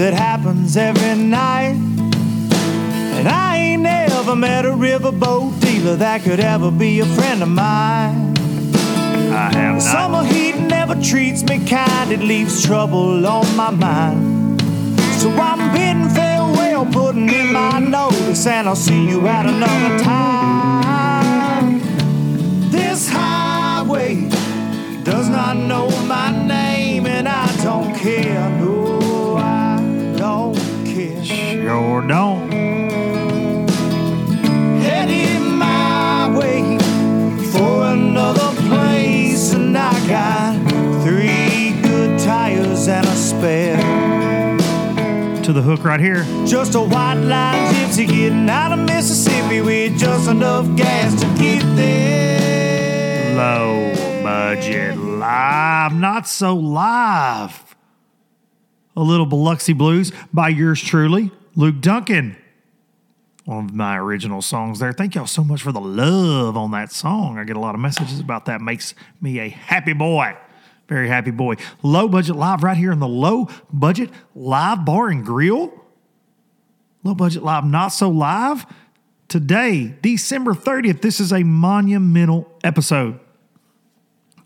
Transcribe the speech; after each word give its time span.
It 0.00 0.14
happens 0.14 0.76
every 0.76 1.14
night. 1.14 1.76
And 3.16 3.28
I 3.28 3.56
ain't 3.58 3.82
never 3.82 4.34
met 4.34 4.64
a 4.64 4.70
riverboat 4.70 5.60
dealer 5.60 5.96
that 5.96 6.22
could 6.22 6.40
ever 6.40 6.70
be 6.70 7.00
a 7.00 7.06
friend 7.06 7.42
of 7.42 7.48
mine. 7.48 8.34
I 9.32 9.50
have 9.52 9.76
The 9.76 9.80
summer 9.80 10.24
heat 10.24 10.56
never 10.56 10.94
treats 11.02 11.42
me 11.42 11.64
kind, 11.66 12.12
it 12.12 12.20
leaves 12.20 12.64
trouble 12.64 13.26
on 13.26 13.56
my 13.56 13.70
mind. 13.70 14.60
So 15.20 15.30
I'm 15.30 15.72
bidding 15.72 16.08
farewell, 16.08 16.86
putting 16.86 17.28
in 17.28 17.52
my 17.52 17.78
notice, 17.78 18.46
and 18.46 18.68
I'll 18.68 18.76
see 18.76 19.06
you 19.06 19.26
at 19.26 19.44
another 19.44 20.02
time. 20.02 21.80
This 22.70 23.08
highway 23.10 24.30
does 25.04 25.28
not 25.28 25.56
know 25.56 25.90
my 26.06 26.30
name, 26.46 27.06
and 27.06 27.28
I 27.28 27.46
don't 27.62 27.94
care. 27.94 28.48
No, 28.48 28.48
I 28.48 28.48
don't 28.48 28.64
care. 28.64 28.79
Sure 31.70 32.02
don't. 32.02 32.50
Heading 34.82 35.56
my 35.56 36.36
way 36.36 36.76
for 37.52 37.86
another 37.92 38.50
place, 38.68 39.52
and 39.52 39.78
I 39.78 39.92
got 40.08 40.56
three 41.04 41.80
good 41.80 42.18
tires 42.18 42.88
and 42.88 43.06
a 43.06 43.14
spare. 43.14 43.76
To 45.44 45.52
the 45.52 45.62
hook 45.62 45.84
right 45.84 46.00
here. 46.00 46.24
Just 46.44 46.74
a 46.74 46.80
white 46.80 47.14
line 47.14 47.72
gypsy 47.72 48.08
getting 48.08 48.50
out 48.50 48.72
of 48.72 48.80
Mississippi 48.80 49.60
with 49.60 49.96
just 49.96 50.28
enough 50.28 50.66
gas 50.76 51.20
to 51.20 51.26
get 51.40 51.62
there. 51.76 53.36
Low 53.36 54.24
budget 54.24 54.98
live, 54.98 55.94
not 55.94 56.26
so 56.26 56.56
live. 56.56 57.76
A 58.96 59.02
little 59.04 59.24
Biloxi 59.24 59.72
Blues 59.72 60.10
by 60.32 60.48
yours 60.48 60.82
truly, 60.82 61.30
Luke 61.56 61.80
Duncan. 61.80 62.36
One 63.44 63.64
of 63.64 63.74
my 63.74 63.98
original 63.98 64.42
songs 64.42 64.78
there. 64.78 64.92
Thank 64.92 65.14
y'all 65.14 65.26
so 65.26 65.42
much 65.42 65.62
for 65.62 65.72
the 65.72 65.80
love 65.80 66.56
on 66.56 66.70
that 66.72 66.92
song. 66.92 67.38
I 67.38 67.44
get 67.44 67.56
a 67.56 67.60
lot 67.60 67.74
of 67.74 67.80
messages 67.80 68.20
about 68.20 68.44
that. 68.44 68.60
Makes 68.60 68.94
me 69.20 69.40
a 69.40 69.48
happy 69.48 69.92
boy. 69.92 70.36
Very 70.88 71.08
happy 71.08 71.30
boy. 71.30 71.54
Low 71.82 72.08
budget 72.08 72.36
live 72.36 72.62
right 72.62 72.76
here 72.76 72.92
in 72.92 72.98
the 72.98 73.08
low 73.08 73.48
budget 73.72 74.10
live 74.34 74.84
bar 74.84 75.08
and 75.08 75.24
grill. 75.24 75.72
Low 77.02 77.14
budget 77.14 77.42
live, 77.42 77.64
not 77.64 77.88
so 77.88 78.10
live. 78.10 78.66
Today, 79.28 79.94
December 80.02 80.52
30th, 80.52 81.00
this 81.00 81.20
is 81.20 81.32
a 81.32 81.42
monumental 81.42 82.52
episode. 82.62 83.20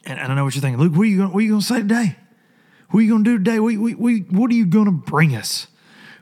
And, 0.05 0.19
and 0.19 0.33
I 0.33 0.35
know 0.35 0.45
what 0.45 0.55
you're 0.55 0.63
thinking, 0.63 0.81
Luke, 0.81 0.93
what 0.93 1.03
are 1.03 1.07
you 1.07 1.17
going, 1.19 1.33
what 1.33 1.39
are 1.39 1.47
you 1.47 1.59
to 1.59 1.65
say 1.65 1.79
today? 1.79 2.17
What 2.91 3.01
are 3.01 3.03
you 3.03 3.19
to 3.19 3.25
do 3.25 3.39
today? 3.39 3.59
What, 3.59 3.75
what, 3.77 3.95
what, 3.95 4.13
what 4.31 4.51
are 4.51 4.55
you 4.55 4.67
to 4.67 4.91
bring 4.91 5.35
us? 5.35 5.67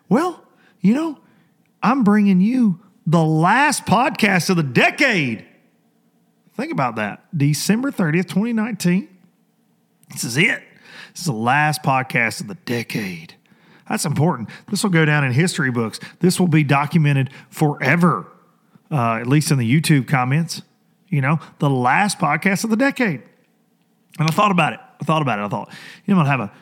Well, 0.09 0.42
you 0.83 0.95
know, 0.95 1.19
I'm 1.83 2.05
bringing 2.05 2.41
you 2.41 2.81
the 3.07 3.25
last 3.25 3.87
podcast 3.87 4.51
of 4.51 4.57
the 4.57 4.63
decade. 4.63 5.47
Think 6.55 6.73
about 6.73 6.97
that. 6.97 7.25
December 7.37 7.91
30th, 7.91 8.29
2019. 8.29 9.09
This 10.11 10.25
is 10.25 10.37
it. 10.37 10.63
This 11.13 11.21
is 11.21 11.27
the 11.27 11.33
last 11.33 11.83
podcast 11.83 12.41
of 12.41 12.49
the 12.49 12.55
decade. 12.55 13.35
That's 13.89 14.05
important. 14.05 14.49
This 14.71 14.83
will 14.83 14.91
go 14.91 15.05
down 15.05 15.25
in 15.25 15.33
history 15.33 15.71
books. 15.71 15.99
This 16.21 16.39
will 16.39 16.49
be 16.49 16.65
documented 16.65 17.31
forever, 17.51 18.27
uh, 18.91 19.15
at 19.15 19.27
least 19.27 19.51
in 19.51 19.59
the 19.59 19.81
YouTube 19.81 20.07
comments. 20.07 20.63
You 21.09 21.21
know, 21.21 21.41
the 21.59 21.71
last 21.71 22.19
podcast 22.19 22.65
of 22.65 22.71
the 22.71 22.77
decade. 22.77 23.23
And 24.19 24.29
I 24.29 24.33
thought 24.33 24.51
about 24.51 24.73
it. 24.73 24.81
I 25.01 25.05
thought 25.05 25.23
about 25.23 25.39
it. 25.39 25.43
I 25.43 25.49
thought, 25.49 25.69
you 26.07 26.15
know, 26.15 26.21
I'm 26.21 26.27
gonna 26.27 26.31
have 26.31 26.51
a 26.51 26.53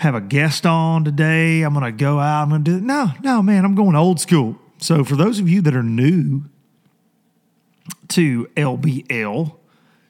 have 0.00 0.14
a 0.14 0.20
guest 0.20 0.64
on 0.64 1.04
today. 1.04 1.60
I'm 1.60 1.74
gonna 1.74 1.92
go 1.92 2.18
out. 2.18 2.44
I'm 2.44 2.48
gonna 2.48 2.64
do 2.64 2.80
no, 2.80 3.10
no, 3.22 3.42
man. 3.42 3.66
I'm 3.66 3.74
going 3.74 3.94
old 3.94 4.18
school. 4.18 4.56
So 4.78 5.04
for 5.04 5.14
those 5.14 5.38
of 5.38 5.48
you 5.48 5.60
that 5.60 5.76
are 5.76 5.82
new 5.82 6.44
to 8.08 8.46
LBL, 8.56 9.54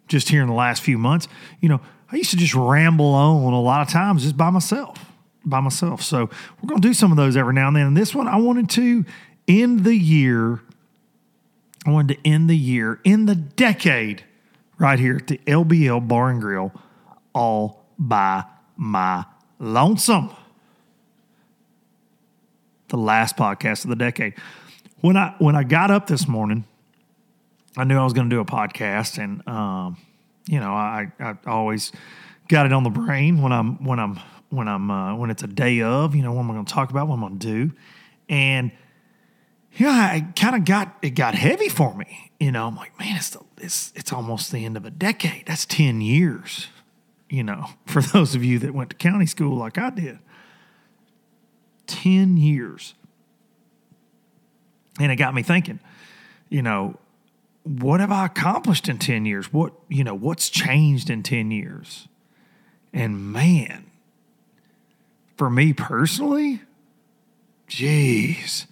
just 0.07 0.29
here 0.29 0.43
in 0.43 0.47
the 0.47 0.55
last 0.55 0.83
few 0.83 0.97
months, 0.97 1.27
you 1.61 1.69
know, 1.69 1.81
I 2.13 2.17
used 2.17 2.31
to 2.31 2.37
just 2.37 2.55
ramble 2.55 3.07
on 3.15 3.53
a 3.53 3.61
lot 3.61 3.85
of 3.85 3.93
times 3.93 4.23
just 4.23 4.37
by 4.37 4.51
myself, 4.51 5.13
by 5.45 5.59
myself. 5.59 6.03
So 6.03 6.31
we're 6.63 6.69
going 6.69 6.81
to 6.81 6.89
do 6.89 6.95
some 6.95 7.11
of 7.11 7.17
those 7.17 7.37
every 7.37 7.55
now 7.55 7.67
and 7.67 7.77
then. 7.77 7.87
And 7.89 7.97
this 7.97 8.15
one, 8.15 8.29
I 8.29 8.37
wanted 8.37 8.71
to 8.71 9.05
end 9.49 9.83
the 9.83 9.97
year. 9.97 10.61
I 11.85 11.91
wanted 11.91 12.17
to 12.17 12.29
end 12.29 12.49
the 12.49 12.57
year 12.57 13.01
in 13.03 13.27
the 13.27 13.35
decade 13.35 14.25
right 14.79 15.01
here 15.01 15.17
at 15.17 15.27
the 15.27 15.39
LBL 15.47 16.07
Bar 16.07 16.31
and 16.31 16.41
Grill 16.41 16.73
all 17.33 17.87
by 17.99 18.45
my 18.77 19.25
lonesome. 19.61 20.35
The 22.89 22.97
last 22.97 23.37
podcast 23.37 23.85
of 23.85 23.91
the 23.91 23.97
decade. 23.97 24.35
When 25.01 25.17
I 25.17 25.37
when 25.39 25.55
I 25.55 25.63
got 25.63 25.93
up 25.93 26.09
this 26.09 26.27
morning, 26.27 26.65
I 27.77 27.85
knew 27.85 27.97
I 27.97 28.03
was 28.03 28.13
going 28.13 28.29
to 28.29 28.35
do 28.35 28.41
a 28.41 28.45
podcast, 28.45 29.23
and 29.23 29.47
um, 29.47 29.97
you 30.49 30.59
know, 30.59 30.73
I, 30.73 31.13
I 31.21 31.37
always 31.47 31.93
got 32.49 32.67
it 32.67 32.73
on 32.73 32.83
the 32.83 32.91
brain 32.91 33.41
when 33.41 33.53
I'm 33.53 33.83
when 33.85 34.01
I'm 34.01 34.19
when 34.49 34.67
I'm 34.67 34.91
uh, 34.91 35.15
when 35.15 35.31
it's 35.31 35.45
a 35.45 35.47
day 35.47 35.81
of, 35.83 36.17
you 36.17 36.23
know, 36.23 36.33
what 36.33 36.41
am 36.41 36.51
I 36.51 36.55
going 36.55 36.67
to 36.67 36.73
talk 36.73 36.91
about, 36.91 37.07
what 37.07 37.15
I'm 37.15 37.21
going 37.21 37.39
to 37.39 37.47
do, 37.47 37.73
and 38.29 38.73
you 39.75 39.87
know, 39.87 39.93
I 39.93 40.27
kind 40.35 40.57
of 40.57 40.65
got 40.65 40.97
it 41.01 41.11
got 41.11 41.35
heavy 41.35 41.69
for 41.69 41.95
me. 41.95 42.33
You 42.41 42.51
know, 42.51 42.67
I'm 42.67 42.77
like, 42.77 42.99
man, 42.99 43.17
it's 43.17 43.31
the, 43.31 43.41
it's 43.59 43.93
it's 43.95 44.13
almost 44.13 44.51
the 44.51 44.65
end 44.65 44.77
of 44.77 44.85
a 44.85 44.91
decade. 44.91 45.47
That's 45.47 45.65
ten 45.65 46.01
years. 46.01 46.67
You 47.31 47.45
know, 47.45 47.67
for 47.87 48.03
those 48.03 48.35
of 48.35 48.45
you 48.45 48.59
that 48.59 48.75
went 48.75 48.91
to 48.91 48.97
county 48.97 49.27
school 49.27 49.57
like 49.57 49.79
I 49.79 49.89
did, 49.91 50.19
ten 51.87 52.37
years. 52.37 52.95
And 54.99 55.11
it 55.11 55.17
got 55.17 55.33
me 55.33 55.43
thinking, 55.43 55.81
you 56.51 56.61
know, 56.61 56.99
what 57.63 58.01
have 58.01 58.11
I 58.11 58.27
accomplished 58.27 58.89
in 58.89 58.99
10 58.99 59.25
years? 59.25 59.53
What, 59.53 59.73
you 59.89 60.05
know, 60.05 60.15
what's 60.15 60.51
changed 60.51 61.09
in 61.09 61.23
10 61.23 61.51
years? 61.51 62.09
And 62.93 63.33
man, 63.33 63.91
for 65.37 65.49
me 65.49 65.73
personally, 65.73 66.61
jeez, 67.69 68.67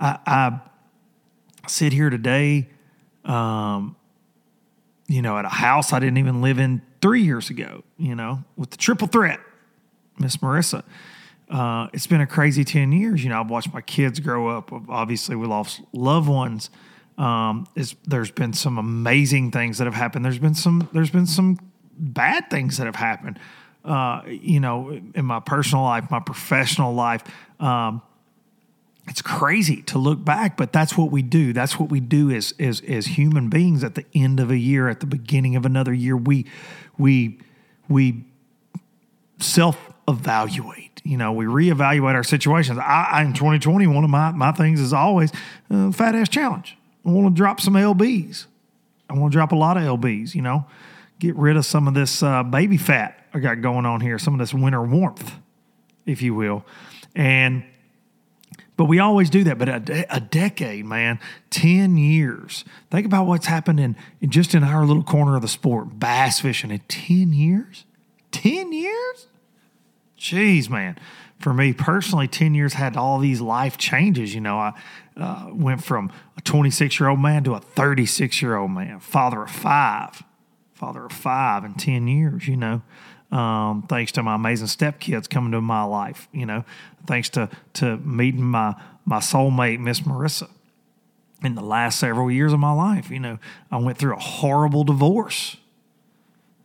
I, 0.00 0.18
I 0.26 0.60
sit 1.68 1.92
here 1.92 2.10
today, 2.10 2.68
um, 3.24 3.96
you 5.08 5.22
know, 5.22 5.38
at 5.38 5.44
a 5.44 5.50
house 5.50 5.92
I 5.92 6.00
didn't 6.00 6.18
even 6.18 6.42
live 6.42 6.58
in 6.58 6.82
three 7.00 7.22
years 7.22 7.50
ago, 7.50 7.84
you 7.98 8.14
know, 8.14 8.44
with 8.56 8.70
the 8.70 8.76
triple 8.76 9.06
threat, 9.06 9.40
Miss 10.18 10.38
Marissa. 10.38 10.82
Uh, 11.48 11.86
it's 11.92 12.06
been 12.06 12.20
a 12.20 12.26
crazy 12.26 12.64
10 12.64 12.90
years. 12.92 13.22
You 13.22 13.30
know, 13.30 13.40
I've 13.40 13.50
watched 13.50 13.72
my 13.72 13.80
kids 13.80 14.18
grow 14.18 14.48
up. 14.48 14.72
Obviously, 14.88 15.36
we 15.36 15.46
lost 15.46 15.80
loved 15.92 16.28
ones. 16.28 16.70
Um, 17.18 17.66
there's 18.04 18.30
been 18.30 18.52
some 18.52 18.78
amazing 18.78 19.52
things 19.52 19.78
that 19.78 19.84
have 19.84 19.94
happened. 19.94 20.24
There's 20.24 20.38
been 20.38 20.54
some, 20.54 20.88
there's 20.92 21.10
been 21.10 21.26
some 21.26 21.58
bad 21.96 22.50
things 22.50 22.78
that 22.78 22.86
have 22.86 22.96
happened. 22.96 23.38
Uh, 23.84 24.22
you 24.26 24.58
know, 24.58 24.90
in 25.14 25.24
my 25.24 25.38
personal 25.38 25.84
life, 25.84 26.10
my 26.10 26.18
professional 26.18 26.92
life. 26.92 27.22
Um, 27.60 28.02
it's 29.08 29.22
crazy 29.22 29.82
to 29.82 29.98
look 29.98 30.24
back, 30.24 30.56
but 30.56 30.72
that's 30.72 30.96
what 30.96 31.10
we 31.10 31.22
do. 31.22 31.52
That's 31.52 31.78
what 31.78 31.90
we 31.90 32.00
do 32.00 32.30
as 32.30 32.54
as 32.58 32.80
as 32.80 33.06
human 33.06 33.48
beings 33.48 33.84
at 33.84 33.94
the 33.94 34.04
end 34.14 34.40
of 34.40 34.50
a 34.50 34.58
year, 34.58 34.88
at 34.88 35.00
the 35.00 35.06
beginning 35.06 35.54
of 35.56 35.64
another 35.64 35.94
year. 35.94 36.16
We 36.16 36.46
we 36.98 37.38
we 37.88 38.24
self 39.38 39.92
evaluate. 40.08 41.00
You 41.04 41.16
know, 41.16 41.32
we 41.32 41.44
reevaluate 41.44 42.14
our 42.14 42.24
situations. 42.24 42.78
I, 42.78 43.22
in 43.22 43.32
2020, 43.32 43.86
one 43.86 44.02
of 44.02 44.10
my 44.10 44.32
my 44.32 44.50
things 44.52 44.80
is 44.80 44.92
always 44.92 45.30
uh, 45.70 45.92
fat 45.92 46.14
ass 46.14 46.28
challenge. 46.28 46.76
I 47.04 47.10
want 47.10 47.28
to 47.28 47.38
drop 47.38 47.60
some 47.60 47.74
lbs. 47.74 48.46
I 49.08 49.14
want 49.14 49.32
to 49.32 49.36
drop 49.36 49.52
a 49.52 49.56
lot 49.56 49.76
of 49.76 49.84
lbs. 50.00 50.34
You 50.34 50.42
know, 50.42 50.66
get 51.20 51.36
rid 51.36 51.56
of 51.56 51.64
some 51.64 51.86
of 51.86 51.94
this 51.94 52.24
uh, 52.24 52.42
baby 52.42 52.76
fat 52.76 53.24
I 53.32 53.38
got 53.38 53.60
going 53.60 53.86
on 53.86 54.00
here, 54.00 54.18
some 54.18 54.34
of 54.34 54.40
this 54.40 54.52
winter 54.52 54.82
warmth, 54.82 55.36
if 56.06 56.22
you 56.22 56.34
will, 56.34 56.64
and 57.14 57.62
but 58.76 58.84
we 58.84 58.98
always 58.98 59.30
do 59.30 59.44
that. 59.44 59.58
But 59.58 59.68
a, 59.68 59.80
de- 59.80 60.14
a, 60.14 60.20
decade, 60.20 60.84
man, 60.84 61.18
10 61.50 61.96
years. 61.96 62.64
Think 62.90 63.06
about 63.06 63.26
what's 63.26 63.46
happened 63.46 63.80
in, 63.80 63.96
in, 64.20 64.30
just 64.30 64.54
in 64.54 64.62
our 64.62 64.84
little 64.84 65.02
corner 65.02 65.36
of 65.36 65.42
the 65.42 65.48
sport, 65.48 65.98
bass 65.98 66.40
fishing 66.40 66.70
in 66.70 66.80
10 66.88 67.32
years. 67.32 67.84
10 68.32 68.72
years? 68.72 69.26
Jeez, 70.18 70.68
man. 70.68 70.98
For 71.38 71.52
me 71.52 71.72
personally, 71.72 72.28
10 72.28 72.54
years 72.54 72.74
had 72.74 72.96
all 72.96 73.18
these 73.18 73.40
life 73.40 73.76
changes. 73.78 74.34
You 74.34 74.40
know, 74.40 74.58
I 74.58 74.72
uh, 75.16 75.50
went 75.52 75.82
from 75.84 76.10
a 76.36 76.40
26 76.40 76.98
year 77.00 77.08
old 77.08 77.20
man 77.20 77.44
to 77.44 77.54
a 77.54 77.60
36 77.60 78.42
year 78.42 78.56
old 78.56 78.70
man, 78.70 79.00
father 79.00 79.42
of 79.42 79.50
five, 79.50 80.22
father 80.74 81.06
of 81.06 81.12
five 81.12 81.64
in 81.64 81.74
10 81.74 82.08
years, 82.08 82.48
you 82.48 82.56
know 82.56 82.82
um, 83.32 83.84
thanks 83.88 84.12
to 84.12 84.22
my 84.22 84.36
amazing 84.36 84.68
stepkids 84.68 85.28
coming 85.28 85.52
to 85.52 85.60
my 85.60 85.82
life, 85.82 86.28
you 86.32 86.46
know, 86.46 86.64
thanks 87.06 87.28
to 87.30 87.48
to 87.74 87.96
meeting 87.98 88.44
my 88.44 88.74
my 89.04 89.18
soulmate, 89.18 89.80
Miss 89.80 90.00
Marissa. 90.00 90.48
In 91.42 91.54
the 91.54 91.62
last 91.62 91.98
several 91.98 92.30
years 92.30 92.52
of 92.52 92.60
my 92.60 92.72
life, 92.72 93.10
you 93.10 93.20
know, 93.20 93.38
I 93.70 93.76
went 93.76 93.98
through 93.98 94.14
a 94.14 94.20
horrible 94.20 94.84
divorce. 94.84 95.56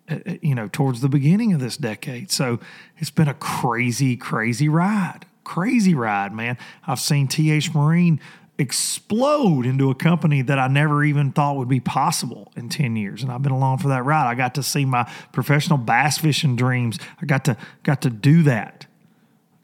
Uh, 0.10 0.20
uh, 0.26 0.34
you 0.42 0.56
know, 0.56 0.68
towards 0.68 1.02
the 1.02 1.10
beginning 1.10 1.54
of 1.54 1.60
this 1.60 1.78
decade, 1.78 2.32
so 2.32 2.60
it's 2.98 3.12
been 3.12 3.28
a 3.28 3.34
crazy, 3.36 4.18
crazy 4.18 4.68
ride. 4.68 5.26
Crazy 5.44 5.94
ride, 5.94 6.34
man. 6.34 6.58
I've 6.86 7.00
seen 7.00 7.28
TH 7.28 7.74
Marine 7.74 8.20
explode 8.58 9.66
into 9.66 9.90
a 9.90 9.96
company 9.96 10.42
that 10.44 10.60
I 10.60 10.68
never 10.68 11.04
even 11.04 11.32
thought 11.32 11.58
would 11.58 11.70
be 11.70 11.80
possible 11.80 12.52
in 12.56 12.70
10 12.70 12.96
years. 12.96 13.24
And 13.24 13.32
I've 13.32 13.42
been 13.42 13.52
along 13.52 13.80
for 13.80 13.88
that 13.88 14.06
ride. 14.06 14.30
I 14.30 14.36
got 14.36 14.56
to 14.56 14.64
see 14.64 14.86
my 14.86 15.10
professional 15.32 15.78
bass 15.78 16.18
fishing 16.18 16.56
dreams. 16.56 17.00
I 17.22 17.26
got 17.26 17.46
to 17.46 17.58
got 17.84 18.02
to 18.04 18.10
do 18.10 18.44
that. 18.44 18.86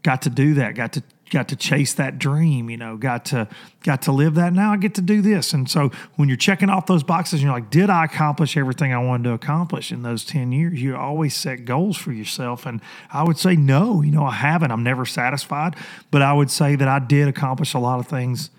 Got 0.04 0.24
to 0.24 0.30
do 0.30 0.56
that. 0.56 0.76
Got 0.76 0.94
to 0.94 1.04
got 1.30 1.50
to 1.50 1.56
chase 1.56 1.94
that 1.96 2.18
dream, 2.18 2.70
you 2.70 2.78
know, 2.78 2.98
got 2.98 3.26
to 3.26 3.48
got 3.84 4.02
to 4.04 4.12
live 4.12 4.36
that. 4.36 4.54
Now 4.54 4.72
I 4.72 4.78
get 4.78 4.96
to 4.96 5.02
do 5.02 5.22
this. 5.22 5.54
And 5.54 5.70
so 5.70 5.92
when 6.16 6.28
you're 6.28 6.38
checking 6.38 6.70
off 6.70 6.86
those 6.86 7.04
boxes, 7.04 7.42
you're 7.42 7.52
like, 7.52 7.70
did 7.70 7.90
I 7.90 8.06
accomplish 8.06 8.58
everything 8.58 8.94
I 8.94 9.04
wanted 9.04 9.26
to 9.26 9.34
accomplish 9.34 9.92
in 9.92 10.04
those 10.04 10.24
10 10.26 10.52
years? 10.52 10.82
You 10.82 10.96
always 10.96 11.36
set 11.36 11.66
goals 11.66 11.98
for 11.98 12.12
yourself. 12.12 12.66
And 12.66 12.82
I 13.12 13.24
would 13.24 13.38
say 13.38 13.56
no, 13.56 14.02
you 14.02 14.12
know, 14.12 14.26
I 14.26 14.34
haven't. 14.34 14.72
I'm 14.72 14.84
never 14.84 15.06
satisfied. 15.06 15.76
But 16.12 16.22
I 16.22 16.34
would 16.34 16.50
say 16.50 16.76
that 16.76 16.88
I 16.88 17.00
did 17.00 17.28
accomplish 17.28 17.74
a 17.74 17.80
lot 17.80 18.00
of 18.00 18.08
things 18.08 18.50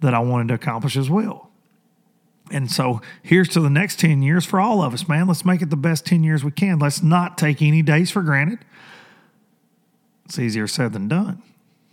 that 0.00 0.14
I 0.14 0.20
wanted 0.20 0.48
to 0.48 0.54
accomplish 0.54 0.96
as 0.96 1.10
well. 1.10 1.50
And 2.50 2.70
so 2.70 3.00
here's 3.22 3.48
to 3.50 3.60
the 3.60 3.70
next 3.70 3.98
10 4.00 4.22
years 4.22 4.44
for 4.44 4.60
all 4.60 4.82
of 4.82 4.94
us, 4.94 5.08
man. 5.08 5.26
Let's 5.26 5.44
make 5.44 5.60
it 5.60 5.70
the 5.70 5.76
best 5.76 6.06
10 6.06 6.24
years 6.24 6.44
we 6.44 6.50
can. 6.50 6.78
Let's 6.78 7.02
not 7.02 7.36
take 7.36 7.60
any 7.60 7.82
days 7.82 8.10
for 8.10 8.22
granted. 8.22 8.60
It's 10.24 10.38
easier 10.38 10.66
said 10.66 10.92
than 10.92 11.08
done. 11.08 11.42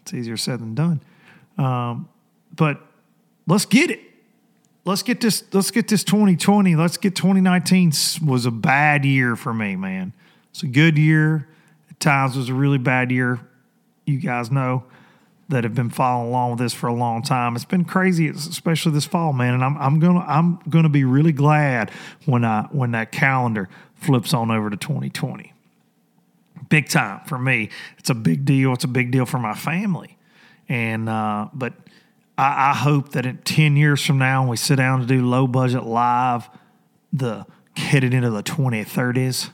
It's 0.01 0.13
easier 0.13 0.37
said 0.37 0.59
than 0.59 0.75
done. 0.75 1.01
Um, 1.57 2.09
but 2.55 2.81
let's 3.47 3.65
get 3.65 3.91
it. 3.91 3.99
Let's 4.85 5.01
get 5.01 5.19
this. 5.19 5.43
Let's 5.51 5.71
get 5.71 5.87
this 5.87 6.03
2020. 6.03 6.75
Let's 6.75 6.97
get 6.97 7.15
2019 7.15 7.91
was 8.25 8.45
a 8.45 8.51
bad 8.51 9.03
year 9.03 9.35
for 9.35 9.53
me, 9.53 9.75
man. 9.75 10.13
It's 10.51 10.63
a 10.63 10.67
good 10.67 10.97
year. 10.97 11.47
At 11.89 11.99
times, 11.99 12.37
was 12.37 12.49
a 12.49 12.53
really 12.53 12.77
bad 12.77 13.11
year. 13.11 13.39
You 14.05 14.19
guys 14.19 14.51
know 14.51 14.83
that 15.49 15.63
have 15.63 15.75
been 15.75 15.89
following 15.89 16.29
along 16.29 16.51
with 16.51 16.59
this 16.59 16.73
for 16.73 16.87
a 16.87 16.93
long 16.93 17.21
time. 17.21 17.55
It's 17.55 17.65
been 17.65 17.85
crazy, 17.85 18.27
especially 18.29 18.93
this 18.93 19.05
fall, 19.05 19.31
man. 19.31 19.53
And 19.53 19.63
I'm, 19.63 19.77
I'm 19.77 19.99
gonna 19.99 20.21
I'm 20.21 20.59
gonna 20.69 20.89
be 20.89 21.03
really 21.03 21.31
glad 21.31 21.91
when 22.25 22.43
I 22.43 22.63
when 22.71 22.91
that 22.91 23.11
calendar 23.11 23.69
flips 23.95 24.33
on 24.33 24.51
over 24.51 24.69
to 24.69 24.77
2020. 24.77 25.53
Big 26.69 26.89
time 26.89 27.21
for 27.27 27.37
me. 27.37 27.69
It's 27.99 28.09
a 28.09 28.15
big 28.15 28.45
deal. 28.45 28.73
It's 28.73 28.83
a 28.83 28.89
big 28.89 29.11
deal 29.11 29.25
for 29.25 29.37
my 29.37 29.53
family. 29.53 30.17
And 30.67 31.07
uh, 31.07 31.49
but 31.53 31.73
I, 32.37 32.71
I 32.71 32.73
hope 32.73 33.09
that 33.09 33.25
in 33.25 33.37
10 33.37 33.77
years 33.77 34.03
from 34.03 34.17
now, 34.17 34.41
when 34.41 34.49
we 34.49 34.57
sit 34.57 34.77
down 34.77 34.99
to 35.01 35.05
do 35.05 35.25
low 35.25 35.45
budget 35.45 35.83
live, 35.83 36.49
the 37.13 37.45
headed 37.77 38.13
into 38.13 38.31
the 38.31 38.41
2030s, 38.41 39.51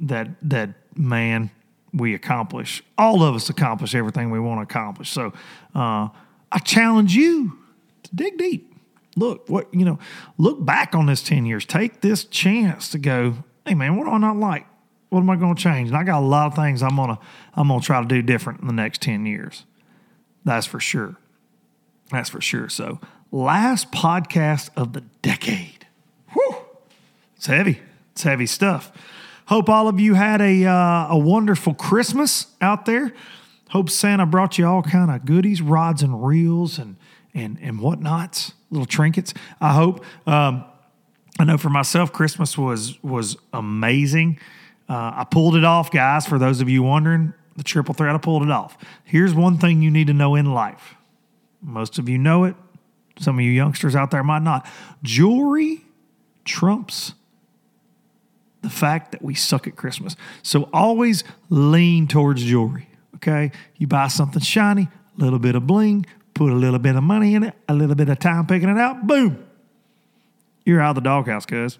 that 0.00 0.28
that 0.42 0.74
man 0.94 1.50
we 1.92 2.14
accomplish. 2.14 2.82
All 2.96 3.22
of 3.22 3.34
us 3.34 3.50
accomplish 3.50 3.94
everything 3.94 4.30
we 4.30 4.40
want 4.40 4.58
to 4.58 4.62
accomplish. 4.62 5.10
So 5.10 5.32
uh, 5.74 6.08
I 6.50 6.58
challenge 6.64 7.14
you 7.14 7.58
to 8.04 8.14
dig 8.14 8.38
deep. 8.38 8.74
Look, 9.16 9.48
what 9.48 9.72
you 9.74 9.84
know, 9.84 9.98
look 10.38 10.64
back 10.64 10.94
on 10.94 11.06
this 11.06 11.22
10 11.22 11.44
years. 11.44 11.64
Take 11.64 12.00
this 12.00 12.24
chance 12.24 12.88
to 12.90 12.98
go, 12.98 13.36
hey 13.66 13.74
man, 13.74 13.96
what 13.96 14.04
do 14.04 14.10
I 14.10 14.18
not 14.18 14.36
like? 14.36 14.66
What 15.10 15.20
am 15.20 15.28
I 15.28 15.36
going 15.36 15.54
to 15.54 15.62
change? 15.62 15.90
And 15.90 15.96
I 15.96 16.04
got 16.04 16.20
a 16.20 16.26
lot 16.26 16.46
of 16.46 16.54
things 16.54 16.82
I'm 16.82 16.96
gonna 16.96 17.18
I'm 17.54 17.68
gonna 17.68 17.82
try 17.82 18.00
to 18.00 18.08
do 18.08 18.22
different 18.22 18.60
in 18.60 18.66
the 18.66 18.72
next 18.72 19.02
10 19.02 19.26
years. 19.26 19.64
That's 20.44 20.66
for 20.66 20.80
sure. 20.80 21.16
That's 22.10 22.30
for 22.30 22.40
sure. 22.40 22.70
So 22.70 22.98
last 23.30 23.92
podcast 23.92 24.70
of 24.76 24.94
the 24.94 25.02
decade. 25.20 25.86
Whew. 26.32 26.56
It's 27.36 27.46
heavy. 27.46 27.80
It's 28.12 28.22
heavy 28.22 28.46
stuff. 28.46 28.92
Hope 29.46 29.68
all 29.68 29.88
of 29.88 30.00
you 30.00 30.14
had 30.14 30.40
a, 30.40 30.64
uh, 30.64 31.08
a 31.10 31.18
wonderful 31.18 31.74
Christmas 31.74 32.46
out 32.60 32.86
there. 32.86 33.12
Hope 33.70 33.90
Santa 33.90 34.26
brought 34.26 34.58
you 34.58 34.66
all 34.66 34.82
kind 34.82 35.10
of 35.10 35.24
goodies, 35.24 35.62
rods 35.62 36.02
and 36.02 36.24
reels 36.24 36.78
and, 36.78 36.96
and, 37.34 37.58
and 37.60 37.80
whatnots, 37.80 38.52
little 38.70 38.86
trinkets. 38.86 39.32
I 39.60 39.72
hope. 39.72 40.04
Um, 40.26 40.64
I 41.38 41.44
know 41.44 41.56
for 41.56 41.70
myself, 41.70 42.12
Christmas 42.12 42.58
was, 42.58 43.02
was 43.02 43.36
amazing. 43.52 44.38
Uh, 44.88 45.12
I 45.16 45.26
pulled 45.28 45.56
it 45.56 45.64
off, 45.64 45.90
guys. 45.90 46.26
For 46.26 46.38
those 46.38 46.60
of 46.60 46.68
you 46.68 46.82
wondering, 46.82 47.32
the 47.56 47.62
triple 47.62 47.94
threat, 47.94 48.14
I 48.14 48.18
pulled 48.18 48.42
it 48.42 48.50
off. 48.50 48.76
Here's 49.04 49.34
one 49.34 49.58
thing 49.58 49.82
you 49.82 49.90
need 49.90 50.06
to 50.08 50.14
know 50.14 50.34
in 50.34 50.52
life. 50.52 50.94
Most 51.62 51.98
of 51.98 52.08
you 52.08 52.18
know 52.18 52.44
it. 52.44 52.54
Some 53.18 53.38
of 53.38 53.44
you 53.44 53.50
youngsters 53.50 53.94
out 53.96 54.10
there 54.10 54.22
might 54.22 54.42
not. 54.42 54.66
Jewelry 55.02 55.84
trumps 56.44 57.14
the 58.62 58.70
fact 58.70 59.12
that 59.12 59.22
we 59.22 59.34
suck 59.34 59.66
at 59.66 59.76
Christmas. 59.76 60.16
So 60.42 60.68
always 60.72 61.24
lean 61.50 62.06
towards 62.06 62.42
jewelry. 62.42 62.88
Okay. 63.16 63.52
You 63.76 63.86
buy 63.86 64.08
something 64.08 64.40
shiny, 64.40 64.88
a 65.18 65.20
little 65.20 65.38
bit 65.38 65.54
of 65.54 65.66
bling, 65.66 66.06
put 66.34 66.50
a 66.50 66.54
little 66.54 66.78
bit 66.78 66.96
of 66.96 67.02
money 67.02 67.34
in 67.34 67.42
it, 67.42 67.54
a 67.68 67.74
little 67.74 67.94
bit 67.94 68.08
of 68.08 68.18
time 68.18 68.46
picking 68.46 68.68
it 68.68 68.78
out, 68.78 69.06
boom. 69.06 69.44
You're 70.64 70.80
out 70.80 70.90
of 70.90 70.94
the 70.96 71.00
doghouse, 71.02 71.44
cuz. 71.44 71.78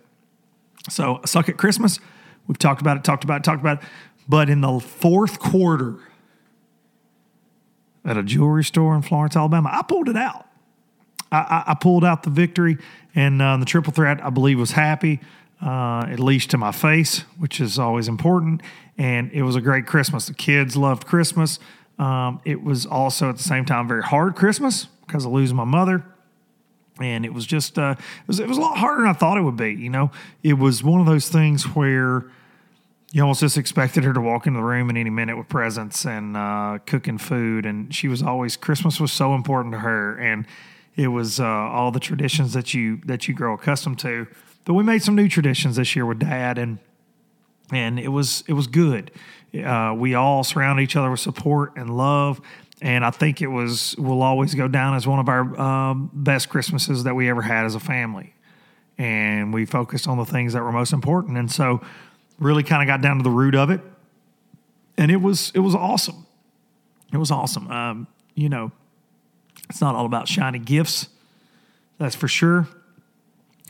So 0.90 1.20
suck 1.24 1.48
at 1.48 1.56
Christmas. 1.56 2.00
We've 2.46 2.58
talked 2.58 2.80
about 2.80 2.96
it, 2.96 3.04
talked 3.04 3.24
about 3.24 3.40
it, 3.40 3.44
talked 3.44 3.60
about 3.60 3.82
it. 3.82 3.88
But 4.28 4.50
in 4.50 4.60
the 4.60 4.80
fourth 4.80 5.38
quarter 5.38 5.96
at 8.04 8.16
a 8.16 8.22
jewelry 8.22 8.64
store 8.64 8.96
in 8.96 9.02
Florence, 9.02 9.36
Alabama, 9.36 9.70
I 9.72 9.82
pulled 9.82 10.08
it 10.08 10.16
out. 10.16 10.46
I, 11.30 11.38
I, 11.38 11.64
I 11.68 11.74
pulled 11.74 12.04
out 12.04 12.24
the 12.24 12.30
victory, 12.30 12.78
and 13.14 13.40
uh, 13.40 13.56
the 13.56 13.64
triple 13.64 13.92
threat, 13.92 14.24
I 14.24 14.30
believe, 14.30 14.58
was 14.58 14.72
happy 14.72 15.20
uh, 15.62 16.07
at 16.09 16.19
least 16.19 16.50
to 16.50 16.59
my 16.59 16.73
face, 16.73 17.21
which 17.38 17.61
is 17.61 17.78
always 17.78 18.09
important. 18.09 18.62
And 18.99 19.31
it 19.33 19.42
was 19.42 19.57
a 19.57 19.61
great 19.61 19.87
Christmas. 19.87 20.26
The 20.26 20.35
kids 20.35 20.76
loved 20.76 21.07
Christmas. 21.07 21.59
Um, 21.99 22.40
it 22.45 22.62
was 22.62 22.85
also 22.85 23.28
at 23.28 23.37
the 23.37 23.42
same 23.42 23.64
time 23.64 23.87
very 23.87 24.02
hard 24.02 24.35
Christmas 24.35 24.87
because 25.07 25.25
of 25.25 25.33
losing 25.33 25.57
my 25.57 25.64
mother. 25.64 26.04
And 27.00 27.25
it 27.25 27.33
was 27.33 27.47
just, 27.47 27.78
uh, 27.78 27.95
it, 27.99 28.26
was, 28.26 28.40
it 28.40 28.49
was 28.49 28.59
a 28.59 28.61
lot 28.61 28.76
harder 28.76 29.02
than 29.02 29.11
I 29.11 29.12
thought 29.12 29.38
it 29.38 29.42
would 29.42 29.57
be. 29.57 29.73
You 29.73 29.90
know, 29.90 30.11
it 30.42 30.54
was 30.54 30.83
one 30.83 31.00
of 31.00 31.07
those 31.07 31.28
things 31.28 31.64
where 31.64 32.25
you 33.12 33.23
almost 33.23 33.40
just 33.40 33.57
expected 33.57 34.04
her 34.04 34.12
to 34.12 34.21
walk 34.21 34.47
into 34.47 34.59
the 34.59 34.64
room 34.64 34.90
in 34.90 34.97
any 34.97 35.11
minute 35.11 35.37
with 35.37 35.49
presents 35.49 36.04
and 36.04 36.37
uh, 36.37 36.78
cooking 36.87 37.19
food. 37.19 37.66
And 37.66 37.95
she 37.95 38.09
was 38.09 38.23
always, 38.23 38.57
Christmas 38.57 39.00
was 39.00 39.12
so 39.12 39.35
important 39.35 39.73
to 39.75 39.81
her. 39.81 40.16
And 40.16 40.47
it 40.97 41.09
was 41.09 41.40
uh, 41.40 41.45
all 41.45 41.90
the 41.90 42.00
traditions 42.00 42.52
that 42.52 42.75
you, 42.75 43.00
that 43.04 43.28
you 43.28 43.35
grow 43.35 43.54
accustomed 43.54 43.99
to. 44.00 44.26
But 44.64 44.75
we 44.75 44.85
made 44.85 45.02
some 45.02 45.14
new 45.14 45.28
traditions 45.28 45.76
this 45.76 45.97
year 45.97 46.07
with 46.07 46.19
dad 46.19 46.59
and, 46.59 46.78
and 47.73 47.99
it 47.99 48.09
was, 48.09 48.45
it 48.47 48.52
was 48.52 48.66
good. 48.66 49.11
Uh, 49.54 49.95
we 49.97 50.14
all 50.14 50.45
surrounded 50.45 50.83
each 50.83 50.97
other 50.97 51.11
with 51.11 51.21
support 51.21 51.73
and 51.76 51.97
love 51.97 52.40
and 52.83 53.04
I 53.04 53.11
think 53.11 53.40
it 53.40 53.47
was 53.47 53.97
will 53.97 54.23
always 54.23 54.54
go 54.54 54.66
down 54.66 54.97
as 54.97 55.07
one 55.07 55.21
of 55.21 55.28
our 55.28 55.59
um, 55.59 56.11
best 56.12 56.49
Christmases 56.49 57.04
that 57.04 57.14
we 57.14 57.31
ever 57.31 57.40
had 57.40 57.64
as 57.64 57.76
a 57.76 57.81
family. 57.81 58.35
And 58.99 59.54
we 59.54 59.64
focused 59.64 60.09
on 60.09 60.19
the 60.19 60.25
things 60.25 60.52
that 60.52 60.62
were 60.62 60.73
most 60.73 60.92
important, 60.92 61.38
and 61.38 61.50
so 61.50 61.81
really 62.38 62.62
kind 62.62 62.83
of 62.83 62.92
got 62.92 63.00
down 63.00 63.19
to 63.19 63.23
the 63.23 63.31
root 63.31 63.54
of 63.54 63.71
it. 63.71 63.81
And 64.99 65.11
it 65.11 65.16
was 65.16 65.52
it 65.54 65.61
was 65.61 65.75
awesome. 65.75 66.26
It 67.12 67.19
was 67.19 67.31
awesome. 67.31 67.71
Um, 67.71 68.07
you 68.35 68.49
know, 68.49 68.73
it's 69.71 69.81
not 69.81 69.95
all 69.95 70.04
about 70.04 70.26
shiny 70.26 70.59
gifts, 70.59 71.09
that's 71.99 72.16
for 72.16 72.28
sure. 72.28 72.66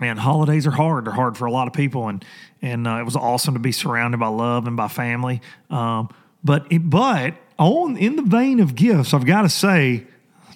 And 0.00 0.18
holidays 0.18 0.66
are 0.66 0.72
hard. 0.72 1.04
They're 1.04 1.12
hard 1.12 1.36
for 1.36 1.46
a 1.46 1.52
lot 1.52 1.68
of 1.68 1.74
people, 1.74 2.08
and 2.08 2.24
and 2.60 2.86
uh, 2.86 2.96
it 2.96 3.04
was 3.04 3.14
awesome 3.14 3.54
to 3.54 3.60
be 3.60 3.72
surrounded 3.72 4.18
by 4.18 4.28
love 4.28 4.66
and 4.66 4.76
by 4.76 4.88
family. 4.88 5.40
Um, 5.70 6.08
but 6.42 6.66
it, 6.70 6.88
but 6.90 7.34
on 7.58 7.96
in 7.96 8.16
the 8.16 8.22
vein 8.22 8.58
of 8.60 8.74
gifts, 8.74 9.14
I've 9.14 9.26
got 9.26 9.42
to 9.42 9.48
say, 9.48 10.06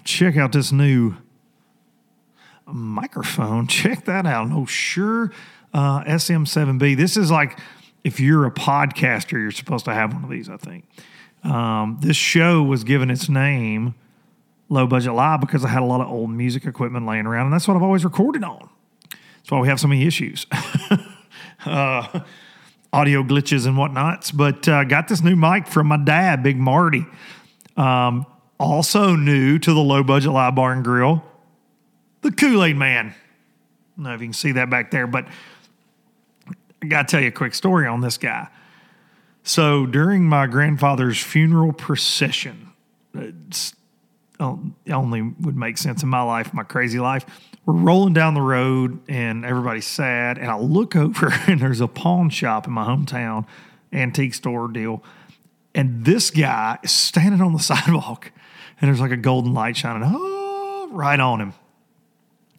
check 0.04 0.36
out 0.36 0.52
this 0.52 0.72
new 0.72 1.16
microphone. 2.66 3.66
Check 3.68 4.04
that 4.06 4.26
out. 4.26 4.48
No, 4.48 4.66
Shure, 4.66 5.32
uh, 5.72 6.02
SM7B. 6.04 6.96
This 6.96 7.16
is 7.16 7.30
like 7.30 7.58
if 8.04 8.20
you're 8.20 8.46
a 8.46 8.50
podcaster, 8.50 9.32
you're 9.32 9.50
supposed 9.50 9.84
to 9.84 9.94
have 9.94 10.12
one 10.12 10.24
of 10.24 10.30
these. 10.30 10.48
I 10.48 10.56
think 10.56 10.84
um, 11.44 11.98
this 12.00 12.16
show 12.16 12.62
was 12.62 12.84
given 12.84 13.10
its 13.10 13.28
name 13.28 13.94
Low 14.68 14.86
Budget 14.86 15.12
Live 15.12 15.40
because 15.40 15.64
I 15.64 15.68
had 15.68 15.82
a 15.82 15.86
lot 15.86 16.00
of 16.00 16.08
old 16.08 16.30
music 16.30 16.66
equipment 16.66 17.06
laying 17.06 17.26
around, 17.26 17.46
and 17.46 17.52
that's 17.52 17.68
what 17.68 17.76
I've 17.76 17.82
always 17.82 18.04
recorded 18.04 18.44
on. 18.44 18.68
That's 19.46 19.52
why 19.52 19.60
we 19.60 19.68
have 19.68 19.78
so 19.78 19.86
many 19.86 20.04
issues. 20.04 20.44
uh, 21.66 22.20
audio 22.92 23.22
glitches 23.22 23.64
and 23.64 23.76
whatnots. 23.76 24.32
But 24.32 24.66
uh, 24.66 24.82
got 24.82 25.06
this 25.06 25.22
new 25.22 25.36
mic 25.36 25.68
from 25.68 25.86
my 25.86 25.98
dad, 25.98 26.42
Big 26.42 26.56
Marty. 26.56 27.06
Um, 27.76 28.26
also 28.58 29.14
new 29.14 29.60
to 29.60 29.72
the 29.72 29.78
low 29.78 30.02
budget 30.02 30.32
live 30.32 30.56
bar 30.56 30.72
and 30.72 30.82
grill, 30.82 31.22
the 32.22 32.32
Kool 32.32 32.64
Aid 32.64 32.76
Man. 32.76 33.10
I 33.10 33.12
don't 33.96 34.04
know 34.06 34.14
if 34.14 34.20
you 34.20 34.26
can 34.26 34.32
see 34.32 34.50
that 34.50 34.68
back 34.68 34.90
there, 34.90 35.06
but 35.06 35.28
I 36.82 36.86
got 36.88 37.06
to 37.06 37.12
tell 37.12 37.20
you 37.20 37.28
a 37.28 37.30
quick 37.30 37.54
story 37.54 37.86
on 37.86 38.00
this 38.00 38.18
guy. 38.18 38.48
So 39.44 39.86
during 39.86 40.24
my 40.24 40.48
grandfather's 40.48 41.22
funeral 41.22 41.72
procession, 41.72 42.72
it's 43.14 43.76
only 44.40 45.22
would 45.22 45.56
make 45.56 45.78
sense 45.78 46.02
in 46.02 46.08
my 46.08 46.22
life, 46.22 46.52
my 46.52 46.64
crazy 46.64 46.98
life 46.98 47.24
we're 47.66 47.74
rolling 47.74 48.14
down 48.14 48.34
the 48.34 48.40
road 48.40 49.00
and 49.08 49.44
everybody's 49.44 49.86
sad. 49.86 50.38
And 50.38 50.48
I 50.48 50.58
look 50.58 50.94
over 50.94 51.32
and 51.46 51.60
there's 51.60 51.80
a 51.80 51.88
pawn 51.88 52.30
shop 52.30 52.66
in 52.66 52.72
my 52.72 52.84
hometown, 52.84 53.44
antique 53.92 54.34
store 54.34 54.68
deal. 54.68 55.02
And 55.74 56.04
this 56.04 56.30
guy 56.30 56.78
is 56.82 56.92
standing 56.92 57.42
on 57.42 57.52
the 57.52 57.58
sidewalk 57.62 58.32
and 58.80 58.88
there's 58.88 59.00
like 59.00 59.10
a 59.10 59.16
golden 59.16 59.52
light 59.52 59.76
shining 59.76 60.02
oh, 60.06 60.88
right 60.92 61.18
on 61.18 61.40
him. 61.40 61.54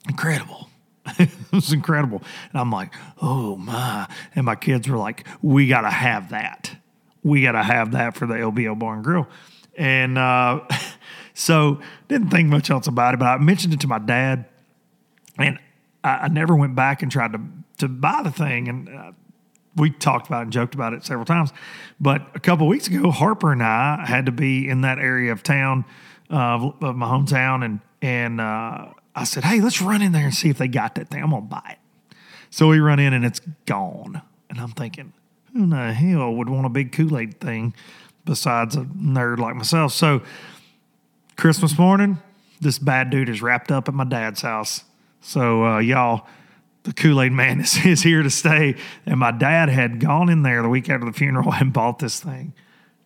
Incredible. 0.10 0.70
it 1.20 1.30
was 1.52 1.72
incredible. 1.72 2.22
And 2.52 2.60
I'm 2.60 2.72
like, 2.72 2.94
oh 3.22 3.56
my. 3.56 4.08
And 4.36 4.46
my 4.46 4.56
kids 4.56 4.90
were 4.90 4.98
like, 4.98 5.26
we 5.42 5.68
got 5.68 5.82
to 5.82 5.90
have 5.90 6.30
that. 6.30 6.76
We 7.24 7.42
got 7.42 7.54
to 7.54 7.64
have 7.64 7.92
that 7.94 8.16
for 8.16 8.26
the 8.26 8.36
LBL 8.36 8.78
Bar 8.78 8.96
and 8.96 9.04
Grill. 9.04 9.28
And 9.78 10.18
uh, 10.18 10.62
so 11.34 11.80
didn't 12.10 12.30
think 12.30 12.50
much 12.50 12.70
else 12.70 12.88
about 12.88 13.14
it, 13.14 13.18
but 13.18 13.26
I 13.26 13.38
mentioned 13.38 13.74
it 13.74 13.80
to 13.82 13.88
my 13.88 14.00
dad 14.00 14.46
and 15.38 15.60
I, 16.04 16.10
I, 16.10 16.28
never 16.28 16.56
went 16.56 16.76
back 16.76 17.02
and 17.02 17.12
tried 17.12 17.34
to 17.34 17.42
to 17.80 17.88
buy 17.88 18.22
the 18.24 18.32
thing. 18.32 18.68
And 18.68 18.90
uh, 18.90 19.12
we 19.76 19.92
talked 19.92 20.28
about 20.28 20.40
it 20.40 20.44
and 20.44 20.52
joked 20.52 20.76
about 20.76 20.94
it 20.94 21.06
several 21.06 21.26
times. 21.26 21.52
But 22.00 22.28
a 22.36 22.40
couple 22.40 22.68
weeks 22.68 22.88
ago, 22.88 23.12
Harper 23.12 23.52
and 23.52 23.64
I 23.64 24.06
had 24.06 24.26
to 24.26 24.32
be 24.32 24.68
in 24.68 24.82
that 24.82 24.98
area 25.00 25.32
of 25.32 25.44
town 25.44 25.86
uh, 26.30 26.72
of 26.82 26.96
my 26.96 27.08
hometown, 27.08 27.64
and 27.64 27.80
and 28.02 28.42
uh, 28.42 28.88
I 29.16 29.24
said, 29.24 29.44
"Hey, 29.44 29.62
let's 29.62 29.82
run 29.82 30.02
in 30.02 30.12
there 30.12 30.26
and 30.26 30.34
see 30.34 30.50
if 30.50 30.58
they 30.58 30.68
got 30.68 30.96
that 30.96 31.10
thing. 31.10 31.24
I'm 31.24 31.30
gonna 31.30 31.42
buy 31.44 31.78
it." 31.78 32.18
So 32.50 32.70
we 32.70 32.80
run 32.80 33.00
in 33.00 33.14
and 33.14 33.26
it's 33.26 33.42
gone, 33.66 34.22
and 34.50 34.60
I'm 34.60 34.72
thinking, 34.72 35.14
who 35.54 35.64
in 35.64 35.70
the 35.70 35.94
hell 35.94 36.34
would 36.34 36.50
want 36.50 36.66
a 36.66 36.70
big 36.70 36.92
Kool 36.92 37.18
Aid 37.18 37.40
thing 37.40 37.74
besides 38.26 38.76
a 38.76 38.82
nerd 38.82 39.38
like 39.38 39.56
myself? 39.56 39.94
So 39.94 40.22
Christmas 41.36 41.78
morning, 41.78 42.18
this 42.60 42.80
bad 42.80 43.10
dude 43.10 43.30
is 43.30 43.42
wrapped 43.42 43.72
up 43.72 43.88
at 43.88 43.94
my 43.94 44.06
dad's 44.06 44.42
house 44.42 44.84
so, 45.22 45.66
uh, 45.66 45.80
y'all, 45.80 46.28
the 46.84 46.94
Kool 46.94 47.22
Aid 47.22 47.32
Man 47.32 47.60
is, 47.62 47.86
is 47.86 48.02
here 48.02 48.24
to 48.24 48.30
stay. 48.30 48.76
And 49.06 49.20
my 49.20 49.32
dad 49.32 49.70
had 49.70 50.00
gone 50.00 50.30
in 50.30 50.44
there 50.44 50.62
the 50.62 50.70
week 50.70 50.90
after 50.90 51.06
the 51.06 51.14
funeral 51.14 51.54
and 51.60 51.72
bought 51.72 52.00
this 52.00 52.20
thing. 52.20 52.54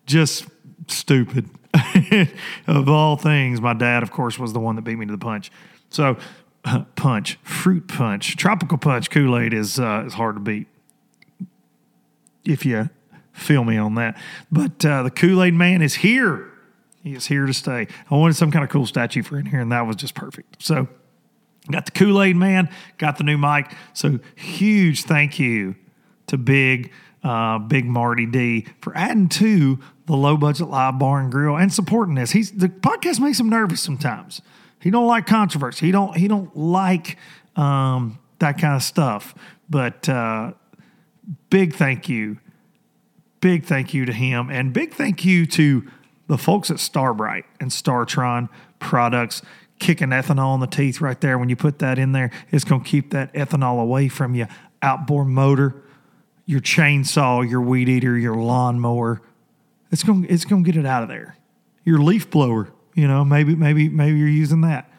Just 0.05 0.45
stupid. 0.87 1.49
of 2.67 2.89
all 2.89 3.15
things, 3.15 3.61
my 3.61 3.73
dad, 3.73 4.03
of 4.03 4.11
course, 4.11 4.37
was 4.37 4.53
the 4.53 4.59
one 4.59 4.75
that 4.75 4.83
beat 4.83 4.97
me 4.97 5.05
to 5.05 5.11
the 5.11 5.17
punch. 5.17 5.51
So, 5.89 6.17
punch, 6.95 7.39
fruit 7.43 7.87
punch, 7.87 8.35
tropical 8.35 8.77
punch 8.77 9.09
Kool 9.09 9.37
Aid 9.37 9.53
is 9.53 9.79
uh, 9.79 10.03
is 10.05 10.13
hard 10.13 10.35
to 10.35 10.41
beat. 10.41 10.67
If 12.43 12.65
you 12.65 12.89
feel 13.31 13.63
me 13.63 13.77
on 13.77 13.95
that, 13.95 14.19
but 14.51 14.83
uh, 14.83 15.03
the 15.03 15.11
Kool 15.11 15.41
Aid 15.41 15.53
Man 15.53 15.81
is 15.81 15.95
here. 15.95 16.51
He 17.03 17.13
is 17.13 17.27
here 17.27 17.45
to 17.45 17.53
stay. 17.53 17.87
I 18.09 18.15
wanted 18.15 18.35
some 18.35 18.51
kind 18.51 18.63
of 18.63 18.69
cool 18.69 18.85
statue 18.85 19.23
for 19.23 19.39
in 19.39 19.45
here, 19.45 19.61
and 19.61 19.71
that 19.71 19.87
was 19.87 19.95
just 19.95 20.13
perfect. 20.13 20.61
So 20.61 20.87
Got 21.69 21.85
the 21.85 21.91
Kool 21.91 22.21
Aid 22.21 22.35
Man, 22.35 22.69
got 22.97 23.17
the 23.17 23.23
new 23.23 23.37
mic. 23.37 23.71
So 23.93 24.19
huge 24.35 25.03
thank 25.03 25.37
you 25.37 25.75
to 26.27 26.37
Big 26.37 26.91
uh, 27.23 27.59
Big 27.59 27.85
Marty 27.85 28.25
D 28.25 28.65
for 28.81 28.95
adding 28.97 29.29
to 29.29 29.79
the 30.07 30.15
low 30.15 30.37
budget 30.37 30.69
live 30.69 30.97
bar 30.97 31.19
and 31.19 31.31
grill 31.31 31.55
and 31.55 31.71
supporting 31.71 32.15
this. 32.15 32.31
He's 32.31 32.51
the 32.51 32.67
podcast 32.67 33.19
makes 33.19 33.39
him 33.39 33.49
nervous 33.49 33.81
sometimes. 33.81 34.41
He 34.79 34.89
don't 34.89 35.05
like 35.05 35.27
controversy. 35.27 35.85
He 35.85 35.91
don't 35.91 36.17
he 36.17 36.27
don't 36.27 36.55
like 36.57 37.17
um, 37.55 38.17
that 38.39 38.57
kind 38.57 38.75
of 38.75 38.81
stuff. 38.81 39.35
But 39.69 40.09
uh, 40.09 40.53
big 41.49 41.75
thank 41.75 42.09
you, 42.09 42.39
big 43.39 43.65
thank 43.65 43.93
you 43.93 44.05
to 44.05 44.13
him, 44.13 44.49
and 44.49 44.73
big 44.73 44.93
thank 44.93 45.23
you 45.23 45.45
to 45.45 45.87
the 46.27 46.37
folks 46.37 46.71
at 46.71 46.79
Starbright 46.79 47.45
and 47.59 47.69
Startron 47.69 48.49
Products 48.79 49.43
kicking 49.81 50.09
ethanol 50.09 50.53
in 50.53 50.61
the 50.61 50.67
teeth 50.67 51.01
right 51.01 51.19
there. 51.19 51.37
When 51.37 51.49
you 51.49 51.57
put 51.57 51.79
that 51.79 51.99
in 51.99 52.13
there, 52.13 52.31
it's 52.51 52.63
going 52.63 52.83
to 52.83 52.89
keep 52.89 53.09
that 53.11 53.33
ethanol 53.33 53.81
away 53.81 54.07
from 54.07 54.35
your 54.35 54.47
outboard 54.81 55.27
motor, 55.27 55.83
your 56.45 56.61
chainsaw, 56.61 57.47
your 57.47 57.61
weed 57.61 57.89
eater, 57.89 58.17
your 58.17 58.35
lawnmower. 58.35 59.21
It's 59.91 60.03
going 60.03 60.25
it's 60.29 60.45
going 60.45 60.63
to 60.63 60.71
get 60.71 60.79
it 60.79 60.85
out 60.85 61.03
of 61.03 61.09
there. 61.09 61.35
Your 61.83 61.99
leaf 61.99 62.29
blower, 62.29 62.71
you 62.93 63.07
know, 63.07 63.25
maybe 63.25 63.55
maybe 63.55 63.89
maybe 63.89 64.17
you're 64.17 64.29
using 64.29 64.61
that. 64.61 64.89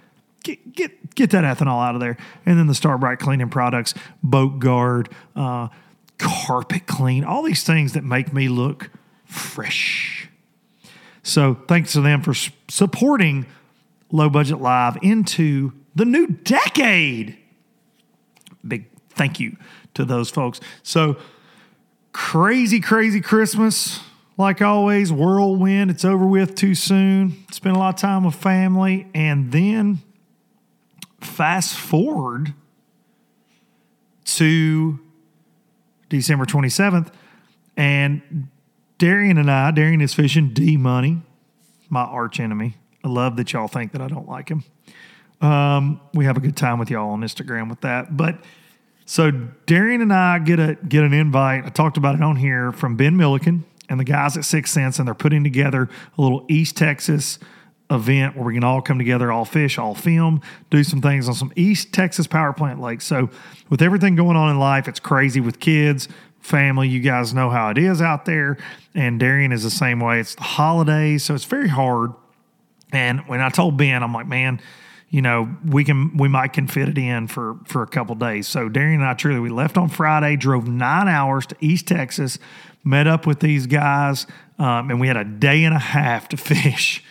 Get 0.43 0.75
get 0.75 1.15
get 1.15 1.31
that 1.31 1.45
ethanol 1.45 1.83
out 1.83 1.95
of 1.95 2.01
there. 2.01 2.19
And 2.45 2.59
then 2.59 2.67
the 2.67 2.75
Starbright 2.75 3.21
cleaning 3.21 3.49
products, 3.49 3.95
boat 4.23 4.59
guard, 4.59 5.09
uh, 5.37 5.69
carpet 6.19 6.87
clean, 6.87 7.25
all 7.25 7.43
these 7.43 7.65
things 7.65 7.93
that 7.93 8.05
make 8.05 8.33
me 8.33 8.49
look 8.49 8.91
fresh. 9.25 10.29
So 11.23 11.55
thanks 11.69 11.93
to 11.93 12.01
them 12.01 12.21
for 12.23 12.35
supporting 12.69 13.47
Low 14.12 14.28
Budget 14.31 14.61
Live 14.61 14.99
into 15.02 15.73
the 15.95 16.04
new 16.04 16.28
decade. 16.28 17.37
Big 18.66 18.87
thank 19.11 19.40
you 19.40 19.57
to 19.95 20.04
those 20.04 20.31
folks. 20.31 20.61
So, 20.83 21.16
crazy, 22.12 22.78
crazy 22.78 23.21
Christmas. 23.21 24.00
Like 24.38 24.62
always, 24.62 25.12
whirlwind. 25.12 25.90
It's 25.90 26.04
over 26.04 26.25
with 26.25 26.54
too 26.54 26.75
soon. 26.75 27.45
Spend 27.50 27.76
a 27.76 27.78
lot 27.78 27.95
of 27.95 28.00
time 28.00 28.25
with 28.25 28.35
family. 28.35 29.07
And 29.14 29.52
then 29.52 30.00
fast 31.21 31.75
forward 31.75 32.54
to 34.25 34.99
December 36.09 36.47
27th. 36.47 37.12
And 37.76 38.49
Darian 38.99 39.37
and 39.37 39.50
I, 39.50 39.71
Darian 39.71 40.00
is 40.00 40.14
fishing 40.14 40.52
D 40.52 40.76
Money, 40.76 41.23
my 41.90 42.02
arch 42.02 42.40
enemy. 42.40 42.76
I 43.04 43.09
love 43.09 43.37
that 43.37 43.52
y'all 43.52 43.68
think 43.68 43.92
that 43.92 44.00
I 44.00 44.09
don't 44.09 44.28
like 44.28 44.49
him. 44.49 44.64
Um, 45.40 46.00
we 46.14 46.25
have 46.25 46.37
a 46.37 46.40
good 46.40 46.56
time 46.56 46.78
with 46.78 46.90
y'all 46.90 47.11
on 47.11 47.21
Instagram 47.21 47.68
with 47.68 47.80
that. 47.80 48.16
But 48.16 48.38
so 49.04 49.30
Darian 49.66 50.00
and 50.00 50.12
I 50.12 50.38
get 50.38 50.61
a 50.61 50.76
get 50.88 51.02
an 51.02 51.12
invite. 51.12 51.64
I 51.64 51.68
talked 51.68 51.97
about 51.97 52.14
it 52.14 52.23
on 52.23 52.37
here 52.37 52.71
from 52.73 52.97
Ben 52.97 53.16
Milliken 53.16 53.64
and 53.88 53.99
the 53.99 54.04
guys 54.04 54.37
at 54.37 54.44
Six 54.44 54.71
Sense, 54.71 54.99
and 54.99 55.06
they're 55.06 55.14
putting 55.14 55.42
together 55.42 55.88
a 56.16 56.23
little 56.23 56.47
East 56.49 56.76
Texas 56.76 57.38
event 57.90 58.37
where 58.37 58.47
we 58.47 58.54
can 58.54 58.64
all 58.64 58.80
come 58.80 58.99
together, 58.99 59.30
all 59.30 59.44
fish, 59.44 59.78
all 59.78 59.94
film, 59.94 60.40
do 60.71 60.82
some 60.82 61.02
things 61.02 61.28
on 61.28 61.35
some 61.35 61.52
East 61.56 61.92
Texas 61.92 62.26
power 62.26 62.52
plant 62.52 62.80
lakes. 62.80 63.04
So, 63.04 63.28
with 63.68 63.82
everything 63.82 64.14
going 64.14 64.37
on 64.37 64.50
in 64.50 64.59
life, 64.59 64.88
it's 64.88 65.00
crazy 65.00 65.40
with 65.40 65.61
kids, 65.61 66.09
family. 66.40 66.88
You 66.88 67.00
guys 67.00 67.35
know 67.35 67.50
how 67.50 67.71
it 67.71 67.78
is 67.78 68.00
out 68.00 68.25
there. 68.25 68.56
And 68.94 69.18
Darien 69.18 69.52
is 69.52 69.62
the 69.62 69.71
same 69.71 70.00
way. 70.00 70.21
It's 70.21 70.35
the 70.35 70.42
holidays, 70.42 71.25
so 71.25 71.35
it's 71.35 71.44
very 71.44 71.68
hard. 71.68 72.12
And 72.92 73.20
when 73.26 73.40
I 73.40 73.49
told 73.49 73.76
Ben, 73.76 74.02
I'm 74.02 74.12
like, 74.12 74.26
man, 74.26 74.61
you 75.08 75.20
know, 75.20 75.54
we 75.66 75.84
can 75.84 76.16
we 76.16 76.28
might 76.28 76.52
can 76.52 76.66
fit 76.66 76.88
it 76.88 76.96
in 76.96 77.26
for 77.26 77.58
for 77.66 77.82
a 77.82 77.87
couple 77.87 78.14
days. 78.14 78.49
So 78.49 78.68
Darian 78.68 79.00
and 79.00 79.08
I 79.08 79.14
truly 79.14 79.40
we 79.40 79.50
left 79.50 79.76
on 79.76 79.88
Friday, 79.88 80.37
drove 80.37 80.68
nine 80.68 81.08
hours 81.08 81.46
to 81.46 81.56
East 81.61 81.87
Texas, 81.87 82.38
met 82.82 83.06
up 83.06 83.26
with 83.26 83.40
these 83.40 83.66
guys, 83.66 84.26
um, 84.58 84.90
and 84.90 85.00
we 85.00 85.08
had 85.08 85.18
a 85.18 85.25
day 85.25 85.64
and 85.64 85.75
a 85.75 85.78
half 85.78 86.28
to 86.28 86.37
fish, 86.38 87.04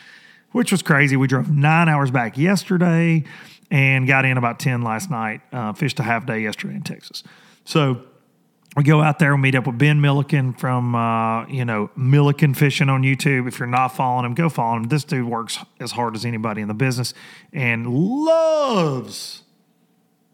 which 0.51 0.71
was 0.71 0.81
crazy. 0.81 1.15
We 1.15 1.27
drove 1.27 1.51
nine 1.51 1.89
hours 1.89 2.09
back 2.09 2.37
yesterday 2.37 3.23
and 3.69 4.07
got 4.07 4.25
in 4.25 4.37
about 4.37 4.59
ten 4.59 4.81
last 4.81 5.11
night. 5.11 5.41
Uh, 5.53 5.73
fished 5.73 5.99
a 5.99 6.03
half 6.03 6.25
day 6.25 6.39
yesterday 6.39 6.73
in 6.75 6.81
Texas. 6.81 7.23
So 7.65 8.01
we 8.75 8.83
go 8.83 9.01
out 9.01 9.19
there 9.19 9.33
and 9.33 9.41
meet 9.41 9.55
up 9.55 9.67
with 9.67 9.77
Ben 9.77 9.99
Milliken 9.99 10.53
from 10.53 10.95
uh, 10.95 11.45
you 11.47 11.65
know 11.65 11.89
Milliken 11.95 12.53
Fishing 12.53 12.89
on 12.89 13.01
YouTube. 13.01 13.47
If 13.47 13.59
you're 13.59 13.67
not 13.67 13.89
following 13.89 14.25
him, 14.25 14.33
go 14.33 14.49
follow 14.49 14.77
him. 14.77 14.83
This 14.85 15.03
dude 15.03 15.25
works 15.25 15.59
as 15.79 15.91
hard 15.91 16.15
as 16.15 16.25
anybody 16.25 16.61
in 16.61 16.67
the 16.67 16.73
business 16.73 17.13
and 17.51 17.87
loves 17.87 19.43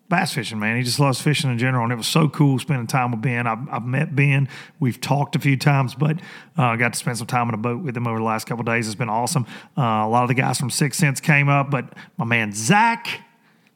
bass 0.10 0.34
fishing. 0.34 0.60
Man, 0.60 0.78
he 0.78 0.84
just 0.84 1.00
loves 1.00 1.22
fishing 1.22 1.52
in 1.52 1.58
general, 1.58 1.84
and 1.84 1.92
it 1.92 1.98
was 1.98 2.08
so 2.08 2.30
cool 2.30 2.60
spending 2.60 2.88
time 2.88 3.12
with 3.12 3.22
Ben. 3.22 3.48
I've, 3.48 3.68
I've 3.70 3.86
met 3.86 4.16
Ben. 4.16 4.48
We've 4.80 5.00
talked 5.00 5.36
a 5.36 5.40
few 5.40 5.58
times, 5.58 5.96
but 5.96 6.20
I 6.56 6.74
uh, 6.74 6.76
got 6.76 6.94
to 6.94 7.00
spend 7.00 7.18
some 7.18 7.28
time 7.28 7.50
in 7.50 7.56
a 7.56 7.58
boat 7.58 7.84
with 7.84 7.96
him 7.96 8.08
over 8.08 8.18
the 8.18 8.24
last 8.24 8.48
couple 8.48 8.64
days. 8.64 8.88
It's 8.88 8.96
been 8.96 9.10
awesome. 9.10 9.46
Uh, 9.78 9.82
a 9.82 10.10
lot 10.10 10.24
of 10.24 10.28
the 10.30 10.34
guys 10.34 10.60
from 10.60 10.70
Six 10.70 10.98
Sense 10.98 11.20
came 11.20 11.50
up, 11.50 11.70
but 11.70 11.94
my 12.18 12.26
man 12.26 12.54
Zach 12.54 13.22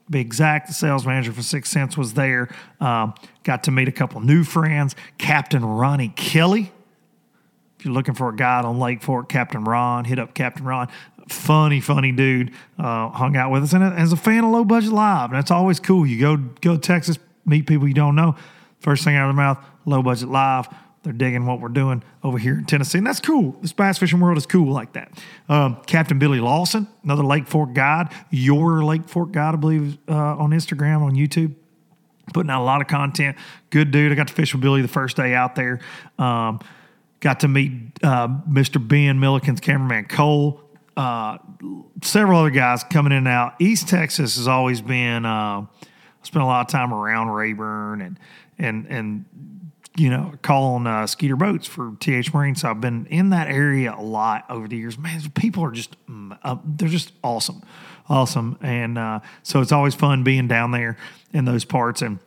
Big 0.09 0.33
Zach, 0.33 0.67
the 0.67 0.73
sales 0.73 1.05
manager 1.05 1.31
for 1.31 1.41
Six 1.41 1.69
Sense, 1.69 1.97
was 1.97 2.13
there. 2.13 2.49
Um, 2.79 3.13
got 3.43 3.63
to 3.63 3.71
meet 3.71 3.87
a 3.87 3.91
couple 3.91 4.19
new 4.21 4.43
friends. 4.43 4.95
Captain 5.17 5.63
Ronnie 5.63 6.09
Kelly. 6.09 6.71
If 7.79 7.85
you're 7.85 7.93
looking 7.93 8.13
for 8.13 8.29
a 8.29 8.35
guide 8.35 8.65
on 8.65 8.79
Lake 8.79 9.01
Fork, 9.01 9.29
Captain 9.29 9.63
Ron, 9.63 10.05
hit 10.05 10.19
up 10.19 10.33
Captain 10.33 10.65
Ron. 10.65 10.87
Funny, 11.29 11.79
funny 11.79 12.11
dude. 12.11 12.51
Uh, 12.77 13.09
hung 13.09 13.35
out 13.35 13.51
with 13.51 13.63
us 13.63 13.73
and 13.73 13.83
as 13.83 14.11
a 14.11 14.17
fan 14.17 14.43
of 14.43 14.51
Low 14.51 14.65
Budget 14.65 14.91
Live. 14.91 15.29
And 15.29 15.37
that's 15.37 15.51
always 15.51 15.79
cool. 15.79 16.05
You 16.05 16.19
go 16.19 16.37
go 16.37 16.75
to 16.75 16.79
Texas, 16.79 17.17
meet 17.45 17.67
people 17.67 17.87
you 17.87 17.93
don't 17.93 18.15
know. 18.15 18.35
First 18.79 19.03
thing 19.03 19.15
out 19.15 19.29
of 19.29 19.35
their 19.35 19.43
mouth, 19.43 19.63
Low 19.85 20.03
Budget 20.03 20.29
Live 20.29 20.67
they're 21.03 21.13
digging 21.13 21.45
what 21.45 21.59
we're 21.59 21.69
doing 21.69 22.03
over 22.23 22.37
here 22.37 22.59
in 22.59 22.65
Tennessee. 22.65 22.99
And 22.99 23.07
that's 23.07 23.19
cool. 23.19 23.55
This 23.61 23.73
bass 23.73 23.97
fishing 23.97 24.19
world 24.19 24.37
is 24.37 24.45
cool 24.45 24.71
like 24.71 24.93
that. 24.93 25.11
Um, 25.49 25.77
Captain 25.87 26.19
Billy 26.19 26.39
Lawson, 26.39 26.87
another 27.03 27.23
Lake 27.23 27.47
Fork 27.47 27.73
guide, 27.73 28.09
your 28.29 28.83
Lake 28.83 29.09
Fork 29.09 29.31
guide, 29.31 29.55
I 29.55 29.57
believe, 29.57 29.97
uh, 30.07 30.13
on 30.13 30.51
Instagram, 30.51 31.01
on 31.01 31.13
YouTube. 31.13 31.55
Putting 32.33 32.51
out 32.51 32.61
a 32.61 32.63
lot 32.63 32.81
of 32.81 32.87
content. 32.87 33.35
Good 33.71 33.91
dude. 33.91 34.11
I 34.11 34.15
got 34.15 34.27
to 34.27 34.33
fish 34.33 34.53
with 34.53 34.61
Billy 34.61 34.81
the 34.81 34.87
first 34.87 35.17
day 35.17 35.33
out 35.33 35.55
there. 35.55 35.79
Um, 36.19 36.59
got 37.19 37.41
to 37.41 37.47
meet 37.47 37.73
uh, 38.03 38.27
Mr. 38.49 38.85
Ben 38.85 39.19
Milliken's 39.19 39.59
cameraman 39.59 40.05
Cole. 40.05 40.61
Uh, 40.95 41.39
several 42.03 42.39
other 42.39 42.51
guys 42.51 42.83
coming 42.83 43.11
in 43.11 43.19
and 43.19 43.27
out. 43.27 43.55
East 43.59 43.89
Texas 43.89 44.37
has 44.37 44.47
always 44.47 44.81
been. 44.81 45.25
Uh, 45.25 45.65
I 45.65 45.67
spent 46.23 46.43
a 46.43 46.45
lot 46.45 46.61
of 46.61 46.71
time 46.71 46.93
around 46.93 47.29
Rayburn 47.29 48.01
and 48.01 48.19
and 48.59 48.85
and 48.85 49.25
you 49.97 50.09
know, 50.09 50.33
calling 50.41 50.87
uh, 50.87 51.05
Skeeter 51.05 51.35
Boats 51.35 51.67
for 51.67 51.95
TH 51.99 52.33
Marine. 52.33 52.55
So 52.55 52.69
I've 52.69 52.81
been 52.81 53.05
in 53.07 53.31
that 53.31 53.47
area 53.47 53.93
a 53.97 54.01
lot 54.01 54.45
over 54.49 54.67
the 54.67 54.77
years. 54.77 54.97
Man, 54.97 55.19
people 55.31 55.63
are 55.65 55.71
just, 55.71 55.95
uh, 56.43 56.57
they're 56.63 56.87
just 56.87 57.11
awesome. 57.23 57.61
Awesome. 58.07 58.57
And 58.61 58.97
uh, 58.97 59.19
so 59.43 59.61
it's 59.61 59.71
always 59.71 59.95
fun 59.95 60.23
being 60.23 60.47
down 60.47 60.71
there 60.71 60.97
in 61.33 61.45
those 61.45 61.65
parts. 61.65 62.01
And, 62.01 62.19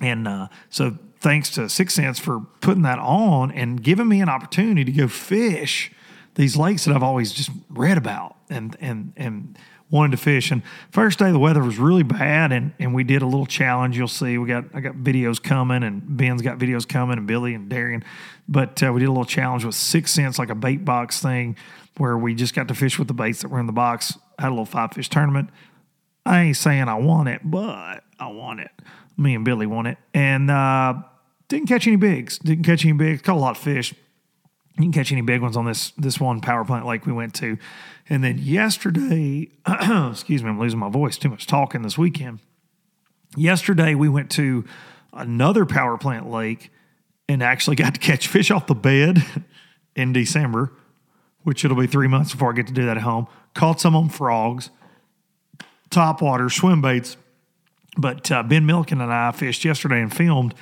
and 0.00 0.28
uh, 0.28 0.48
so 0.70 0.98
thanks 1.20 1.50
to 1.50 1.68
Six 1.68 1.94
Sense 1.94 2.18
for 2.18 2.40
putting 2.60 2.82
that 2.82 2.98
on 2.98 3.50
and 3.52 3.82
giving 3.82 4.08
me 4.08 4.20
an 4.20 4.28
opportunity 4.28 4.84
to 4.84 4.92
go 4.92 5.08
fish 5.08 5.90
these 6.34 6.56
lakes 6.56 6.84
that 6.84 6.94
I've 6.94 7.02
always 7.02 7.32
just 7.32 7.50
read 7.68 7.98
about 7.98 8.36
and, 8.48 8.76
and, 8.80 9.12
and, 9.16 9.58
wanted 9.90 10.12
to 10.12 10.16
fish. 10.22 10.50
And 10.50 10.62
first 10.90 11.18
day 11.18 11.30
the 11.32 11.38
weather 11.38 11.62
was 11.62 11.78
really 11.78 12.02
bad, 12.02 12.52
and 12.52 12.72
and 12.78 12.94
we 12.94 13.04
did 13.04 13.22
a 13.22 13.26
little 13.26 13.46
challenge. 13.46 13.96
You'll 13.96 14.08
see, 14.08 14.38
we 14.38 14.48
got 14.48 14.64
I 14.74 14.80
got 14.80 14.94
videos 14.94 15.42
coming, 15.42 15.82
and 15.82 16.16
Ben's 16.16 16.42
got 16.42 16.58
videos 16.58 16.86
coming, 16.86 17.18
and 17.18 17.26
Billy 17.26 17.54
and 17.54 17.68
Darian. 17.68 18.04
But 18.48 18.82
uh, 18.82 18.92
we 18.92 19.00
did 19.00 19.06
a 19.06 19.12
little 19.12 19.24
challenge 19.24 19.64
with 19.64 19.74
Six 19.74 20.12
Sense, 20.12 20.38
like 20.38 20.50
a 20.50 20.54
bait 20.54 20.84
box 20.84 21.20
thing, 21.20 21.56
where 21.96 22.16
we 22.16 22.34
just 22.34 22.54
got 22.54 22.68
to 22.68 22.74
fish 22.74 22.98
with 22.98 23.08
the 23.08 23.14
baits 23.14 23.42
that 23.42 23.48
were 23.48 23.60
in 23.60 23.66
the 23.66 23.72
box. 23.72 24.18
Had 24.38 24.48
a 24.48 24.50
little 24.50 24.64
five 24.64 24.92
fish 24.92 25.08
tournament. 25.08 25.50
I 26.24 26.42
ain't 26.42 26.56
saying 26.56 26.88
I 26.88 26.94
won 26.94 27.26
it, 27.26 27.40
but 27.44 28.04
I 28.18 28.28
won 28.28 28.60
it. 28.60 28.70
Me 29.16 29.34
and 29.34 29.44
Billy 29.44 29.66
won 29.66 29.86
it, 29.86 29.98
and 30.14 30.50
uh, 30.50 30.94
didn't 31.48 31.66
catch 31.68 31.86
any 31.86 31.96
bigs. 31.96 32.38
Didn't 32.38 32.64
catch 32.64 32.84
any 32.84 32.92
bigs. 32.92 33.22
Caught 33.22 33.36
a 33.36 33.40
lot 33.40 33.56
of 33.56 33.62
fish. 33.62 33.94
You 34.76 34.84
can 34.84 34.92
catch 34.92 35.10
any 35.10 35.22
big 35.22 35.40
ones 35.42 35.56
on 35.56 35.64
this 35.64 35.90
this 35.98 36.20
one 36.20 36.40
power 36.40 36.64
plant 36.64 36.86
lake 36.86 37.04
we 37.04 37.12
went 37.12 37.34
to. 37.36 37.58
And 38.08 38.24
then 38.24 38.38
yesterday, 38.38 39.48
excuse 40.10 40.42
me, 40.42 40.48
I'm 40.48 40.58
losing 40.58 40.78
my 40.78 40.88
voice. 40.88 41.18
Too 41.18 41.28
much 41.28 41.46
talking 41.46 41.82
this 41.82 41.98
weekend. 41.98 42.40
Yesterday 43.36 43.94
we 43.94 44.08
went 44.08 44.30
to 44.32 44.64
another 45.12 45.66
power 45.66 45.98
plant 45.98 46.30
lake 46.30 46.70
and 47.28 47.42
actually 47.42 47.76
got 47.76 47.94
to 47.94 48.00
catch 48.00 48.26
fish 48.28 48.50
off 48.50 48.66
the 48.66 48.74
bed 48.74 49.22
in 49.96 50.12
December, 50.12 50.72
which 51.42 51.64
it'll 51.64 51.76
be 51.76 51.86
three 51.86 52.08
months 52.08 52.32
before 52.32 52.52
I 52.52 52.56
get 52.56 52.66
to 52.68 52.72
do 52.72 52.86
that 52.86 52.96
at 52.96 53.02
home. 53.02 53.26
Caught 53.54 53.80
some 53.80 53.94
on 53.94 54.08
frogs, 54.08 54.70
top 55.90 56.22
water, 56.22 56.48
swim 56.48 56.80
baits. 56.80 57.16
But 57.96 58.30
uh, 58.30 58.42
Ben 58.42 58.64
Milliken 58.64 59.00
and 59.00 59.12
I 59.12 59.32
fished 59.32 59.64
yesterday 59.64 60.00
and 60.00 60.14
filmed 60.14 60.54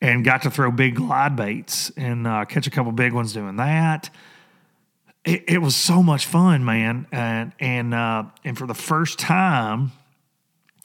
and 0.00 0.24
got 0.24 0.42
to 0.42 0.50
throw 0.50 0.70
big 0.70 0.96
glide 0.96 1.34
baits 1.34 1.90
and 1.96 2.26
uh, 2.26 2.44
catch 2.44 2.66
a 2.66 2.70
couple 2.70 2.92
big 2.92 3.12
ones 3.12 3.32
doing 3.32 3.56
that. 3.56 4.10
It, 5.24 5.44
it 5.48 5.58
was 5.62 5.74
so 5.74 6.02
much 6.02 6.26
fun, 6.26 6.64
man, 6.64 7.06
and 7.10 7.52
and 7.58 7.94
uh, 7.94 8.24
and 8.44 8.58
for 8.58 8.66
the 8.66 8.74
first 8.74 9.18
time, 9.18 9.92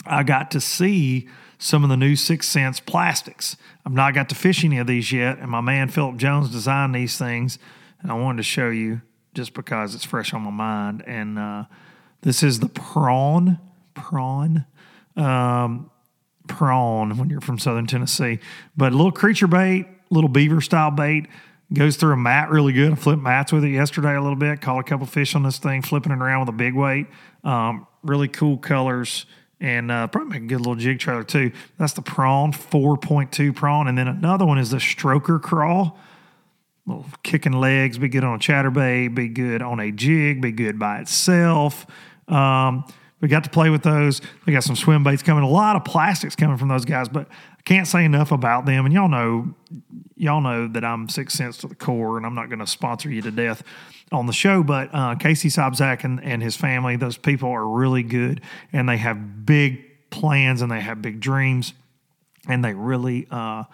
I 0.06 0.24
got 0.24 0.52
to 0.52 0.62
see 0.62 1.28
some 1.58 1.84
of 1.84 1.90
the 1.90 1.98
new 1.98 2.16
Six 2.16 2.48
Sense 2.48 2.80
plastics. 2.80 3.58
I've 3.86 3.94
not 3.94 4.14
got 4.14 4.30
to 4.30 4.36
fish 4.36 4.64
any 4.64 4.78
of 4.78 4.88
these 4.88 5.12
yet, 5.12 5.40
and 5.40 5.50
my 5.50 5.62
man 5.62 5.90
Philip 5.90 6.18
Jones 6.18 6.50
designed 6.50 6.96
these 6.96 7.18
things, 7.18 7.60
and 8.02 8.12
I 8.12 8.16
wanted 8.16 8.38
to 8.38 8.44
show 8.44 8.70
you 8.70 9.02
just 9.34 9.54
because 9.54 9.94
it's 9.94 10.06
fresh 10.06 10.34
on 10.34 10.42
my 10.42 10.52
mind. 10.52 11.04
And 11.06 11.38
uh, 11.38 11.66
this 12.22 12.42
is 12.42 12.60
the 12.60 12.70
prawn, 12.70 13.60
prawn. 13.94 14.66
Um, 15.16 15.92
prawn 16.50 17.18
when 17.18 17.30
you're 17.30 17.40
from 17.40 17.58
southern 17.58 17.88
Tennessee. 17.88 18.40
But 18.76 18.92
a 18.92 18.96
little 18.96 19.14
creature 19.14 19.48
bait, 19.48 19.86
little 20.10 20.30
beaver 20.30 20.60
style 20.60 20.92
bait, 20.92 21.28
goes 21.74 21.96
through 21.96 22.14
a 22.14 22.18
mat 22.18 22.50
really 22.50 22.74
good. 22.74 22.92
I 22.92 22.96
flipped 22.96 23.22
mats 23.22 23.52
with 23.52 23.64
it 23.64 23.70
yesterday 23.70 24.16
a 24.16 24.22
little 24.22 24.36
bit, 24.36 24.62
caught 24.62 24.80
a 24.80 24.84
couple 24.84 25.06
fish 25.06 25.36
on 25.36 25.44
this 25.44 25.60
thing, 25.60 25.82
flipping 25.82 26.12
it 26.12 26.20
around 26.20 26.42
with 26.42 26.50
a 26.50 26.58
big 26.58 26.74
weight. 26.74 27.08
Um, 27.44 27.88
really 28.04 28.28
cool 28.28 28.58
colors 28.58 29.26
and 29.62 29.92
uh, 29.92 30.08
probably 30.08 30.40
make 30.40 30.44
a 30.44 30.48
good 30.48 30.60
little 30.60 30.76
jig 30.76 31.00
trailer 31.00 31.24
too. 31.24 31.52
That's 31.78 31.94
the 31.94 32.02
prawn, 32.02 32.54
4.2 32.54 33.56
prawn. 33.56 33.88
And 33.88 33.98
then 33.98 34.08
another 34.08 34.46
one 34.46 34.58
is 34.58 34.72
the 34.72 34.78
stroker 34.78 35.42
crawl. 35.42 35.98
Little 36.86 37.06
kicking 37.24 37.54
legs, 37.54 37.98
be 37.98 38.10
good 38.10 38.24
on 38.24 38.36
a 38.36 38.40
chatterbait, 38.40 39.14
be 39.14 39.28
good 39.28 39.62
on 39.62 39.80
a 39.80 39.92
jig, 39.92 40.42
be 40.42 40.52
good 40.52 40.80
by 40.80 41.00
itself. 41.00 41.86
Um, 42.28 42.86
we 43.22 43.28
got 43.28 43.44
to 43.44 43.50
play 43.50 43.70
with 43.70 43.84
those. 43.84 44.22
We 44.46 44.54
got 44.54 44.64
some 44.64 44.76
swim 44.76 45.04
baits 45.04 45.24
coming. 45.24 45.44
A 45.44 45.50
lot 45.50 45.76
of 45.76 45.84
plastics 45.84 46.36
coming 46.36 46.58
from 46.58 46.70
those 46.70 46.86
guys, 46.86 47.10
but 47.10 47.28
I 47.30 47.62
can't 47.64 47.88
say 47.88 48.06
enough 48.06 48.32
about 48.32 48.66
them. 48.66 48.86
And 48.86 48.94
y'all 48.94 49.10
know, 49.10 49.54
y'all 50.16 50.42
know 50.42 50.68
that 50.70 50.86
I'm 50.86 51.10
Six 51.10 51.34
Sense 51.34 51.58
to 51.58 51.68
the 51.68 51.76
core, 51.76 52.18
and 52.18 52.26
I'm 52.26 52.36
not 52.36 52.48
going 52.48 52.60
to 52.60 52.68
sponsor 52.68 53.10
you 53.10 53.22
to 53.24 53.32
death 53.32 53.64
on 54.12 54.26
the 54.26 54.34
show. 54.34 54.64
But 54.64 54.90
uh, 54.94 55.16
Casey 55.16 55.50
Sobzak 55.50 56.04
and, 56.04 56.24
and 56.24 56.42
his 56.42 56.56
family, 56.56 56.96
those 56.96 57.18
people 57.18 57.50
are 57.50 57.68
really 57.68 58.04
good, 58.04 58.42
and 58.72 58.88
they 58.88 58.98
have 58.98 59.46
big 59.46 59.86
plans 60.10 60.62
and 60.62 60.72
they 60.72 60.80
have 60.80 61.02
big 61.02 61.20
dreams, 61.20 61.74
and 62.48 62.64
they 62.64 62.74
really. 62.74 63.28
Uh, 63.30 63.66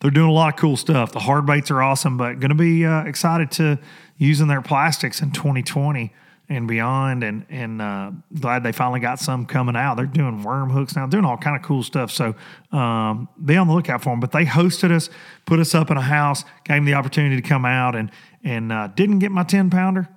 they're 0.00 0.10
doing 0.10 0.30
a 0.30 0.32
lot 0.32 0.54
of 0.54 0.58
cool 0.58 0.78
stuff. 0.78 1.12
The 1.12 1.20
hard 1.20 1.44
baits 1.44 1.70
are 1.70 1.82
awesome, 1.82 2.16
but 2.16 2.40
going 2.40 2.48
to 2.48 2.54
be 2.54 2.86
uh, 2.86 3.04
excited 3.04 3.50
to 3.52 3.78
using 4.16 4.48
their 4.48 4.62
plastics 4.62 5.20
in 5.20 5.30
2020 5.30 6.10
and 6.50 6.66
beyond 6.66 7.22
and 7.22 7.46
and 7.48 7.80
uh, 7.80 8.10
glad 8.38 8.64
they 8.64 8.72
finally 8.72 9.00
got 9.00 9.20
some 9.20 9.46
coming 9.46 9.76
out. 9.76 9.96
They're 9.96 10.04
doing 10.04 10.42
worm 10.42 10.68
hooks 10.68 10.96
now 10.96 11.06
doing 11.06 11.24
all 11.24 11.38
kind 11.38 11.56
of 11.56 11.62
cool 11.62 11.82
stuff. 11.82 12.10
So 12.10 12.34
um, 12.72 13.28
be 13.42 13.56
on 13.56 13.68
the 13.68 13.72
lookout 13.72 14.02
for 14.02 14.10
them 14.10 14.20
but 14.20 14.32
they 14.32 14.44
hosted 14.44 14.90
us 14.90 15.08
put 15.46 15.60
us 15.60 15.74
up 15.74 15.90
in 15.90 15.96
a 15.96 16.02
house 16.02 16.44
gave 16.64 16.82
me 16.82 16.90
the 16.90 16.98
opportunity 16.98 17.36
to 17.36 17.48
come 17.48 17.64
out 17.64 17.94
and 17.94 18.10
and 18.44 18.72
uh, 18.72 18.88
didn't 18.88 19.20
get 19.20 19.30
my 19.30 19.44
10 19.44 19.70
pounder. 19.70 20.08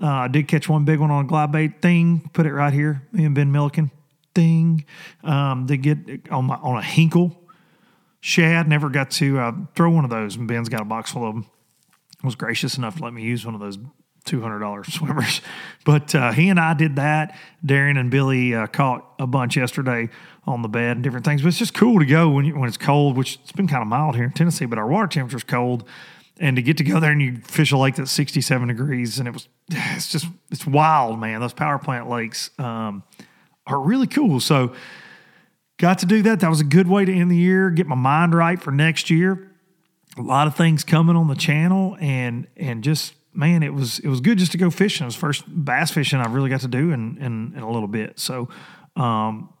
Uh, 0.00 0.06
i 0.06 0.28
did 0.28 0.46
catch 0.46 0.68
one 0.68 0.84
big 0.84 1.00
one 1.00 1.10
on 1.10 1.24
a 1.24 1.28
glide 1.28 1.50
bait. 1.50 1.82
Thing 1.82 2.30
put 2.32 2.46
it 2.46 2.52
right 2.52 2.72
here 2.72 3.02
me 3.12 3.24
and 3.24 3.34
ben 3.34 3.50
milliken. 3.50 3.90
Thing 4.34 4.84
um, 5.24 5.66
did 5.66 5.78
get 5.78 6.30
on 6.30 6.44
my 6.46 6.54
on 6.54 6.76
a 6.76 6.82
hinkle 6.82 7.36
shad. 8.20 8.68
Never 8.68 8.88
got 8.88 9.10
to 9.12 9.38
uh, 9.40 9.52
throw 9.74 9.90
one 9.90 10.04
of 10.04 10.10
those 10.10 10.36
and 10.36 10.46
ben's 10.46 10.68
got 10.68 10.80
a 10.80 10.84
box 10.84 11.10
full 11.10 11.28
of 11.28 11.34
them 11.34 11.46
was 12.22 12.34
gracious 12.34 12.76
enough 12.76 12.96
to 12.96 13.04
let 13.04 13.12
me 13.12 13.22
use 13.22 13.44
one 13.46 13.54
of 13.54 13.60
those 13.60 13.78
two 14.28 14.40
hundred 14.40 14.60
dollars 14.60 14.86
swimmers. 14.94 15.40
But 15.84 16.14
uh, 16.14 16.32
he 16.32 16.48
and 16.48 16.60
I 16.60 16.74
did 16.74 16.96
that. 16.96 17.36
Darren 17.64 17.98
and 17.98 18.10
Billy 18.10 18.54
uh, 18.54 18.66
caught 18.66 19.14
a 19.18 19.26
bunch 19.26 19.56
yesterday 19.56 20.10
on 20.46 20.62
the 20.62 20.68
bed 20.68 20.96
and 20.96 21.02
different 21.02 21.24
things. 21.24 21.42
But 21.42 21.48
it's 21.48 21.58
just 21.58 21.74
cool 21.74 21.98
to 21.98 22.06
go 22.06 22.30
when 22.30 22.44
you, 22.44 22.58
when 22.58 22.68
it's 22.68 22.76
cold, 22.76 23.16
which 23.16 23.38
it's 23.42 23.52
been 23.52 23.68
kind 23.68 23.82
of 23.82 23.88
mild 23.88 24.14
here 24.14 24.24
in 24.24 24.32
Tennessee, 24.32 24.66
but 24.66 24.78
our 24.78 24.86
water 24.86 25.06
temperature's 25.06 25.44
cold. 25.44 25.84
And 26.40 26.54
to 26.56 26.62
get 26.62 26.76
to 26.76 26.84
go 26.84 27.00
there 27.00 27.10
and 27.10 27.20
you 27.20 27.38
fish 27.38 27.72
a 27.72 27.76
lake 27.76 27.96
that's 27.96 28.12
67 28.12 28.68
degrees, 28.68 29.18
and 29.18 29.26
it 29.26 29.32
was, 29.32 29.48
it's 29.70 30.08
just, 30.08 30.26
it's 30.50 30.66
wild, 30.66 31.18
man. 31.18 31.40
Those 31.40 31.52
power 31.52 31.78
plant 31.78 32.08
lakes 32.08 32.50
um, 32.58 33.02
are 33.66 33.80
really 33.80 34.06
cool. 34.06 34.40
So, 34.40 34.74
got 35.78 35.98
to 36.00 36.06
do 36.06 36.22
that. 36.22 36.40
That 36.40 36.50
was 36.50 36.60
a 36.60 36.64
good 36.64 36.88
way 36.88 37.04
to 37.04 37.12
end 37.12 37.30
the 37.30 37.36
year, 37.36 37.70
get 37.70 37.86
my 37.86 37.96
mind 37.96 38.34
right 38.34 38.60
for 38.60 38.70
next 38.70 39.10
year. 39.10 39.50
A 40.16 40.22
lot 40.22 40.46
of 40.46 40.56
things 40.56 40.84
coming 40.84 41.16
on 41.16 41.28
the 41.28 41.36
channel, 41.36 41.96
and 42.00 42.48
and 42.56 42.82
just 42.82 43.14
man, 43.32 43.62
it 43.62 43.74
was 43.74 43.98
it 44.00 44.08
was 44.08 44.20
good 44.20 44.38
just 44.38 44.52
to 44.52 44.58
go 44.58 44.70
fishing. 44.70 45.04
It 45.04 45.08
was 45.08 45.16
first 45.16 45.44
bass 45.46 45.90
fishing 45.90 46.20
I 46.20 46.26
really 46.26 46.50
got 46.50 46.60
to 46.62 46.68
do 46.68 46.90
in 46.90 47.18
in, 47.18 47.54
in 47.56 47.62
a 47.62 47.70
little 47.70 47.88
bit. 47.88 48.18
So, 48.18 48.48
um, 48.96 49.52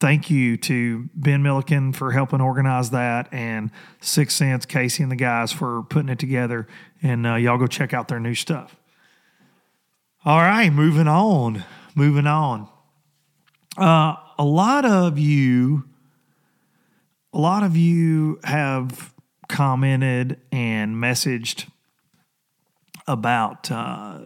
thank 0.00 0.30
you 0.30 0.56
to 0.58 1.08
Ben 1.14 1.42
Milliken 1.42 1.92
for 1.92 2.12
helping 2.12 2.40
organize 2.40 2.90
that, 2.90 3.32
and 3.32 3.70
Six 4.00 4.34
Sense, 4.34 4.66
Casey, 4.66 5.02
and 5.02 5.12
the 5.12 5.16
guys 5.16 5.52
for 5.52 5.82
putting 5.84 6.08
it 6.08 6.18
together. 6.18 6.66
And 7.02 7.26
uh, 7.26 7.34
y'all 7.34 7.58
go 7.58 7.66
check 7.66 7.92
out 7.92 8.08
their 8.08 8.20
new 8.20 8.34
stuff. 8.34 8.76
All 10.24 10.40
right, 10.40 10.72
moving 10.72 11.08
on. 11.08 11.64
Moving 11.94 12.26
on. 12.26 12.68
Uh, 13.76 14.16
a 14.38 14.44
lot 14.44 14.84
of 14.84 15.18
you, 15.18 15.84
a 17.32 17.38
lot 17.38 17.62
of 17.62 17.76
you 17.76 18.40
have 18.44 19.12
commented 19.48 20.40
and 20.50 20.96
messaged 20.96 21.68
about 23.06 23.70
uh, 23.70 24.20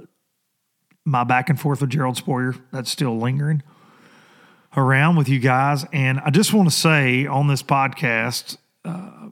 my 1.05 1.25
back 1.25 1.49
and 1.49 1.59
forth 1.59 1.81
with 1.81 1.91
Gerald 1.91 2.17
Spohrer. 2.17 2.61
That's 2.73 2.91
still 2.91 3.19
lingering 3.19 3.63
around 4.77 5.17
with 5.17 5.29
you 5.29 5.39
guys. 5.39 5.85
And 5.93 6.21
I 6.21 6.31
just 6.31 6.53
want 6.53 6.69
to 6.71 6.75
say 6.75 7.27
on 7.27 7.49
this 7.49 7.63
podcast, 7.63 8.59
uh, 8.85 9.29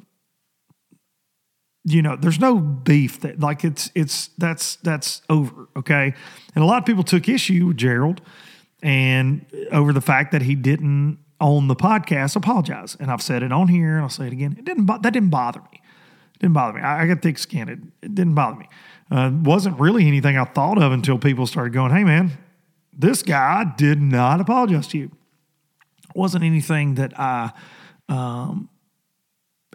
you 1.84 2.02
know, 2.02 2.16
there's 2.16 2.40
no 2.40 2.58
beef 2.58 3.20
that 3.20 3.38
like 3.38 3.64
it's 3.64 3.90
it's 3.94 4.28
that's 4.38 4.76
that's 4.76 5.22
over, 5.28 5.68
okay? 5.76 6.14
And 6.54 6.64
a 6.64 6.66
lot 6.66 6.78
of 6.78 6.84
people 6.84 7.04
took 7.04 7.28
issue 7.28 7.66
with 7.66 7.76
Gerald 7.76 8.20
and 8.82 9.46
over 9.70 9.92
the 9.92 10.00
fact 10.00 10.32
that 10.32 10.42
he 10.42 10.56
didn't 10.56 11.18
on 11.40 11.68
the 11.68 11.76
podcast 11.76 12.34
apologize. 12.34 12.96
And 12.98 13.10
I've 13.10 13.22
said 13.22 13.42
it 13.42 13.52
on 13.52 13.68
here 13.68 13.94
and 13.94 14.02
I'll 14.02 14.08
say 14.08 14.26
it 14.26 14.32
again. 14.32 14.56
It 14.58 14.64
didn't 14.64 14.86
that 14.86 15.12
didn't 15.12 15.30
bother 15.30 15.60
me. 15.60 15.80
It 16.34 16.40
didn't 16.40 16.54
bother 16.54 16.76
me. 16.76 16.80
I, 16.82 17.04
I 17.04 17.06
got 17.06 17.22
thick 17.22 17.38
skin. 17.38 17.68
It, 17.68 17.78
it 18.02 18.14
didn't 18.14 18.34
bother 18.34 18.56
me. 18.56 18.68
Uh, 19.10 19.30
wasn't 19.32 19.78
really 19.78 20.06
anything 20.06 20.36
I 20.36 20.44
thought 20.44 20.82
of 20.82 20.92
until 20.92 21.18
people 21.18 21.46
started 21.46 21.72
going, 21.72 21.92
"Hey, 21.92 22.04
man, 22.04 22.32
this 22.92 23.22
guy 23.22 23.72
did 23.76 24.00
not 24.00 24.40
apologize 24.40 24.86
to 24.88 24.98
you." 24.98 25.10
wasn't 26.16 26.42
anything 26.42 26.94
that 26.94 27.18
I 27.18 27.52
um, 28.08 28.68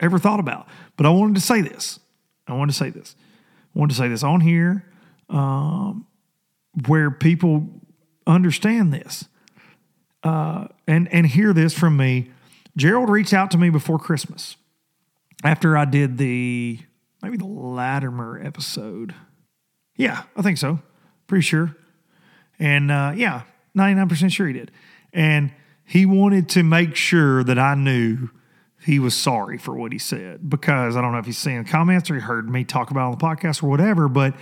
ever 0.01 0.17
thought 0.17 0.39
about. 0.39 0.67
But 0.97 1.05
I 1.05 1.09
wanted 1.09 1.35
to 1.35 1.41
say 1.41 1.61
this. 1.61 1.99
I 2.47 2.53
wanted 2.53 2.73
to 2.73 2.77
say 2.77 2.89
this. 2.89 3.15
I 3.75 3.79
wanted 3.79 3.93
to 3.93 3.99
say 3.99 4.07
this 4.07 4.23
on 4.23 4.41
here 4.41 4.85
um, 5.29 6.07
where 6.87 7.11
people 7.11 7.69
understand 8.27 8.93
this 8.93 9.25
uh, 10.23 10.67
and 10.87 11.11
and 11.13 11.25
hear 11.25 11.53
this 11.53 11.77
from 11.77 11.95
me. 11.95 12.31
Gerald 12.75 13.09
reached 13.09 13.33
out 13.33 13.51
to 13.51 13.57
me 13.57 13.69
before 13.69 13.99
Christmas 13.99 14.57
after 15.43 15.77
I 15.77 15.85
did 15.85 16.17
the 16.17 16.79
maybe 17.21 17.37
the 17.37 17.45
Latimer 17.45 18.39
episode. 18.43 19.13
Yeah, 19.95 20.23
I 20.35 20.41
think 20.41 20.57
so. 20.57 20.79
Pretty 21.27 21.43
sure. 21.43 21.75
And 22.59 22.91
uh, 22.91 23.13
yeah, 23.15 23.43
99% 23.77 24.31
sure 24.31 24.47
he 24.47 24.53
did. 24.53 24.71
And 25.13 25.53
he 25.85 26.05
wanted 26.05 26.49
to 26.49 26.63
make 26.63 26.95
sure 26.95 27.43
that 27.43 27.59
I 27.59 27.75
knew 27.75 28.29
he 28.83 28.97
was 28.97 29.15
sorry 29.15 29.57
for 29.57 29.75
what 29.75 29.91
he 29.91 29.99
said 29.99 30.49
because 30.49 30.95
I 30.95 31.01
don't 31.01 31.11
know 31.11 31.19
if 31.19 31.25
he's 31.25 31.37
seen 31.37 31.63
the 31.63 31.69
comments 31.69 32.09
or 32.09 32.15
he 32.15 32.21
heard 32.21 32.49
me 32.49 32.63
talk 32.63 32.91
about 32.91 33.05
on 33.05 33.11
the 33.11 33.17
podcast 33.17 33.61
or 33.63 33.67
whatever, 33.67 34.07
but 34.07 34.35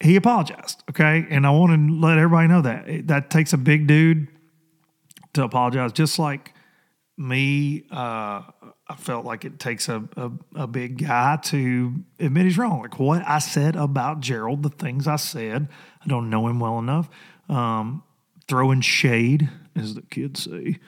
he 0.00 0.16
apologized. 0.16 0.82
Okay. 0.90 1.26
And 1.30 1.46
I 1.46 1.50
want 1.50 1.72
to 1.72 1.94
let 1.94 2.18
everybody 2.18 2.48
know 2.48 2.62
that 2.62 3.08
that 3.08 3.30
takes 3.30 3.52
a 3.52 3.58
big 3.58 3.86
dude 3.86 4.28
to 5.34 5.42
apologize, 5.42 5.92
just 5.92 6.18
like 6.18 6.52
me. 7.16 7.84
Uh, 7.90 8.42
I 8.88 8.94
felt 8.94 9.24
like 9.24 9.44
it 9.44 9.58
takes 9.58 9.88
a, 9.88 10.04
a, 10.16 10.30
a, 10.54 10.66
big 10.68 11.04
guy 11.04 11.38
to 11.44 11.92
admit 12.20 12.44
he's 12.44 12.56
wrong. 12.56 12.82
Like 12.82 13.00
what 13.00 13.22
I 13.26 13.40
said 13.40 13.74
about 13.74 14.20
Gerald, 14.20 14.62
the 14.62 14.68
things 14.68 15.08
I 15.08 15.16
said, 15.16 15.68
I 16.04 16.06
don't 16.06 16.30
know 16.30 16.46
him 16.46 16.60
well 16.60 16.78
enough. 16.78 17.08
Um, 17.48 18.04
throwing 18.46 18.80
shade, 18.80 19.50
as 19.74 19.94
the 19.94 20.02
kids 20.02 20.44
say, 20.44 20.78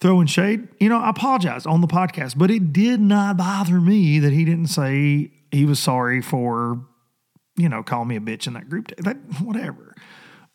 throwing 0.00 0.26
shade. 0.26 0.66
You 0.80 0.88
know, 0.88 0.98
I 0.98 1.10
apologize 1.10 1.66
on 1.66 1.80
the 1.80 1.86
podcast, 1.86 2.36
but 2.36 2.50
it 2.50 2.72
did 2.72 3.00
not 3.00 3.36
bother 3.36 3.80
me 3.80 4.18
that 4.18 4.32
he 4.32 4.44
didn't 4.44 4.68
say 4.68 5.30
he 5.52 5.64
was 5.64 5.78
sorry 5.78 6.20
for, 6.20 6.84
you 7.56 7.68
know, 7.68 7.84
calling 7.84 8.08
me 8.08 8.16
a 8.16 8.20
bitch 8.20 8.48
in 8.48 8.54
that 8.54 8.68
group. 8.68 8.92
That 8.98 9.16
whatever. 9.40 9.94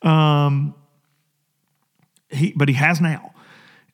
Um, 0.02 0.76
he, 2.30 2.54
but 2.56 2.68
he 2.68 2.76
has 2.76 3.00
now. 3.00 3.31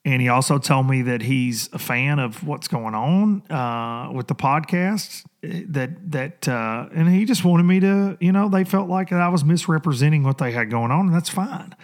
And 0.08 0.22
he 0.22 0.30
also 0.30 0.58
told 0.58 0.90
me 0.90 1.02
that 1.02 1.22
he's 1.22 1.68
a 1.74 1.80
fan 1.80 2.18
of 2.20 2.42
what's 2.48 2.70
going 2.70 2.96
on 2.96 3.42
uh, 3.52 4.10
with 4.14 4.28
the 4.28 4.36
podcast. 4.36 5.26
That 5.42 6.12
that 6.12 6.48
uh, 6.48 6.88
and 6.94 7.10
he 7.10 7.26
just 7.26 7.44
wanted 7.44 7.64
me 7.64 7.82
to, 7.82 8.18
you 8.22 8.32
know, 8.32 8.48
they 8.48 8.64
felt 8.64 8.88
like 8.88 9.12
I 9.12 9.28
was 9.28 9.44
misrepresenting 9.44 10.24
what 10.24 10.38
they 10.38 10.54
had 10.54 10.70
going 10.70 10.92
on, 10.92 11.08
and 11.08 11.14
that's 11.14 11.28
fine. 11.28 11.76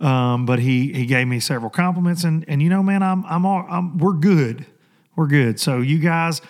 Um, 0.00 0.44
but 0.44 0.58
he 0.58 0.92
he 0.92 1.06
gave 1.06 1.26
me 1.26 1.40
several 1.40 1.70
compliments, 1.70 2.24
and 2.24 2.44
and 2.46 2.60
you 2.60 2.68
know, 2.68 2.82
man, 2.82 3.02
I'm 3.02 3.24
I'm 3.24 3.46
all 3.46 3.64
I'm 3.66 3.96
we're 3.96 4.18
good, 4.18 4.66
we're 5.16 5.26
good. 5.26 5.58
So 5.58 5.78
you 5.78 5.98
guys, 5.98 6.42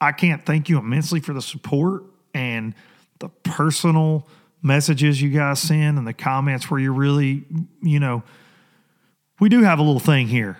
I 0.00 0.10
can't 0.10 0.44
thank 0.44 0.68
you 0.68 0.80
immensely 0.80 1.20
for 1.20 1.34
the 1.34 1.42
support 1.42 2.02
and 2.34 2.74
the 3.20 3.28
personal 3.28 4.26
messages 4.60 5.22
you 5.22 5.30
guys 5.30 5.60
send 5.60 5.98
and 5.98 6.06
the 6.06 6.14
comments 6.14 6.68
where 6.68 6.80
you're 6.80 6.92
really, 6.92 7.44
you 7.80 8.00
know, 8.00 8.24
we 9.38 9.48
do 9.48 9.62
have 9.62 9.78
a 9.78 9.82
little 9.82 10.00
thing 10.00 10.26
here 10.26 10.58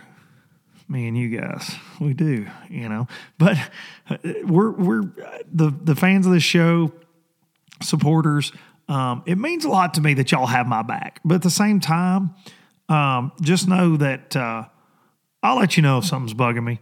me 0.89 1.09
and 1.09 1.17
you 1.17 1.39
guys. 1.39 1.75
We 2.01 2.15
do, 2.15 2.47
you 2.69 2.89
know. 2.89 3.07
But 3.39 3.57
uh, 4.09 4.17
we're 4.45 4.71
we're 4.71 5.03
the 5.53 5.73
the 5.83 5.95
fans 5.95 6.27
of 6.27 6.33
this 6.33 6.43
show, 6.43 6.93
supporters. 7.83 8.53
Um, 8.89 9.23
it 9.27 9.39
means 9.39 9.65
a 9.65 9.71
lot 9.71 9.95
to 9.95 10.01
me 10.01 10.15
that 10.15 10.31
y'all 10.33 10.47
have 10.47 10.67
my 10.67 10.83
back. 10.83 11.21
But 11.25 11.37
at 11.37 11.43
the 11.43 11.51
same 11.51 11.81
time, 11.81 12.35
um, 12.89 13.33
just 13.41 13.67
know 13.67 13.97
that 13.97 14.37
uh, 14.37 14.65
I'll 15.43 15.57
let 15.57 15.77
you 15.77 15.83
know 15.83 15.99
if 15.99 16.05
something's 16.05 16.35
bugging 16.35 16.65
me. 16.65 16.81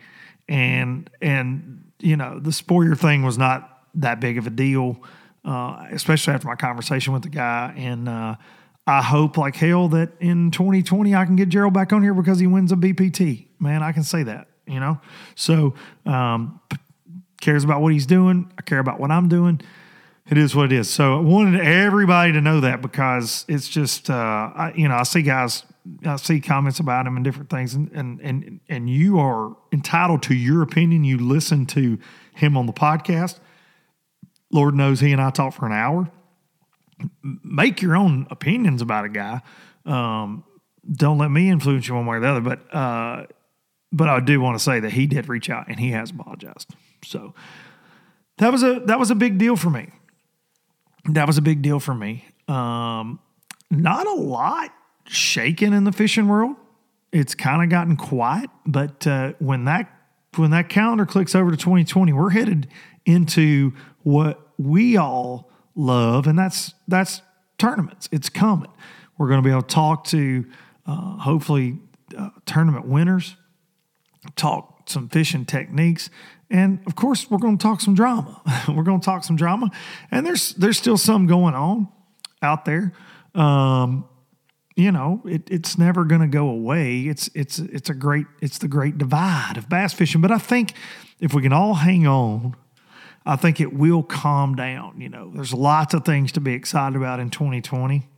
And 0.48 1.08
and 1.20 1.92
you 2.00 2.16
know 2.16 2.38
the 2.38 2.50
Spohrer 2.50 2.98
thing 2.98 3.22
was 3.22 3.38
not 3.38 3.68
that 3.94 4.20
big 4.20 4.38
of 4.38 4.46
a 4.46 4.50
deal, 4.50 5.02
uh, 5.44 5.86
especially 5.90 6.34
after 6.34 6.48
my 6.48 6.56
conversation 6.56 7.12
with 7.12 7.22
the 7.22 7.28
guy. 7.28 7.74
And 7.76 8.08
uh, 8.08 8.36
I 8.86 9.02
hope 9.02 9.36
like 9.36 9.54
hell 9.54 9.88
that 9.88 10.10
in 10.18 10.50
2020 10.50 11.14
I 11.14 11.24
can 11.24 11.36
get 11.36 11.48
Gerald 11.48 11.74
back 11.74 11.92
on 11.92 12.02
here 12.02 12.14
because 12.14 12.40
he 12.40 12.46
wins 12.46 12.72
a 12.72 12.76
BPT. 12.76 13.46
Man, 13.62 13.83
I 13.83 13.92
can 13.92 14.03
say 14.03 14.25
that. 14.25 14.48
You 14.66 14.79
know, 14.79 15.01
so 15.35 15.75
um, 16.07 16.61
cares 17.40 17.64
about 17.64 17.81
what 17.81 17.92
he's 17.92 18.07
doing. 18.07 18.53
I 18.57 18.62
care 18.62 18.79
about 18.79 19.01
what 19.01 19.11
I'm 19.11 19.29
doing 19.29 19.61
it 20.31 20.38
is 20.38 20.55
what 20.55 20.66
it 20.66 20.72
is. 20.72 20.88
So 20.88 21.18
I 21.18 21.20
wanted 21.20 21.61
everybody 21.61 22.33
to 22.33 22.40
know 22.40 22.61
that 22.61 22.81
because 22.81 23.44
it's 23.48 23.68
just, 23.68 24.09
uh, 24.09 24.14
I, 24.55 24.72
you 24.75 24.88
know, 24.88 24.94
I 24.94 25.03
see 25.03 25.22
guys, 25.22 25.64
I 26.05 26.16
see 26.16 26.40
comments 26.40 26.79
about 26.81 27.07
him 27.07 27.16
and 27.16 27.25
different 27.25 27.51
things, 27.51 27.75
and 27.75 27.90
and 27.92 28.20
and 28.20 28.61
and 28.68 28.88
you 28.88 29.18
are 29.18 29.57
entitled 29.72 30.22
to 30.25 30.35
your 30.35 30.62
opinion. 30.62 31.03
You 31.05 31.18
listen 31.18 31.66
to 31.66 31.98
him 32.35 32.57
on 32.57 32.66
the 32.66 32.72
podcast. 32.72 33.40
Lord 34.53 34.75
knows 34.75 35.01
he 35.01 35.12
and 35.12 35.20
I 35.20 35.31
talk 35.31 35.55
for 35.55 35.66
an 35.66 35.72
hour. 35.72 36.11
Make 37.22 37.83
your 37.83 37.96
own 37.96 38.29
opinions 38.31 38.81
about 38.81 39.07
a 39.07 39.09
guy. 39.09 39.40
Um, 39.85 40.44
don't 40.90 41.18
let 41.18 41.31
me 41.31 41.51
influence 41.51 41.88
you 41.88 41.94
one 41.94 42.07
way 42.07 42.18
or 42.18 42.20
the 42.20 42.29
other. 42.29 42.40
But 42.40 42.75
uh, 42.75 43.27
but 43.92 44.09
I 44.09 44.20
do 44.20 44.40
want 44.40 44.59
to 44.59 44.64
say 44.64 44.81
that 44.81 44.92
he 44.92 45.07
did 45.07 45.28
reach 45.28 45.50
out 45.50 45.68
and 45.68 45.78
he 45.78 45.90
has 45.90 46.11
apologized. 46.11 46.74
So 47.05 47.35
that 48.38 48.50
was 48.50 48.62
a 48.62 48.81
that 48.87 48.98
was 48.98 49.11
a 49.11 49.14
big 49.14 49.38
deal 49.38 49.57
for 49.57 49.70
me 49.70 49.90
that 51.09 51.26
was 51.26 51.38
a 51.38 51.42
big 51.42 51.62
deal 51.62 51.81
for 51.81 51.94
me. 51.94 52.24
Um, 52.48 53.20
not 53.70 54.07
a 54.07 54.14
lot 54.14 54.72
shaking 55.07 55.72
in 55.72 55.85
the 55.85 55.92
fishing 55.92 56.28
world. 56.28 56.57
It's 57.12 57.35
kind 57.35 57.62
of 57.62 57.68
gotten 57.68 57.96
quiet, 57.96 58.50
but 58.66 59.07
uh, 59.07 59.33
when 59.38 59.64
that 59.64 59.90
when 60.37 60.50
that 60.52 60.70
calendar 60.70 61.05
clicks 61.05 61.35
over 61.35 61.50
to 61.50 61.57
2020, 61.59 62.14
we're 62.14 62.31
headed 62.31 62.68
into 63.05 63.72
what 64.02 64.40
we 64.57 64.96
all 64.96 65.50
love, 65.74 66.26
and 66.26 66.38
that's 66.38 66.74
that's 66.88 67.20
tournaments. 67.59 68.09
It's 68.12 68.31
coming. 68.31 68.70
We're 69.18 69.28
going 69.28 69.42
to 69.42 69.46
be 69.46 69.50
able 69.50 69.62
to 69.62 69.74
talk 69.74 70.05
to 70.05 70.46
uh, 70.87 71.18
hopefully 71.18 71.78
uh, 72.16 72.31
tournament 72.46 72.87
winners, 72.87 73.37
talk 74.37 74.88
some 74.88 75.08
fishing 75.08 75.44
techniques, 75.44 76.11
and 76.50 76.80
of 76.87 76.94
course, 76.96 77.30
we're 77.30 77.38
going 77.38 77.56
to 77.58 77.62
talk 77.62 77.80
some 77.80 77.94
drama. 77.94 78.40
we're 78.68 78.82
going 78.82 79.00
to 79.00 79.04
talk 79.04 79.24
some 79.24 79.37
drama, 79.37 79.70
and 80.11 80.26
there's 80.26 80.54
there's 80.54 80.78
still 80.78 80.98
some 80.98 81.26
going 81.26 81.54
on. 81.54 81.88
out 82.42 82.64
there. 82.64 82.92
Um, 83.35 84.04
you 84.76 84.90
know, 84.90 85.22
it, 85.24 85.42
it's 85.50 85.76
never 85.76 86.04
going 86.04 86.20
to 86.20 86.26
go 86.26 86.48
away. 86.48 87.02
It's 87.02 87.30
it's 87.35 87.58
it's 87.58 87.90
a 87.90 87.94
great 87.94 88.26
it's 88.40 88.58
the 88.58 88.68
great 88.68 88.98
divide 88.98 89.54
of 89.56 89.68
bass 89.68 89.92
fishing. 89.92 90.20
But 90.20 90.30
I 90.30 90.38
think 90.38 90.74
if 91.20 91.35
we 91.35 91.42
can 91.42 91.52
all 91.52 91.74
hang 91.74 92.06
on, 92.06 92.56
I 93.24 93.37
think 93.37 93.61
it 93.61 93.72
will 93.72 94.02
calm 94.02 94.54
down. 94.54 95.00
You 95.00 95.08
know, 95.08 95.30
there's 95.35 95.54
lots 95.54 95.94
of 95.94 96.04
things 96.04 96.32
to 96.32 96.40
be 96.40 96.54
excited 96.54 96.96
about 96.96 97.20
in 97.20 97.30
2020. 97.30 98.08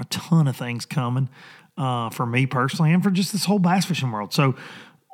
A 0.00 0.04
ton 0.04 0.46
of 0.48 0.56
things 0.56 0.86
coming 0.86 1.28
uh, 1.76 2.10
for 2.10 2.26
me 2.26 2.46
personally, 2.46 2.92
and 2.92 3.02
for 3.02 3.10
just 3.10 3.32
this 3.32 3.44
whole 3.44 3.58
bass 3.58 3.84
fishing 3.84 4.10
world. 4.10 4.32
So, 4.32 4.54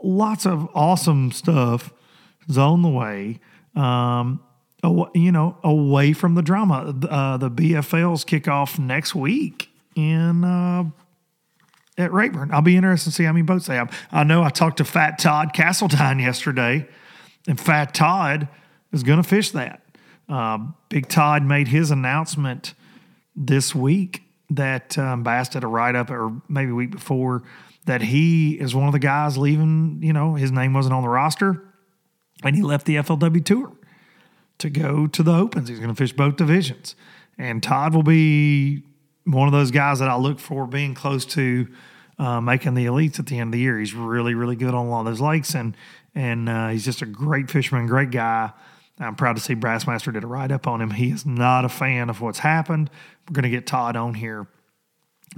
lots 0.04 0.46
of 0.46 0.68
awesome 0.74 1.32
stuff 1.32 1.92
is 2.48 2.58
on 2.58 2.82
the 2.82 2.88
way. 2.88 3.40
Um, 3.74 4.40
you 5.14 5.32
know, 5.32 5.56
away 5.64 6.12
from 6.12 6.34
the 6.34 6.42
drama. 6.42 6.94
Uh, 7.08 7.36
the 7.38 7.50
BFLs 7.50 8.26
kick 8.26 8.46
off 8.48 8.78
next 8.78 9.14
week 9.14 9.70
in 9.96 10.44
uh, 10.44 10.84
at 11.96 12.12
Rayburn. 12.12 12.52
I'll 12.52 12.60
be 12.60 12.76
interested 12.76 13.10
to 13.10 13.16
see 13.16 13.24
how 13.24 13.32
many 13.32 13.44
boats 13.44 13.66
they 13.66 13.76
have. 13.76 13.96
I 14.12 14.24
know 14.24 14.42
I 14.42 14.50
talked 14.50 14.78
to 14.78 14.84
Fat 14.84 15.18
Todd 15.18 15.54
Castledine 15.54 16.20
yesterday, 16.20 16.86
and 17.48 17.58
Fat 17.58 17.94
Todd 17.94 18.48
is 18.92 19.02
going 19.02 19.22
to 19.22 19.28
fish 19.28 19.52
that. 19.52 19.80
Uh, 20.28 20.58
Big 20.90 21.08
Todd 21.08 21.44
made 21.44 21.68
his 21.68 21.90
announcement 21.90 22.74
this 23.34 23.74
week 23.74 24.22
that 24.50 24.98
um, 24.98 25.22
Bass 25.22 25.48
did 25.48 25.64
a 25.64 25.66
write 25.66 25.96
up, 25.96 26.10
or 26.10 26.42
maybe 26.48 26.72
week 26.72 26.90
before, 26.90 27.42
that 27.86 28.02
he 28.02 28.54
is 28.54 28.74
one 28.74 28.86
of 28.86 28.92
the 28.92 28.98
guys 28.98 29.36
leaving. 29.36 30.00
You 30.02 30.12
know, 30.12 30.34
his 30.34 30.50
name 30.50 30.72
wasn't 30.72 30.94
on 30.94 31.02
the 31.02 31.08
roster, 31.08 31.62
and 32.42 32.56
he 32.56 32.62
left 32.62 32.86
the 32.86 32.96
FLW 32.96 33.44
tour 33.44 33.72
to 34.58 34.70
go 34.70 35.06
to 35.06 35.22
the 35.22 35.34
Opens. 35.34 35.68
He's 35.68 35.78
going 35.78 35.90
to 35.90 35.96
fish 35.96 36.12
both 36.12 36.36
divisions. 36.36 36.94
And 37.36 37.62
Todd 37.62 37.94
will 37.94 38.02
be 38.02 38.84
one 39.24 39.48
of 39.48 39.52
those 39.52 39.70
guys 39.70 39.98
that 39.98 40.08
I 40.08 40.16
look 40.16 40.38
for 40.38 40.66
being 40.66 40.94
close 40.94 41.24
to 41.26 41.66
uh, 42.18 42.40
making 42.40 42.74
the 42.74 42.86
elites 42.86 43.18
at 43.18 43.26
the 43.26 43.38
end 43.38 43.48
of 43.48 43.52
the 43.52 43.58
year. 43.58 43.78
He's 43.78 43.94
really, 43.94 44.34
really 44.34 44.56
good 44.56 44.74
on 44.74 44.86
a 44.86 44.88
lot 44.88 45.00
of 45.00 45.06
those 45.06 45.20
lakes, 45.20 45.54
and 45.54 45.76
and 46.14 46.48
uh, 46.48 46.68
he's 46.68 46.84
just 46.84 47.02
a 47.02 47.06
great 47.06 47.50
fisherman, 47.50 47.86
great 47.86 48.10
guy. 48.10 48.52
I'm 49.00 49.16
proud 49.16 49.34
to 49.34 49.42
see 49.42 49.56
Bassmaster 49.56 50.12
did 50.12 50.22
a 50.22 50.26
write 50.28 50.52
up 50.52 50.68
on 50.68 50.80
him. 50.80 50.92
He 50.92 51.10
is 51.10 51.26
not 51.26 51.64
a 51.64 51.68
fan 51.68 52.08
of 52.08 52.20
what's 52.20 52.38
happened. 52.38 52.88
We're 53.28 53.34
going 53.34 53.42
to 53.42 53.50
get 53.50 53.66
Todd 53.66 53.96
on 53.96 54.14
here 54.14 54.46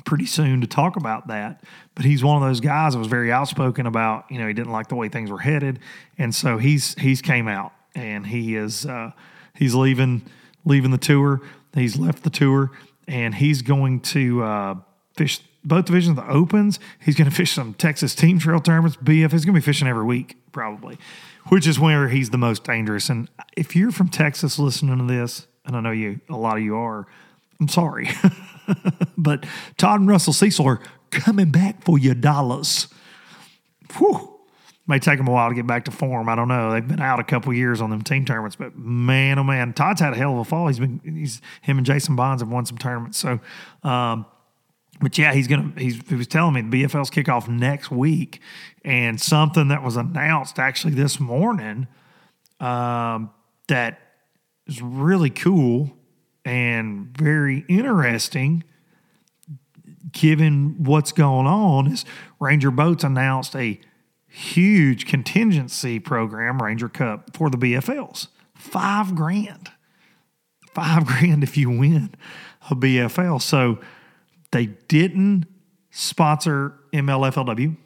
pretty 0.05 0.27
soon 0.27 0.61
to 0.61 0.67
talk 0.67 0.97
about 0.97 1.29
that. 1.29 1.63
But 1.95 2.05
he's 2.05 2.23
one 2.23 2.43
of 2.43 2.49
those 2.49 2.61
guys 2.61 2.93
that 2.93 2.99
was 2.99 3.09
very 3.09 3.33
outspoken 3.33 3.87
about, 3.87 4.31
you 4.31 4.39
know, 4.39 4.47
he 4.47 4.55
didn't 4.55 4.73
like 4.73 4.89
the 4.89 4.97
way 4.97 5.09
things 5.09 5.31
were 5.31 5.39
headed, 5.39 5.79
and 6.19 6.35
so 6.35 6.59
he's 6.59 6.95
he's 6.95 7.23
came 7.23 7.49
out 7.49 7.73
and 7.95 8.27
he 8.27 8.57
is 8.57 8.87
uh, 8.87 9.13
he's 9.55 9.75
leaving 9.75 10.23
leaving 10.65 10.91
the 10.91 10.99
tour. 10.99 11.41
He's 11.75 11.97
left 11.97 12.23
the 12.23 12.31
tour 12.31 12.71
and 13.09 13.35
he's 13.35 13.63
going 13.63 14.01
to 14.01 14.43
uh, 14.43 14.75
fish 15.17 15.41
both 15.65 15.87
divisions 15.87 16.19
of 16.19 16.25
the 16.25 16.33
opens. 16.33 16.79
He's 17.01 17.17
going 17.17 17.29
to 17.29 17.35
fish 17.35 17.53
some 17.53 17.75
Texas 17.75 18.15
team 18.15 18.39
trail 18.39 18.61
tournaments, 18.61 18.97
BF. 18.97 19.33
He's 19.33 19.45
going 19.45 19.55
to 19.55 19.61
be 19.61 19.65
fishing 19.65 19.89
every 19.89 20.05
week 20.05 20.37
probably, 20.53 20.99
which 21.49 21.67
is 21.67 21.79
where 21.79 22.09
he's 22.09 22.31
the 22.31 22.39
most 22.39 22.65
dangerous. 22.65 23.11
And 23.11 23.29
if 23.57 23.75
you're 23.75 23.91
from 23.91 24.09
Texas 24.09 24.59
listening 24.59 24.99
to 24.99 25.05
this, 25.13 25.47
and 25.65 25.77
I 25.77 25.81
know 25.81 25.91
you 25.91 26.21
a 26.29 26.37
lot 26.37 26.57
of 26.57 26.63
you 26.63 26.77
are, 26.77 27.07
I'm 27.61 27.69
sorry. 27.69 28.09
but 29.19 29.45
Todd 29.77 30.01
and 30.01 30.09
Russell 30.09 30.33
Cecil 30.33 30.67
are 30.67 30.81
coming 31.11 31.51
back 31.51 31.83
for 31.83 31.99
your 31.99 32.15
dollars. 32.15 32.89
Whew. 33.97 34.33
May 34.89 35.01
take 35.01 35.19
them 35.19 35.27
a 35.27 35.33
while 35.33 35.49
to 35.49 35.55
get 35.55 35.67
back 35.67 35.87
to 35.87 35.91
form. 35.91 36.29
I 36.29 36.37
don't 36.37 36.47
know. 36.47 36.71
They've 36.71 36.87
been 36.87 37.01
out 37.01 37.19
a 37.19 37.25
couple 37.25 37.53
years 37.53 37.81
on 37.81 37.91
them 37.91 38.03
team 38.03 38.25
tournaments, 38.25 38.55
but 38.55 38.79
man, 38.79 39.37
oh 39.37 39.43
man, 39.43 39.73
Todd's 39.73 40.01
had 40.01 40.13
a 40.13 40.17
hell 40.17 40.35
of 40.35 40.39
a 40.39 40.45
fall. 40.45 40.69
He's 40.69 40.79
been, 40.79 41.01
he's 41.03 41.41
him 41.63 41.79
and 41.79 41.85
Jason 41.85 42.15
Bonds 42.15 42.41
have 42.41 42.49
won 42.49 42.67
some 42.67 42.79
tournaments. 42.79 43.19
So, 43.19 43.41
um, 43.83 44.27
but 45.01 45.19
yeah, 45.19 45.35
he's 45.35 45.49
gonna. 45.49 45.73
He's, 45.77 46.01
he 46.09 46.15
was 46.15 46.29
telling 46.29 46.55
me 46.55 46.63
the 46.63 46.85
BFLs 46.85 47.11
kick 47.11 47.29
off 47.29 47.49
next 47.49 47.91
week, 47.91 48.41
and 48.85 49.21
something 49.21 49.69
that 49.69 49.83
was 49.83 49.97
announced 49.97 50.59
actually 50.59 50.95
this 50.95 51.19
morning 51.19 51.89
um, 52.61 53.31
that 53.67 53.99
is 54.67 54.81
really 54.81 55.31
cool 55.31 55.97
and 56.47 57.09
very 57.19 57.65
interesting 57.69 58.63
given 60.13 60.77
what's 60.85 61.11
going 61.11 61.47
on 61.47 61.89
is 61.89 62.05
Ranger 62.39 62.71
Boats 62.71 63.03
announced 63.03 63.57
a 63.57 63.81
huge 64.29 65.07
contingency 65.07 65.99
program, 65.99 66.63
Ranger 66.63 66.89
Cup, 66.89 67.37
for 67.37 67.51
the 67.51 67.59
BFLs. 67.59 68.29
Five 68.55 69.17
grand. 69.17 69.71
Five 70.73 71.05
grand 71.07 71.43
if 71.43 71.57
you 71.57 71.69
win 71.69 72.15
a 72.71 72.77
BFL. 72.77 73.43
So 73.43 73.81
they 74.53 74.67
didn't 74.67 75.47
sponsor 75.91 76.75
MLFLW. 76.93 77.77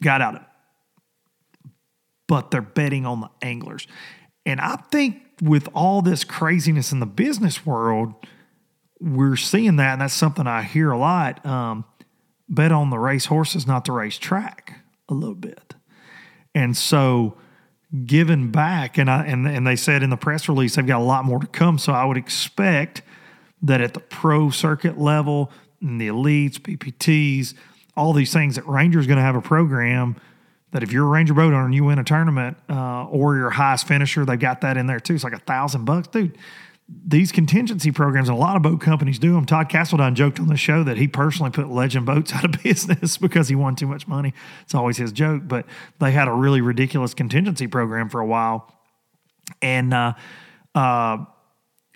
Got 0.00 0.22
out 0.22 0.36
of 0.36 0.42
it. 0.42 0.48
But 2.28 2.52
they're 2.52 2.62
betting 2.62 3.06
on 3.06 3.20
the 3.20 3.30
anglers. 3.42 3.88
And 4.46 4.60
I 4.60 4.76
think 4.90 5.31
with 5.42 5.68
all 5.74 6.02
this 6.02 6.22
craziness 6.22 6.92
in 6.92 7.00
the 7.00 7.06
business 7.06 7.66
world, 7.66 8.14
we're 9.00 9.34
seeing 9.34 9.74
that, 9.76 9.94
and 9.94 10.00
that's 10.00 10.14
something 10.14 10.46
I 10.46 10.62
hear 10.62 10.92
a 10.92 10.98
lot. 10.98 11.44
Um, 11.44 11.84
bet 12.48 12.70
on 12.70 12.90
the 12.90 12.98
race 12.98 13.26
horses, 13.26 13.66
not 13.66 13.84
the 13.84 13.90
race 13.90 14.18
track, 14.18 14.84
a 15.08 15.14
little 15.14 15.34
bit. 15.34 15.74
And 16.54 16.76
so, 16.76 17.36
giving 18.06 18.52
back, 18.52 18.96
and 18.98 19.10
I 19.10 19.26
and 19.26 19.48
and 19.48 19.66
they 19.66 19.74
said 19.74 20.04
in 20.04 20.10
the 20.10 20.16
press 20.16 20.48
release 20.48 20.76
they've 20.76 20.86
got 20.86 21.00
a 21.00 21.04
lot 21.04 21.24
more 21.24 21.40
to 21.40 21.46
come. 21.48 21.76
So 21.76 21.92
I 21.92 22.04
would 22.04 22.16
expect 22.16 23.02
that 23.62 23.80
at 23.80 23.94
the 23.94 24.00
pro 24.00 24.50
circuit 24.50 24.96
level, 24.96 25.50
and 25.80 26.00
the 26.00 26.06
elites, 26.06 26.60
BPTs, 26.60 27.54
all 27.96 28.12
these 28.12 28.32
things, 28.32 28.54
that 28.54 28.66
Ranger's 28.68 29.08
going 29.08 29.16
to 29.16 29.24
have 29.24 29.34
a 29.34 29.42
program 29.42 30.14
that 30.72 30.82
if 30.82 30.90
you're 30.90 31.06
a 31.06 31.08
Ranger 31.08 31.34
boat 31.34 31.52
owner 31.52 31.64
and 31.64 31.74
you 31.74 31.84
win 31.84 31.98
a 31.98 32.04
tournament 32.04 32.56
uh, 32.68 33.04
or 33.06 33.36
you're 33.36 33.50
highest 33.50 33.86
finisher, 33.86 34.24
they've 34.24 34.38
got 34.38 34.62
that 34.62 34.76
in 34.76 34.86
there 34.86 35.00
too. 35.00 35.14
It's 35.14 35.24
like 35.24 35.34
a 35.34 35.38
thousand 35.38 35.84
bucks, 35.84 36.08
dude. 36.08 36.36
These 37.06 37.30
contingency 37.30 37.90
programs, 37.90 38.28
a 38.28 38.34
lot 38.34 38.56
of 38.56 38.62
boat 38.62 38.80
companies 38.80 39.18
do 39.18 39.32
them. 39.34 39.46
Todd 39.46 39.68
Castledine 39.68 40.14
joked 40.14 40.40
on 40.40 40.48
the 40.48 40.56
show 40.56 40.82
that 40.82 40.96
he 40.96 41.08
personally 41.08 41.50
put 41.50 41.70
Legend 41.70 42.04
Boats 42.04 42.32
out 42.34 42.44
of 42.44 42.62
business 42.62 43.16
because 43.16 43.48
he 43.48 43.54
won 43.54 43.76
too 43.76 43.86
much 43.86 44.08
money. 44.08 44.34
It's 44.62 44.74
always 44.74 44.96
his 44.96 45.12
joke, 45.12 45.42
but 45.46 45.66
they 46.00 46.10
had 46.10 46.28
a 46.28 46.32
really 46.32 46.60
ridiculous 46.60 47.14
contingency 47.14 47.66
program 47.66 48.08
for 48.08 48.20
a 48.20 48.26
while, 48.26 48.74
and 49.60 49.94
uh, 49.94 50.14
uh, 50.74 51.18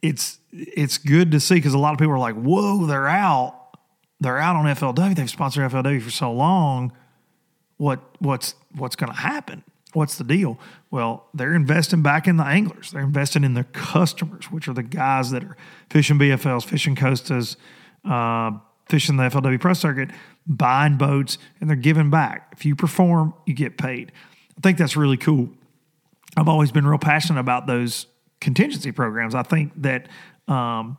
it's 0.02 0.38
it's 0.52 0.98
good 0.98 1.32
to 1.32 1.40
see 1.40 1.56
because 1.56 1.74
a 1.74 1.78
lot 1.78 1.92
of 1.92 1.98
people 1.98 2.14
are 2.14 2.18
like, 2.18 2.36
"Whoa, 2.36 2.86
they're 2.86 3.08
out, 3.08 3.76
they're 4.20 4.38
out 4.38 4.56
on 4.56 4.64
FLW. 4.66 5.14
They've 5.14 5.28
sponsored 5.28 5.70
FLW 5.70 6.00
for 6.00 6.10
so 6.10 6.32
long. 6.32 6.92
What 7.76 8.00
what's 8.20 8.54
what's 8.74 8.96
going 8.96 9.12
to 9.12 9.18
happen? 9.18 9.62
What's 9.92 10.16
the 10.18 10.24
deal? 10.24 10.58
Well, 10.90 11.26
they're 11.32 11.54
investing 11.54 12.02
back 12.02 12.26
in 12.26 12.36
the 12.36 12.44
anglers. 12.44 12.90
They're 12.90 13.02
investing 13.02 13.44
in 13.44 13.54
their 13.54 13.64
customers, 13.64 14.50
which 14.50 14.68
are 14.68 14.74
the 14.74 14.82
guys 14.82 15.30
that 15.30 15.42
are 15.42 15.56
fishing 15.88 16.18
BFLs, 16.18 16.64
fishing 16.64 16.94
Costas, 16.94 17.56
uh, 18.04 18.52
fishing 18.88 19.16
the 19.16 19.24
FLW 19.24 19.60
Pro 19.60 19.72
Circuit, 19.72 20.10
buying 20.46 20.96
boats, 20.96 21.38
and 21.60 21.70
they're 21.70 21.76
giving 21.76 22.10
back. 22.10 22.48
If 22.52 22.64
you 22.66 22.76
perform, 22.76 23.34
you 23.46 23.54
get 23.54 23.78
paid. 23.78 24.12
I 24.56 24.60
think 24.60 24.76
that's 24.78 24.96
really 24.96 25.16
cool. 25.16 25.48
I've 26.36 26.48
always 26.48 26.70
been 26.70 26.86
real 26.86 26.98
passionate 26.98 27.40
about 27.40 27.66
those 27.66 28.06
contingency 28.40 28.92
programs. 28.92 29.34
I 29.34 29.42
think 29.42 29.72
that 29.82 30.08
um, 30.46 30.98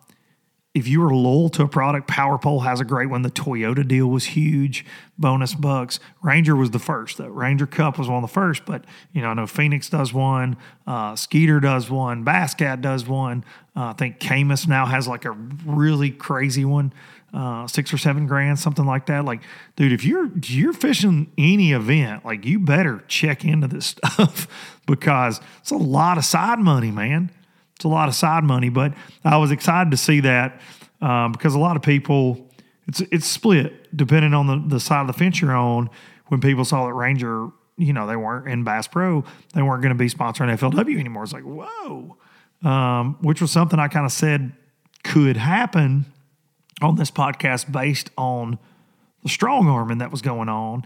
if 0.78 0.88
you 0.88 1.04
are 1.04 1.14
loyal 1.14 1.50
to 1.50 1.64
a 1.64 1.68
product, 1.68 2.08
PowerPole 2.08 2.64
has 2.64 2.80
a 2.80 2.86
great 2.86 3.10
one. 3.10 3.24
The 3.24 3.32
Toyota 3.32 3.86
deal 3.86 4.06
was 4.06 4.26
huge, 4.26 4.86
bonus 5.18 5.56
bucks. 5.56 6.00
Ranger 6.22 6.56
was 6.56 6.70
the 6.70 6.78
first, 6.78 7.18
though. 7.18 7.28
Ranger 7.28 7.66
Cup 7.66 7.98
was 7.98 8.08
one 8.08 8.24
of 8.24 8.30
the 8.30 8.34
first, 8.34 8.64
but 8.64 8.86
you 9.12 9.24
know, 9.24 9.30
I 9.30 9.34
know 9.34 9.48
Phoenix 9.48 9.90
does 9.90 10.14
one, 10.14 10.56
uh, 10.86 11.16
Skeeter 11.16 11.60
does 11.60 11.90
one, 11.90 12.24
Basscat 12.24 12.82
does 12.82 13.08
one. 13.08 13.44
Uh, 13.76 13.86
I 13.86 13.94
think 13.94 14.20
Caymas 14.20 14.68
now 14.68 14.86
has 14.86 15.08
like 15.08 15.26
a 15.26 15.32
really 15.32 16.12
crazy 16.12 16.64
one, 16.64 16.94
uh, 17.34 17.66
six 17.66 17.92
or 17.92 17.98
seven 17.98 18.28
grand, 18.28 18.60
something 18.60 18.86
like 18.86 19.08
that. 19.08 19.26
Like, 19.26 19.42
dude, 19.76 19.92
if 19.92 20.06
you're 20.06 20.28
if 20.38 20.52
you're 20.52 20.74
fishing 20.74 21.32
any 21.40 21.72
event, 21.74 22.24
like 22.24 22.46
you 22.46 22.60
better 22.60 23.04
check 23.08 23.44
into 23.44 23.68
this 23.68 23.86
stuff 23.98 24.48
because 24.86 25.42
it's 25.60 25.72
a 25.72 25.76
lot 25.76 26.20
of 26.20 26.26
side 26.26 26.60
money, 26.60 26.92
man. 26.92 27.32
It's 27.78 27.86
a 27.86 27.90
lot 27.90 28.10
of 28.10 28.16
side 28.16 28.44
money, 28.44 28.70
but 28.70 28.94
I 29.24 29.38
was 29.38 29.52
excited 29.52 29.92
to 29.92 29.98
see 29.98 30.20
that 30.22 30.60
um, 31.00 31.32
because 31.32 31.54
a 31.54 31.60
lot 31.60 31.76
of 31.76 31.84
people, 31.84 32.50
it's 32.88 33.02
it's 33.12 33.28
split 33.28 33.96
depending 33.96 34.34
on 34.34 34.48
the, 34.48 34.76
the 34.76 34.80
side 34.80 35.02
of 35.02 35.08
the 35.08 35.14
fence 35.14 35.40
you're 35.40 35.56
on. 35.56 35.92
When 36.26 36.42
people 36.42 36.66
saw 36.66 36.88
that 36.88 36.94
Ranger, 36.94 37.50
you 37.78 37.94
know, 37.94 38.08
they 38.08 38.16
weren't 38.16 38.48
in 38.48 38.64
Bass 38.64 38.88
Pro, 38.88 39.24
they 39.54 39.62
weren't 39.62 39.84
going 39.84 39.96
to 39.96 39.96
be 39.96 40.10
sponsoring 40.10 40.58
FLW 40.58 41.00
anymore. 41.00 41.24
It's 41.24 41.34
like, 41.34 41.44
whoa, 41.44 42.18
um, 42.64 43.18
which 43.22 43.42
was 43.42 43.52
something 43.52 43.80
I 43.80 43.88
kind 43.90 44.08
of 44.08 44.12
said 44.12 44.54
could 45.04 45.38
happen 45.38 46.06
on 46.82 46.96
this 46.96 47.12
podcast 47.12 47.72
based 47.72 48.10
on 48.18 48.58
the 49.22 49.30
strong 49.30 49.68
arming 49.68 50.00
that 50.00 50.10
was 50.10 50.24
going 50.24 50.50
on. 50.50 50.84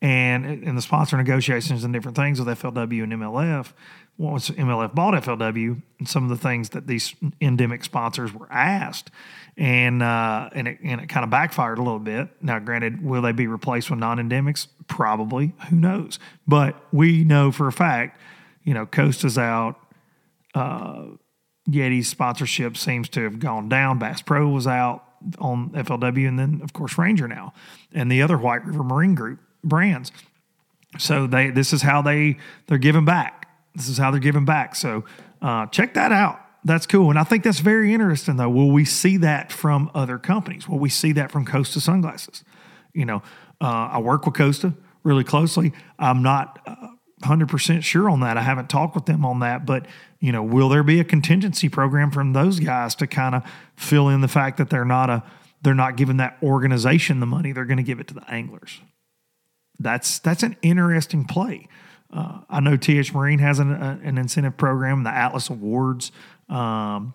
and 0.00 0.44
in 0.64 0.74
the 0.74 0.82
sponsor 0.82 1.16
negotiations 1.16 1.84
and 1.84 1.94
different 1.94 2.16
things 2.16 2.40
with 2.40 2.48
FLW 2.48 3.04
and 3.04 3.12
MLF, 3.12 3.72
once 4.18 4.50
MLF 4.50 4.94
bought 4.94 5.14
FLW, 5.14 5.82
and 5.98 6.08
some 6.08 6.24
of 6.24 6.30
the 6.30 6.36
things 6.36 6.70
that 6.70 6.86
these 6.86 7.14
endemic 7.40 7.84
sponsors 7.84 8.32
were 8.32 8.50
asked, 8.50 9.10
and 9.56 10.02
uh, 10.02 10.50
and 10.54 10.68
it, 10.68 10.78
and 10.82 11.00
it 11.00 11.08
kind 11.08 11.24
of 11.24 11.30
backfired 11.30 11.78
a 11.78 11.82
little 11.82 11.98
bit. 11.98 12.28
Now, 12.40 12.58
granted, 12.58 13.04
will 13.04 13.22
they 13.22 13.32
be 13.32 13.46
replaced 13.46 13.90
with 13.90 13.98
non-endemics? 13.98 14.68
Probably. 14.86 15.54
Who 15.70 15.76
knows? 15.76 16.18
But 16.46 16.76
we 16.92 17.24
know 17.24 17.50
for 17.50 17.66
a 17.68 17.72
fact, 17.72 18.20
you 18.64 18.74
know, 18.74 18.86
Costa's 18.86 19.38
out. 19.38 19.76
Uh, 20.54 21.04
Yeti's 21.68 22.08
sponsorship 22.08 22.76
seems 22.76 23.08
to 23.10 23.22
have 23.22 23.38
gone 23.38 23.68
down. 23.68 23.98
Bass 23.98 24.20
Pro 24.20 24.48
was 24.48 24.66
out 24.66 25.04
on 25.38 25.70
FLW, 25.70 26.28
and 26.28 26.38
then 26.38 26.60
of 26.62 26.72
course 26.72 26.98
Ranger 26.98 27.28
now, 27.28 27.54
and 27.92 28.10
the 28.10 28.22
other 28.22 28.36
White 28.36 28.64
River 28.64 28.82
Marine 28.82 29.14
Group 29.14 29.40
brands. 29.64 30.12
So 30.98 31.26
they 31.26 31.50
this 31.50 31.72
is 31.72 31.82
how 31.82 32.02
they 32.02 32.36
they're 32.66 32.78
giving 32.78 33.04
back. 33.04 33.41
This 33.74 33.88
is 33.88 33.98
how 33.98 34.10
they're 34.10 34.20
giving 34.20 34.44
back. 34.44 34.74
So 34.74 35.04
uh, 35.40 35.66
check 35.66 35.94
that 35.94 36.12
out. 36.12 36.40
That's 36.64 36.86
cool, 36.86 37.10
and 37.10 37.18
I 37.18 37.24
think 37.24 37.42
that's 37.42 37.58
very 37.58 37.92
interesting. 37.92 38.36
Though, 38.36 38.48
will 38.48 38.70
we 38.70 38.84
see 38.84 39.16
that 39.16 39.50
from 39.50 39.90
other 39.94 40.16
companies? 40.16 40.68
Will 40.68 40.78
we 40.78 40.88
see 40.88 41.10
that 41.12 41.32
from 41.32 41.44
Costa 41.44 41.80
sunglasses? 41.80 42.44
You 42.92 43.04
know, 43.04 43.22
uh, 43.60 43.88
I 43.92 43.98
work 43.98 44.26
with 44.26 44.36
Costa 44.36 44.74
really 45.02 45.24
closely. 45.24 45.72
I'm 45.98 46.22
not. 46.22 46.60
Uh, 46.66 46.88
100% 47.22 47.82
sure 47.84 48.10
on 48.10 48.20
that. 48.20 48.36
I 48.36 48.42
haven't 48.42 48.68
talked 48.68 48.94
with 48.94 49.06
them 49.06 49.24
on 49.24 49.40
that, 49.40 49.64
but 49.64 49.86
you 50.18 50.32
know, 50.32 50.42
will 50.42 50.68
there 50.68 50.82
be 50.82 51.00
a 51.00 51.04
contingency 51.04 51.68
program 51.68 52.10
from 52.10 52.32
those 52.32 52.60
guys 52.60 52.94
to 52.96 53.06
kind 53.06 53.34
of 53.34 53.44
fill 53.76 54.08
in 54.08 54.20
the 54.20 54.28
fact 54.28 54.58
that 54.58 54.70
they're 54.70 54.84
not 54.84 55.08
a 55.08 55.22
they're 55.62 55.74
not 55.74 55.96
giving 55.96 56.16
that 56.16 56.36
organization 56.42 57.20
the 57.20 57.26
money, 57.26 57.52
they're 57.52 57.64
going 57.64 57.76
to 57.76 57.84
give 57.84 58.00
it 58.00 58.08
to 58.08 58.14
the 58.14 58.28
anglers. 58.28 58.80
That's 59.78 60.18
that's 60.18 60.42
an 60.42 60.56
interesting 60.62 61.24
play. 61.24 61.68
Uh, 62.12 62.40
I 62.50 62.60
know 62.60 62.76
TH 62.76 63.14
Marine 63.14 63.38
has 63.38 63.58
an, 63.58 63.72
a, 63.72 63.98
an 64.02 64.18
incentive 64.18 64.56
program, 64.56 65.02
the 65.02 65.14
Atlas 65.14 65.48
Awards. 65.48 66.12
Um, 66.48 67.14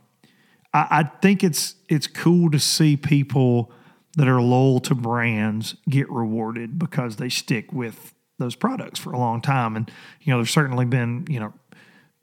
I, 0.73 0.87
I 0.89 1.03
think 1.21 1.43
it's 1.43 1.75
it's 1.87 2.07
cool 2.07 2.49
to 2.51 2.59
see 2.59 2.97
people 2.97 3.71
that 4.15 4.27
are 4.27 4.41
loyal 4.41 4.79
to 4.81 4.95
brands 4.95 5.75
get 5.87 6.09
rewarded 6.09 6.79
because 6.79 7.17
they 7.17 7.29
stick 7.29 7.71
with 7.71 8.15
those 8.39 8.55
products 8.55 8.99
for 8.99 9.11
a 9.11 9.17
long 9.17 9.41
time. 9.41 9.75
And 9.75 9.91
you 10.21 10.31
know, 10.31 10.39
there's 10.39 10.51
certainly 10.51 10.85
been 10.85 11.25
you 11.29 11.39
know 11.39 11.53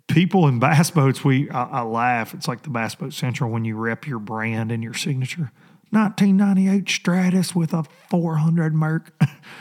people 0.09 0.49
in 0.49 0.59
bass 0.61 0.91
boats. 0.91 1.25
We 1.25 1.49
I, 1.51 1.65
I 1.65 1.83
laugh. 1.83 2.35
It's 2.35 2.49
like 2.49 2.63
the 2.63 2.71
Bass 2.71 2.95
Boat 2.95 3.13
Central 3.13 3.51
when 3.51 3.65
you 3.65 3.77
rep 3.77 4.07
your 4.07 4.19
brand 4.19 4.73
and 4.73 4.83
your 4.83 4.95
signature. 4.95 5.53
1998 5.91 6.89
Stratus 6.89 7.55
with 7.55 7.73
a 7.73 7.85
400 8.11 8.75
Merc. 8.75 9.13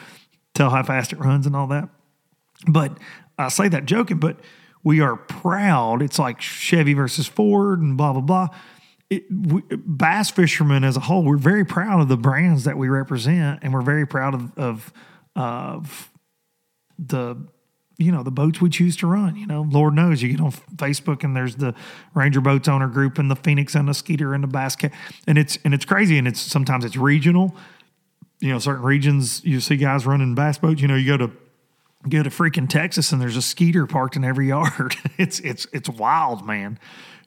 Tell 0.56 0.72
how 0.72 0.82
fast 0.82 1.14
it 1.14 1.20
runs 1.20 1.46
and 1.46 1.56
all 1.56 1.68
that. 1.68 1.90
But 2.68 2.98
I 3.38 3.50
say 3.50 3.68
that 3.70 3.86
joking, 3.86 4.18
but 4.18 4.38
we 4.84 5.00
are 5.00 5.16
proud. 5.16 6.02
It's 6.02 6.20
like 6.20 6.42
Chevy 6.42 6.94
versus 6.94 7.28
Ford 7.28 7.82
and 7.82 7.98
blah 7.98 8.14
blah 8.14 8.22
blah. 8.22 8.48
It, 9.10 9.26
we, 9.30 9.62
bass 9.72 10.32
fishermen 10.32 10.84
as 10.84 10.98
a 10.98 11.02
whole, 11.02 11.24
we're 11.24 11.38
very 11.38 11.66
proud 11.66 12.02
of 12.02 12.08
the 12.08 12.18
brands 12.18 12.64
that 12.64 12.78
we 12.78 12.90
represent, 12.90 13.60
and 13.62 13.74
we're 13.74 13.82
very 13.82 14.08
proud 14.08 14.34
of 14.34 14.58
of, 14.58 14.94
of 15.36 16.12
the 17.00 17.36
you 17.98 18.12
know 18.12 18.24
the 18.24 18.32
boats 18.32 18.60
we 18.60 18.70
choose 18.70 18.96
to 18.98 19.08
run. 19.08 19.36
You 19.36 19.48
know, 19.48 19.68
Lord 19.70 19.94
knows 19.94 20.22
you 20.22 20.30
get 20.30 20.42
on 20.42 20.52
Facebook 20.52 21.24
and 21.24 21.36
there's 21.36 21.56
the 21.56 21.74
Ranger 22.14 22.42
Boats 22.42 22.68
owner 22.68 22.88
group 22.88 23.18
and 23.18 23.30
the 23.30 23.36
Phoenix 23.36 23.76
and 23.76 23.88
the 23.88 23.94
Skeeter 23.94 24.34
and 24.34 24.44
the 24.44 24.48
Bass 24.48 24.76
Cat, 24.76 24.92
and 25.28 25.38
it's 25.38 25.58
and 25.64 25.74
it's 25.74 25.86
crazy 25.86 26.18
and 26.18 26.28
it's 26.28 26.40
sometimes 26.40 26.86
it's 26.86 26.98
regional. 26.98 27.56
You 28.40 28.50
know, 28.50 28.60
certain 28.60 28.84
regions 28.84 29.44
you 29.46 29.62
see 29.62 29.78
guys 29.78 30.06
running 30.06 30.36
bass 30.36 30.58
boats. 30.58 30.82
You 30.82 30.88
know, 30.88 30.96
you 30.96 31.08
go 31.08 31.18
to 31.18 31.32
go 32.08 32.24
to 32.24 32.30
freaking 32.30 32.68
Texas 32.68 33.12
and 33.12 33.22
there's 33.22 33.38
a 33.38 33.42
Skeeter 33.42 33.86
parked 33.88 34.16
in 34.16 34.24
every 34.24 34.48
yard. 34.50 34.96
it's 35.18 35.40
it's 35.40 35.68
it's 35.74 35.90
wild, 35.90 36.46
man. 36.46 36.80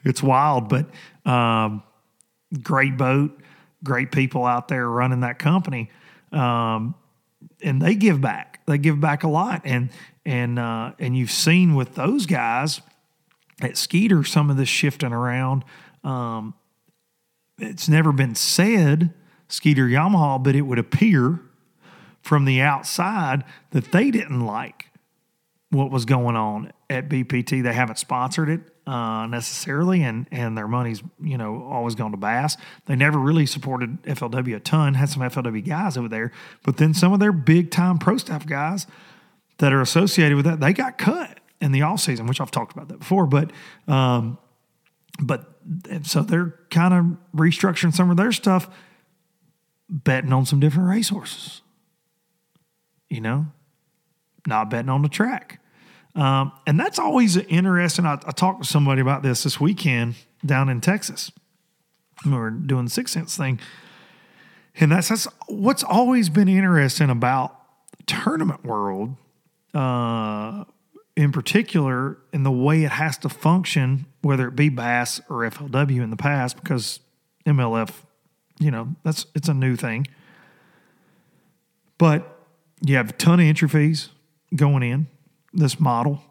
It's 0.05 0.23
wild, 0.23 0.69
but 0.69 0.89
um, 1.31 1.83
great 2.63 2.97
boat, 2.97 3.39
great 3.83 4.13
people 4.13 4.45
out 4.45 4.69
there 4.69 4.89
running 4.89 5.21
that 5.21 5.39
company. 5.39 5.91
Um, 6.33 6.95
and 7.63 7.81
they 7.81 7.95
give 7.95 8.21
back. 8.21 8.61
They 8.67 8.79
give 8.79 9.01
back 9.01 9.25
a 9.25 9.29
lot, 9.29 9.63
and 9.65 9.91
and 10.25 10.59
uh, 10.59 10.93
and 10.99 11.17
you've 11.17 11.31
seen 11.31 11.75
with 11.75 11.95
those 11.95 12.27
guys 12.27 12.81
at 13.61 13.77
Skeeter 13.77 14.25
some 14.25 14.51
of 14.51 14.57
this 14.57 14.69
shifting 14.69 15.13
around. 15.13 15.65
Um, 16.05 16.55
it's 17.59 17.89
never 17.89 18.13
been 18.13 18.35
said 18.35 19.15
Skeeter 19.49 19.87
Yamaha, 19.87 20.43
but 20.43 20.55
it 20.55 20.63
would 20.63 20.79
appear 20.79 21.41
from 22.27 22.45
the 22.45 22.61
outside 22.61 23.45
that 23.71 23.93
they 23.93 24.11
didn't 24.11 24.45
like 24.45 24.91
what 25.71 25.93
was 25.93 26.05
going 26.05 26.35
on 26.35 26.73
at 26.91 27.09
BPT. 27.09 27.63
They 27.63 27.73
haven't 27.73 27.99
sponsored 27.99 28.49
it 28.49 28.61
uh, 28.85 29.27
necessarily, 29.27 30.03
and 30.03 30.27
and 30.33 30.59
their 30.59 30.67
money's 30.67 31.03
you 31.21 31.39
know 31.39 31.63
always 31.71 31.95
gone 31.95 32.11
to 32.11 32.17
Bass. 32.17 32.57
They 32.87 32.97
never 32.97 33.19
really 33.19 33.47
supported 33.47 34.03
FLW 34.03 34.57
a 34.57 34.61
ton. 34.61 34.95
Had 34.95 35.09
some 35.09 35.23
FLW 35.23 35.65
guys 35.65 35.97
over 35.97 36.09
there, 36.09 36.33
but 36.65 36.79
then 36.79 36.95
some 36.95 37.13
of 37.13 37.21
their 37.21 37.33
big 37.33 37.71
time 37.71 37.99
pro 37.99 38.17
staff 38.17 38.45
guys 38.45 38.89
that 39.59 39.73
are 39.73 39.81
associated 39.81 40.35
with 40.35 40.45
that, 40.47 40.61
they 40.61 40.73
got 40.73 40.99
cut 40.99 41.39
in 41.61 41.73
the 41.73 41.83
off 41.83 42.01
season, 42.01 42.27
which 42.27 42.41
I've 42.41 42.51
talked 42.51 42.73
about 42.73 42.89
that 42.89 42.99
before. 42.99 43.27
But 43.27 43.53
um, 43.87 44.37
but 45.21 45.47
so 46.03 46.23
they're 46.23 46.59
kind 46.71 46.93
of 46.93 47.39
restructuring 47.39 47.95
some 47.95 48.11
of 48.11 48.17
their 48.17 48.33
stuff, 48.33 48.69
betting 49.89 50.33
on 50.33 50.45
some 50.45 50.59
different 50.59 50.89
racehorses. 50.89 51.63
You 53.09 53.21
know, 53.21 53.47
not 54.47 54.71
betting 54.71 54.89
on 54.89 55.03
the 55.03 55.09
track. 55.09 55.61
Um, 56.15 56.53
and 56.67 56.81
that's 56.81 56.99
always 56.99 57.37
interesting. 57.37 58.07
I, 58.07 58.15
I, 58.15 58.31
talked 58.31 58.63
to 58.63 58.69
somebody 58.69 59.03
about 59.03 59.23
this 59.23 59.43
this 59.43 59.61
weekend 59.61 60.15
down 60.45 60.71
in 60.71 60.81
Texas. 60.81 61.31
We 62.25 62.33
were 62.33 62.51
doing 62.51 62.87
the 62.87 62.91
Six 62.91 63.13
Sense 63.13 63.37
thing. 63.37 63.61
And 64.81 64.93
that's, 64.93 65.09
that's 65.09 65.29
what's 65.47 65.83
always 65.83 66.31
been 66.31 66.49
interesting 66.49 67.11
about 67.11 67.55
tournament 68.07 68.65
world 68.65 69.17
uh, 69.75 70.65
in 71.17 71.33
particular 71.33 72.19
in 72.33 72.43
the 72.43 72.51
way 72.51 72.85
it 72.85 72.93
has 72.93 73.19
to 73.19 73.29
function, 73.29 74.07
whether 74.23 74.49
it 74.49 74.57
be 74.57 74.69
Bass 74.69 75.21
or 75.29 75.49
FLW 75.49 76.03
in 76.03 76.11
the 76.11 76.17
past, 76.17 76.57
because 76.57 77.01
MLF, 77.47 77.91
you 78.59 78.71
know, 78.71 78.95
that's 79.03 79.27
it's 79.35 79.49
a 79.49 79.55
new 79.55 79.77
thing. 79.77 80.07
But 81.99 82.36
you 82.83 82.97
have 82.97 83.11
a 83.11 83.13
ton 83.13 83.41
of 83.41 83.47
entry 83.47 83.69
fees 83.69 84.11
going 84.55 84.83
in 84.83 85.07
this 85.53 85.81
model, 85.81 86.23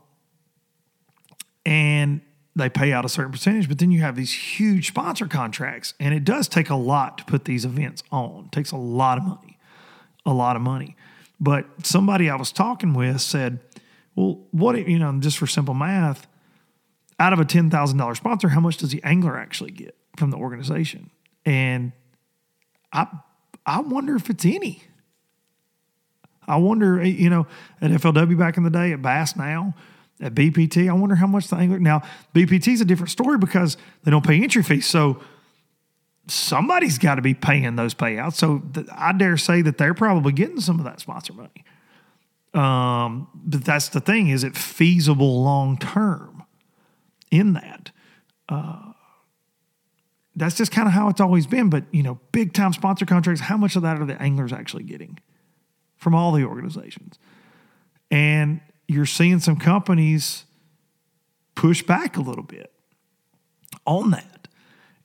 and 1.66 2.22
they 2.56 2.70
pay 2.70 2.94
out 2.94 3.04
a 3.06 3.10
certain 3.10 3.32
percentage. 3.32 3.68
But 3.68 3.80
then 3.80 3.92
you 3.92 4.02
have 4.02 4.16
these 4.16 4.34
huge 4.34 4.88
sponsor 4.88 5.28
contracts, 5.28 5.94
and 6.00 6.14
it 6.14 6.24
does 6.24 6.48
take 6.48 6.70
a 6.70 6.76
lot 6.76 7.18
to 7.18 7.26
put 7.26 7.46
these 7.46 7.66
events 7.66 8.04
on. 8.12 8.46
It 8.46 8.52
takes 8.52 8.72
a 8.72 8.78
lot 8.78 9.18
of 9.18 9.26
money, 9.26 9.58
a 10.26 10.34
lot 10.34 10.56
of 10.56 10.62
money. 10.62 10.96
But 11.40 11.66
somebody 11.84 12.30
I 12.30 12.36
was 12.36 12.52
talking 12.52 12.94
with 12.94 13.20
said, 13.20 13.60
well, 14.16 14.46
what, 14.52 14.88
you 14.88 15.00
know, 15.00 15.20
just 15.20 15.38
for 15.38 15.48
simple 15.48 15.74
math, 15.74 16.28
out 17.20 17.34
of 17.34 17.40
a 17.40 17.46
$10,000 17.46 18.18
sponsor, 18.18 18.50
how 18.50 18.60
much 18.60 18.78
does 18.78 18.92
the 18.92 19.04
angler 19.04 19.38
actually 19.38 19.72
get 19.72 19.96
from 20.18 20.32
the 20.32 20.38
organization? 20.38 21.10
And 21.46 21.92
I, 22.94 23.08
I 23.66 23.82
wonder 23.82 24.16
if 24.16 24.30
it's 24.30 24.46
any. 24.46 24.84
I 26.48 26.58
wonder, 26.58 27.04
you 27.04 27.30
know, 27.30 27.48
at 27.82 27.92
FLW 27.92 28.38
back 28.38 28.58
in 28.58 28.64
the 28.64 28.70
day, 28.70 28.92
at 28.92 29.02
Bass 29.02 29.36
now, 29.36 29.74
at 30.22 30.34
BPT, 30.34 30.90
I 30.90 30.94
wonder 30.94 31.16
how 31.16 31.28
much 31.28 31.48
the 31.48 31.58
angler. 31.58 31.80
Now, 31.80 32.02
BPT 32.34 32.74
is 32.74 32.82
a 32.82 32.86
different 32.86 33.12
story 33.12 33.38
because 33.38 33.78
they 34.04 34.12
don't 34.12 34.26
pay 34.26 34.42
entry 34.42 34.64
fees. 34.64 34.86
So 34.86 35.22
somebody's 36.28 36.98
got 36.98 37.16
to 37.16 37.22
be 37.22 37.34
paying 37.34 37.76
those 37.76 37.94
payouts. 37.94 38.36
So 38.36 38.60
th- 38.74 38.88
I 38.92 39.12
dare 39.12 39.38
say 39.38 39.62
that 39.62 39.78
they're 39.78 39.94
probably 39.94 40.32
getting 40.32 40.62
some 40.62 40.80
of 40.80 40.86
that 40.86 41.00
sponsor 41.00 41.34
money. 41.34 41.66
Um, 42.54 43.28
but 43.34 43.66
that's 43.66 43.90
the 43.90 44.00
thing: 44.00 44.30
is 44.30 44.44
it 44.44 44.56
feasible 44.56 45.44
long 45.44 45.78
term? 45.78 46.44
In 47.32 47.54
that, 47.54 47.92
uh, 48.48 48.94
that's 50.38 50.56
just 50.56 50.72
kind 50.72 50.88
of 50.88 50.94
how 50.94 51.10
it's 51.10 51.20
always 51.20 51.48
been. 51.48 51.70
But 51.70 51.84
you 51.92 52.02
know, 52.02 52.20
big 52.32 52.54
time 52.54 52.72
sponsor 52.72 53.06
contracts. 53.06 53.42
How 53.42 53.58
much 53.58 53.76
of 53.76 53.82
that 53.82 54.00
are 54.00 54.06
the 54.06 54.22
anglers 54.22 54.54
actually 54.54 54.84
getting 54.84 55.20
from 56.06 56.14
all 56.14 56.32
the 56.32 56.44
organizations? 56.44 57.18
And 58.12 58.62
you're 58.88 59.08
seeing 59.08 59.40
some 59.40 59.56
companies 59.56 60.44
push 61.56 61.82
back 61.82 62.16
a 62.16 62.22
little 62.22 62.44
bit 62.44 62.72
on 63.88 64.12
that 64.12 64.48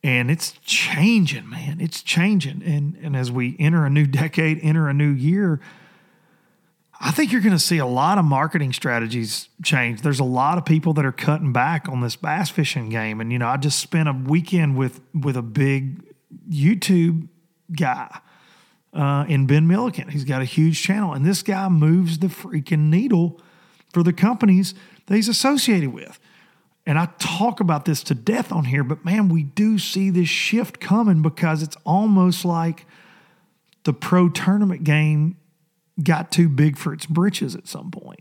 and 0.03 0.31
it's 0.31 0.53
changing, 0.63 1.49
man. 1.49 1.79
It's 1.81 2.03
changing. 2.03 2.63
And 2.63 2.97
and 3.03 3.17
as 3.17 3.33
we 3.33 3.57
enter 3.59 3.87
a 3.87 3.91
new 3.91 4.07
decade, 4.07 4.59
enter 4.63 4.89
a 4.89 4.95
new 4.95 5.11
year, 5.11 5.59
I 7.01 7.11
think 7.11 7.33
you're 7.33 7.41
going 7.41 7.53
to 7.53 7.59
see 7.59 7.79
a 7.79 7.87
lot 7.87 8.19
of 8.19 8.27
marketing 8.27 8.75
strategies 8.75 9.49
change. 9.63 10.03
There's 10.03 10.21
a 10.21 10.25
lot 10.25 10.59
of 10.59 10.67
people 10.67 10.93
that 10.95 11.07
are 11.07 11.13
cutting 11.13 11.53
back 11.53 11.89
on 11.89 12.03
this 12.03 12.15
bass 12.15 12.51
fishing 12.51 12.91
game. 12.91 13.23
And 13.23 13.33
you 13.33 13.39
know, 13.39 13.49
I 13.49 13.57
just 13.57 13.79
spent 13.79 14.09
a 14.09 14.13
weekend 14.13 14.77
with 14.77 15.01
with 15.15 15.37
a 15.37 15.43
big 15.43 16.03
YouTube 16.51 17.29
guy 17.75 18.21
uh, 18.93 19.25
in 19.29 19.47
Ben 19.47 19.67
Milliken. 19.67 20.09
He's 20.09 20.25
got 20.25 20.43
a 20.43 20.47
huge 20.47 20.83
channel, 20.83 21.13
and 21.13 21.25
this 21.25 21.43
guy 21.43 21.69
moves 21.69 22.19
the 22.19 22.29
freaking 22.29 22.91
needle 22.91 23.41
for 23.93 24.03
the 24.03 24.13
companies 24.13 24.75
that 25.07 25.15
he's 25.15 25.29
associated 25.29 25.93
with. 25.93 26.19
And 26.87 26.99
I 26.99 27.07
talk 27.19 27.61
about 27.61 27.85
this 27.85 28.03
to 28.05 28.15
death 28.15 28.53
on 28.53 28.65
here, 28.65 28.83
but 28.83 29.05
man, 29.05 29.29
we 29.29 29.43
do 29.43 29.79
see 29.79 30.11
this 30.11 30.29
shift 30.29 30.81
coming 30.81 31.23
because 31.23 31.63
it's 31.63 31.77
almost 31.85 32.45
like 32.45 32.87
the 33.85 33.93
pro 33.93 34.29
tournament 34.29 34.85
game 34.85 35.37
got 36.03 36.33
too 36.33 36.49
big 36.49 36.79
for 36.79 36.93
its 36.93 37.07
britches 37.07 37.55
at 37.55 37.69
some 37.69 37.91
point. 37.91 38.21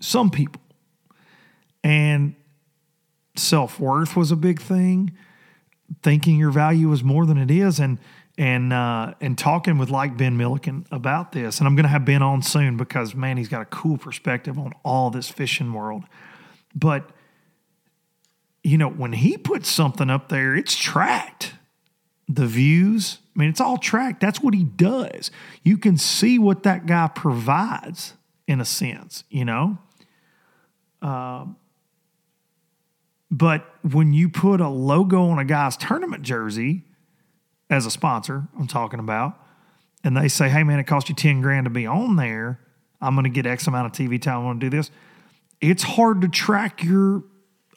Some 0.00 0.30
people. 0.30 0.60
And 1.84 2.34
self 3.36 3.78
worth 3.78 4.16
was 4.16 4.30
a 4.30 4.36
big 4.36 4.60
thing, 4.60 5.12
thinking 6.02 6.36
your 6.36 6.50
value 6.50 6.88
was 6.88 7.02
more 7.02 7.24
than 7.24 7.38
it 7.38 7.50
is. 7.50 7.78
And 7.78 7.98
and 8.40 8.72
uh, 8.72 9.12
and 9.20 9.36
talking 9.36 9.76
with 9.76 9.90
like 9.90 10.16
Ben 10.16 10.38
Milliken 10.38 10.86
about 10.90 11.32
this, 11.32 11.58
and 11.58 11.68
I'm 11.68 11.76
going 11.76 11.84
to 11.84 11.90
have 11.90 12.06
Ben 12.06 12.22
on 12.22 12.40
soon 12.40 12.78
because 12.78 13.14
man, 13.14 13.36
he's 13.36 13.50
got 13.50 13.60
a 13.60 13.66
cool 13.66 13.98
perspective 13.98 14.58
on 14.58 14.72
all 14.82 15.10
this 15.10 15.28
fishing 15.28 15.74
world. 15.74 16.04
But 16.74 17.10
you 18.64 18.78
know, 18.78 18.88
when 18.88 19.12
he 19.12 19.36
puts 19.36 19.68
something 19.68 20.08
up 20.08 20.30
there, 20.30 20.56
it's 20.56 20.74
tracked. 20.74 21.52
The 22.28 22.46
views, 22.46 23.18
I 23.36 23.40
mean, 23.40 23.50
it's 23.50 23.60
all 23.60 23.76
tracked. 23.76 24.20
That's 24.20 24.40
what 24.40 24.54
he 24.54 24.64
does. 24.64 25.30
You 25.62 25.76
can 25.76 25.98
see 25.98 26.38
what 26.38 26.62
that 26.62 26.86
guy 26.86 27.10
provides 27.14 28.14
in 28.46 28.58
a 28.58 28.64
sense, 28.64 29.24
you 29.28 29.44
know. 29.44 29.76
Um, 31.02 31.56
but 33.30 33.66
when 33.82 34.14
you 34.14 34.30
put 34.30 34.62
a 34.62 34.68
logo 34.68 35.28
on 35.28 35.38
a 35.38 35.44
guy's 35.44 35.76
tournament 35.76 36.22
jersey 36.22 36.84
as 37.70 37.86
a 37.86 37.90
sponsor, 37.90 38.48
I'm 38.58 38.66
talking 38.66 39.00
about, 39.00 39.38
and 40.02 40.16
they 40.16 40.28
say, 40.28 40.48
hey, 40.48 40.64
man, 40.64 40.78
it 40.80 40.84
cost 40.84 41.08
you 41.08 41.14
10 41.14 41.40
grand 41.40 41.64
to 41.64 41.70
be 41.70 41.86
on 41.86 42.16
there. 42.16 42.60
I'm 43.00 43.14
going 43.14 43.24
to 43.24 43.30
get 43.30 43.46
X 43.46 43.66
amount 43.66 43.86
of 43.86 43.92
TV 43.92 44.20
time. 44.20 44.40
I 44.40 44.44
want 44.44 44.60
to 44.60 44.68
do 44.68 44.76
this. 44.76 44.90
It's 45.60 45.82
hard 45.82 46.20
to 46.22 46.28
track 46.28 46.82
your 46.82 47.22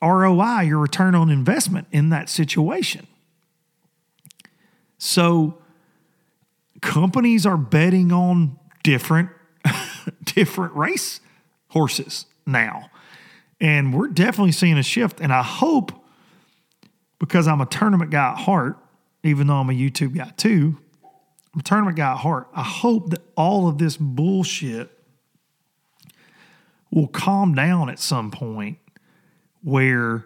ROI, 0.02 0.62
your 0.62 0.80
return 0.80 1.16
on 1.16 1.30
investment 1.30 1.88
in 1.92 2.10
that 2.10 2.30
situation. 2.30 3.08
So 4.98 5.60
companies 6.82 7.46
are 7.46 7.58
betting 7.58 8.12
on 8.12 8.58
different 8.84 9.30
different 10.24 10.76
race 10.76 11.22
horses 11.70 12.26
now. 12.46 12.90
And 13.60 13.94
we're 13.94 14.10
definitely 14.10 14.52
seeing 14.52 14.78
a 14.78 14.84
shift. 14.84 15.22
And 15.22 15.32
I 15.32 15.42
hope, 15.42 15.94
because 17.20 17.48
I'm 17.48 17.62
a 17.62 17.66
tournament 17.66 18.12
guy 18.12 18.32
at 18.32 18.40
heart, 18.40 18.78
even 19.24 19.48
though 19.48 19.56
I'm 19.56 19.70
a 19.70 19.74
YouTube 19.74 20.16
guy 20.16 20.32
too, 20.38 20.78
I'm 21.54 21.60
a 21.60 21.64
tournament 21.64 21.98
guy 21.98 22.12
at 22.12 22.18
heart. 22.18 22.48
I 22.54 22.64
hope 22.64 23.12
that 23.12 23.22
all 23.36 23.68
of 23.68 23.78
this 23.78 23.98
bullshit 23.98 24.92
will 26.92 27.08
calm 27.08 27.56
down 27.56 27.90
at 27.90 28.00
some 28.00 28.32
point 28.32 28.78
where 29.64 30.26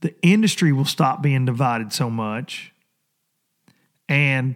the 0.00 0.14
industry 0.22 0.72
will 0.72 0.84
stop 0.84 1.22
being 1.22 1.44
divided 1.44 1.92
so 1.92 2.10
much 2.10 2.72
and 4.08 4.54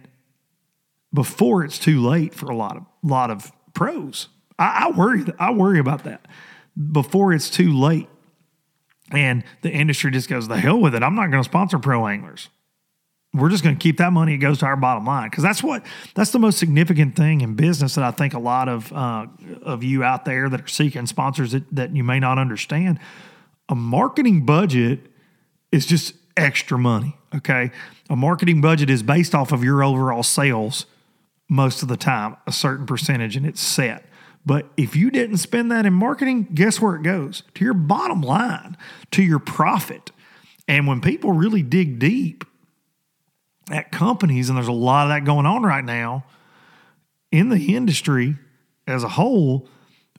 before 1.13 1.65
it's 1.65 1.79
too 1.79 2.01
late 2.01 2.35
for 2.35 2.51
a 2.51 2.57
lot 2.57 2.77
of 2.77 2.85
lot 3.03 3.31
of 3.31 3.51
pros. 3.75 4.29
I, 4.59 4.87
I 4.87 4.91
worry 4.97 5.25
I 5.39 5.51
worry 5.53 5.79
about 5.79 6.05
that 6.05 6.27
before 6.93 7.33
it's 7.33 7.51
too 7.51 7.77
late. 7.77 8.09
And 9.13 9.43
the 9.63 9.71
industry 9.71 10.13
just 10.13 10.29
goes, 10.29 10.47
the 10.47 10.57
hell 10.57 10.79
with 10.79 10.95
it. 10.95 11.03
I'm 11.03 11.17
not 11.17 11.31
going 11.31 11.43
to 11.43 11.49
sponsor 11.49 11.81
pro 11.81 12.07
anglers. 12.07 12.49
We're 13.33 13.49
just 13.49 13.63
going 13.63 13.77
to 13.77 13.81
keep 13.81 13.99
that 13.99 14.13
money. 14.13 14.35
It 14.35 14.39
goes 14.39 14.59
to 14.59 14.67
our 14.67 14.77
bottom 14.77 15.05
line 15.05 15.31
because 15.31 15.45
that's 15.45 15.63
what 15.63 15.85
that's 16.15 16.33
the 16.33 16.41
most 16.41 16.59
significant 16.59 17.15
thing 17.15 17.43
in 17.43 17.55
business 17.55 17.95
that 17.95 18.03
I 18.03 18.11
think 18.11 18.35
a 18.35 18.41
lot 18.41 18.69
of 18.69 18.93
uh, 18.93 19.27
of 19.63 19.85
you 19.85 20.03
out 20.03 20.25
there 20.25 20.49
that 20.49 20.61
are 20.63 20.69
seeking 20.69 21.07
sponsors 21.07 21.53
that, 21.53 21.65
that 21.73 21.95
you 21.95 22.03
may 22.03 22.19
not 22.19 22.39
understand. 22.39 22.99
A 23.69 23.77
marketing 23.77 24.45
budget 24.45 25.01
is 25.71 25.87
just 25.87 26.15
extra 26.37 26.77
money. 26.77 27.17
Okay, 27.33 27.71
a 28.09 28.17
marketing 28.17 28.61
budget 28.61 28.91
is 28.91 29.05
based 29.05 29.35
off 29.35 29.53
of 29.53 29.63
your 29.63 29.85
overall 29.85 30.25
sales 30.25 30.87
most 31.49 31.83
of 31.83 31.89
the 31.89 31.97
time, 31.97 32.37
a 32.47 32.53
certain 32.53 32.87
percentage, 32.87 33.37
and 33.37 33.47
it's 33.47 33.61
set. 33.61 34.07
But 34.45 34.67
if 34.77 34.97
you 34.97 35.11
didn't 35.11 35.37
spend 35.37 35.71
that 35.71 35.87
in 35.87 35.93
marketing, 35.93 36.49
guess 36.55 36.81
where 36.81 36.97
it 36.97 37.03
goes? 37.03 37.43
To 37.55 37.65
your 37.65 37.75
bottom 37.75 38.23
line, 38.23 38.77
to 39.13 39.23
your 39.23 39.39
profit. 39.39 40.11
And 40.67 40.87
when 40.87 41.01
people 41.01 41.33
really 41.33 41.63
dig 41.63 41.99
deep 41.99 42.45
at 43.71 43.93
companies, 43.93 44.49
and 44.49 44.57
there's 44.57 44.69
a 44.69 44.73
lot 44.73 45.07
of 45.07 45.11
that 45.11 45.25
going 45.25 45.47
on 45.47 45.63
right 45.63 45.85
now 45.85 46.25
in 47.33 47.49
the 47.49 47.75
industry 47.75 48.37
as 48.87 49.05
a 49.05 49.09
whole, 49.09 49.69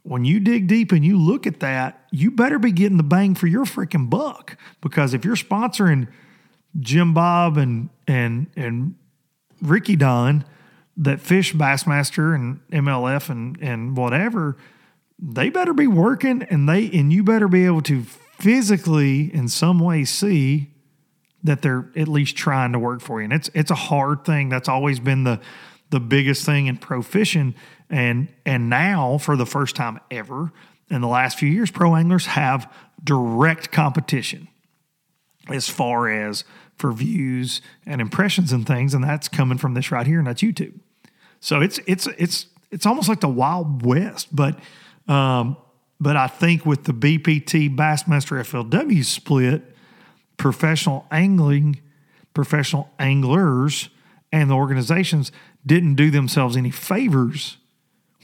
when 0.03 0.25
you 0.25 0.39
dig 0.39 0.67
deep 0.67 0.91
and 0.91 1.05
you 1.05 1.19
look 1.19 1.45
at 1.45 1.59
that, 1.59 2.05
you 2.11 2.31
better 2.31 2.57
be 2.57 2.71
getting 2.71 2.97
the 2.97 3.03
bang 3.03 3.35
for 3.35 3.47
your 3.47 3.65
freaking 3.65 4.09
buck. 4.09 4.57
Because 4.81 5.13
if 5.13 5.25
you're 5.25 5.35
sponsoring 5.35 6.07
Jim 6.79 7.13
Bob 7.13 7.57
and 7.57 7.89
and 8.07 8.47
and 8.55 8.95
Ricky 9.61 9.95
Don, 9.95 10.45
that 10.97 11.21
fish 11.21 11.53
Bassmaster 11.53 12.33
and 12.33 12.61
MLF 12.71 13.29
and 13.29 13.57
and 13.61 13.95
whatever, 13.95 14.57
they 15.19 15.49
better 15.49 15.73
be 15.73 15.87
working 15.87 16.43
and 16.43 16.67
they 16.67 16.89
and 16.91 17.13
you 17.13 17.23
better 17.23 17.47
be 17.47 17.65
able 17.65 17.81
to 17.83 18.03
physically 18.03 19.33
in 19.33 19.47
some 19.47 19.79
way 19.79 20.03
see 20.03 20.70
that 21.43 21.61
they're 21.61 21.89
at 21.95 22.07
least 22.07 22.35
trying 22.35 22.73
to 22.73 22.79
work 22.79 23.01
for 23.01 23.19
you. 23.19 23.25
And 23.25 23.33
it's 23.33 23.49
it's 23.53 23.71
a 23.71 23.75
hard 23.75 24.25
thing. 24.25 24.49
That's 24.49 24.69
always 24.69 24.99
been 24.99 25.23
the 25.23 25.39
the 25.89 25.99
biggest 25.99 26.45
thing 26.45 26.67
in 26.67 26.77
pro 26.77 27.01
fishing. 27.01 27.55
And 27.89 28.29
and 28.45 28.69
now 28.69 29.17
for 29.17 29.35
the 29.35 29.45
first 29.45 29.75
time 29.75 29.99
ever 30.09 30.51
in 30.89 31.01
the 31.01 31.07
last 31.07 31.37
few 31.37 31.49
years, 31.49 31.71
pro 31.71 31.95
anglers 31.95 32.27
have 32.27 32.71
direct 33.03 33.71
competition 33.71 34.47
as 35.49 35.67
far 35.67 36.09
as 36.09 36.43
for 36.77 36.91
views 36.91 37.61
and 37.85 38.01
impressions 38.01 38.51
and 38.51 38.65
things, 38.65 38.93
and 38.93 39.03
that's 39.03 39.27
coming 39.27 39.57
from 39.57 39.73
this 39.73 39.91
right 39.91 40.07
here, 40.07 40.17
and 40.17 40.27
that's 40.27 40.41
YouTube. 40.41 40.79
So 41.39 41.61
it's 41.61 41.79
it's 41.87 42.07
it's 42.17 42.47
it's 42.71 42.85
almost 42.85 43.09
like 43.09 43.19
the 43.19 43.29
Wild 43.29 43.85
West, 43.85 44.35
but 44.35 44.59
um, 45.07 45.57
but 45.99 46.15
I 46.15 46.27
think 46.27 46.65
with 46.65 46.85
the 46.85 46.93
BPT 46.93 47.75
Bassmaster 47.75 48.39
FLW 48.41 49.05
split, 49.05 49.70
professional 50.41 51.05
angling, 51.11 51.79
professional 52.33 52.89
anglers, 52.97 53.89
and 54.31 54.49
the 54.49 54.55
organizations 54.55 55.31
didn't 55.63 55.93
do 55.93 56.09
themselves 56.09 56.57
any 56.57 56.71
favors 56.71 57.57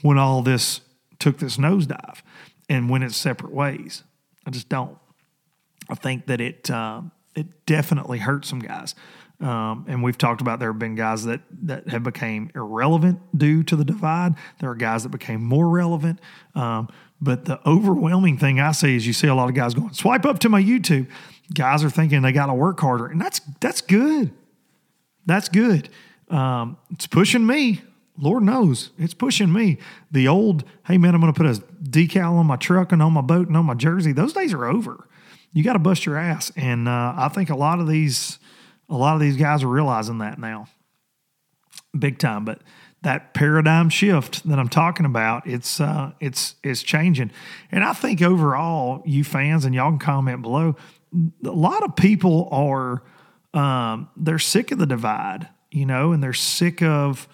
when 0.02 0.18
all 0.18 0.42
this 0.42 0.80
took 1.20 1.38
this 1.38 1.58
nosedive 1.58 2.22
and 2.68 2.90
went 2.90 3.04
its 3.04 3.16
separate 3.16 3.52
ways. 3.52 4.02
I 4.44 4.50
just 4.50 4.68
don't. 4.68 4.98
I 5.88 5.94
think 5.94 6.26
that 6.26 6.40
it 6.40 6.68
uh, 6.68 7.02
it 7.36 7.64
definitely 7.66 8.18
hurt 8.18 8.44
some 8.44 8.58
guys. 8.58 8.96
Um, 9.40 9.84
and 9.86 10.02
we've 10.02 10.18
talked 10.18 10.40
about 10.40 10.58
there 10.58 10.72
have 10.72 10.78
been 10.80 10.96
guys 10.96 11.24
that 11.24 11.42
that 11.62 11.88
have 11.88 12.02
became 12.02 12.50
irrelevant 12.56 13.20
due 13.38 13.62
to 13.62 13.76
the 13.76 13.84
divide. 13.84 14.34
There 14.58 14.70
are 14.70 14.74
guys 14.74 15.04
that 15.04 15.10
became 15.10 15.44
more 15.44 15.68
relevant. 15.68 16.20
Um, 16.56 16.88
but 17.20 17.44
the 17.44 17.60
overwhelming 17.68 18.38
thing 18.38 18.60
I 18.60 18.72
see 18.72 18.96
is 18.96 19.06
you 19.06 19.12
see 19.12 19.28
a 19.28 19.34
lot 19.34 19.48
of 19.48 19.54
guys 19.54 19.74
going 19.74 19.92
swipe 19.92 20.24
up 20.24 20.38
to 20.40 20.48
my 20.48 20.62
YouTube. 20.62 21.08
Guys 21.54 21.82
are 21.82 21.90
thinking 21.90 22.22
they 22.22 22.32
got 22.32 22.46
to 22.46 22.54
work 22.54 22.78
harder, 22.80 23.06
and 23.06 23.20
that's 23.20 23.40
that's 23.60 23.80
good. 23.80 24.32
That's 25.26 25.48
good. 25.48 25.88
Um, 26.28 26.76
it's 26.90 27.06
pushing 27.06 27.46
me. 27.46 27.82
Lord 28.20 28.42
knows 28.42 28.90
it's 28.98 29.14
pushing 29.14 29.52
me. 29.52 29.78
The 30.10 30.28
old, 30.28 30.64
hey 30.86 30.98
man, 30.98 31.14
I'm 31.14 31.20
going 31.20 31.32
to 31.32 31.38
put 31.40 31.46
a 31.46 31.60
decal 31.82 32.32
on 32.32 32.46
my 32.46 32.56
truck 32.56 32.92
and 32.92 33.02
on 33.02 33.12
my 33.12 33.20
boat 33.20 33.48
and 33.48 33.56
on 33.56 33.64
my 33.64 33.74
jersey. 33.74 34.12
Those 34.12 34.32
days 34.32 34.52
are 34.52 34.64
over 34.64 35.08
you 35.52 35.64
got 35.64 35.74
to 35.74 35.78
bust 35.78 36.06
your 36.06 36.16
ass. 36.16 36.52
And 36.56 36.88
uh, 36.88 37.14
I 37.16 37.28
think 37.28 37.50
a 37.50 37.56
lot 37.56 37.80
of 37.80 37.88
these, 37.88 38.38
a 38.88 38.96
lot 38.96 39.14
of 39.14 39.20
these 39.20 39.36
guys 39.36 39.62
are 39.62 39.68
realizing 39.68 40.18
that 40.18 40.38
now, 40.38 40.68
big 41.98 42.18
time. 42.18 42.44
But 42.44 42.60
that 43.02 43.32
paradigm 43.32 43.90
shift 43.90 44.48
that 44.48 44.58
I'm 44.58 44.68
talking 44.68 45.06
about, 45.06 45.46
it's 45.46 45.80
uh, 45.80 46.12
it's 46.20 46.56
it's 46.62 46.82
changing. 46.82 47.30
And 47.70 47.84
I 47.84 47.92
think 47.92 48.22
overall, 48.22 49.02
you 49.06 49.24
fans 49.24 49.64
and 49.64 49.74
y'all 49.74 49.90
can 49.90 49.98
comment 49.98 50.42
below. 50.42 50.76
A 51.44 51.50
lot 51.50 51.84
of 51.84 51.96
people 51.96 52.48
are 52.50 53.02
um, 53.54 54.08
they're 54.16 54.38
sick 54.38 54.72
of 54.72 54.78
the 54.78 54.86
divide, 54.86 55.48
you 55.70 55.86
know, 55.86 56.12
and 56.12 56.22
they're 56.22 56.32
sick 56.32 56.82
of 56.82 57.28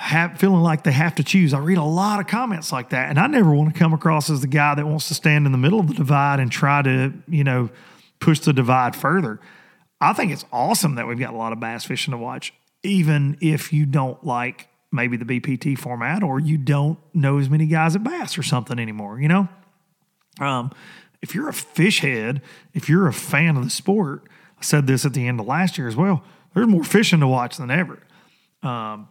have, 0.00 0.38
feeling 0.38 0.62
like 0.62 0.84
they 0.84 0.92
have 0.92 1.14
to 1.16 1.22
choose. 1.22 1.52
I 1.52 1.58
read 1.58 1.78
a 1.78 1.84
lot 1.84 2.20
of 2.20 2.26
comments 2.26 2.72
like 2.72 2.90
that, 2.90 3.10
and 3.10 3.18
I 3.18 3.26
never 3.26 3.52
want 3.52 3.72
to 3.72 3.78
come 3.78 3.92
across 3.92 4.30
as 4.30 4.40
the 4.40 4.46
guy 4.46 4.74
that 4.74 4.86
wants 4.86 5.08
to 5.08 5.14
stand 5.14 5.44
in 5.44 5.52
the 5.52 5.58
middle 5.58 5.78
of 5.78 5.88
the 5.88 5.94
divide 5.94 6.40
and 6.40 6.50
try 6.50 6.80
to, 6.82 7.12
you 7.28 7.44
know, 7.44 7.68
push 8.18 8.40
the 8.40 8.52
divide 8.52 8.96
further. 8.96 9.40
I 10.00 10.14
think 10.14 10.32
it's 10.32 10.46
awesome 10.52 10.94
that 10.94 11.06
we've 11.06 11.18
got 11.18 11.34
a 11.34 11.36
lot 11.36 11.52
of 11.52 11.60
bass 11.60 11.84
fishing 11.84 12.12
to 12.12 12.18
watch, 12.18 12.54
even 12.82 13.36
if 13.40 13.72
you 13.72 13.86
don't 13.86 14.24
like 14.24 14.68
maybe 14.92 15.16
the 15.16 15.24
BPT 15.24 15.78
format 15.78 16.22
or 16.22 16.40
you 16.40 16.58
don't 16.58 16.98
know 17.14 17.38
as 17.38 17.48
many 17.48 17.66
guys 17.66 17.94
at 17.94 18.02
bass 18.02 18.36
or 18.36 18.42
something 18.42 18.78
anymore. 18.78 19.20
You 19.20 19.28
know, 19.28 19.48
um, 20.40 20.72
if 21.22 21.34
you're 21.34 21.48
a 21.48 21.54
fish 21.54 22.00
head, 22.00 22.42
if 22.74 22.88
you're 22.88 23.06
a 23.06 23.12
fan 23.12 23.56
of 23.56 23.64
the 23.64 23.70
sport, 23.70 24.24
I 24.58 24.62
said 24.62 24.86
this 24.86 25.04
at 25.04 25.14
the 25.14 25.26
end 25.26 25.40
of 25.40 25.46
last 25.46 25.78
year 25.78 25.88
as 25.88 25.96
well. 25.96 26.24
There's 26.54 26.66
more 26.66 26.84
fishing 26.84 27.20
to 27.20 27.28
watch 27.28 27.56
than 27.56 27.70
ever. 27.70 28.00
Um, 28.62 29.08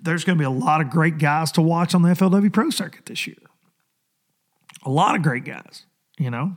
there's 0.00 0.24
going 0.24 0.36
to 0.36 0.40
be 0.40 0.46
a 0.46 0.50
lot 0.50 0.80
of 0.80 0.90
great 0.90 1.18
guys 1.18 1.50
to 1.52 1.62
watch 1.62 1.94
on 1.94 2.02
the 2.02 2.10
FLW 2.10 2.52
Pro 2.52 2.70
Circuit 2.70 3.06
this 3.06 3.26
year. 3.26 3.36
A 4.84 4.90
lot 4.90 5.16
of 5.16 5.22
great 5.22 5.44
guys, 5.44 5.84
you 6.18 6.30
know, 6.30 6.56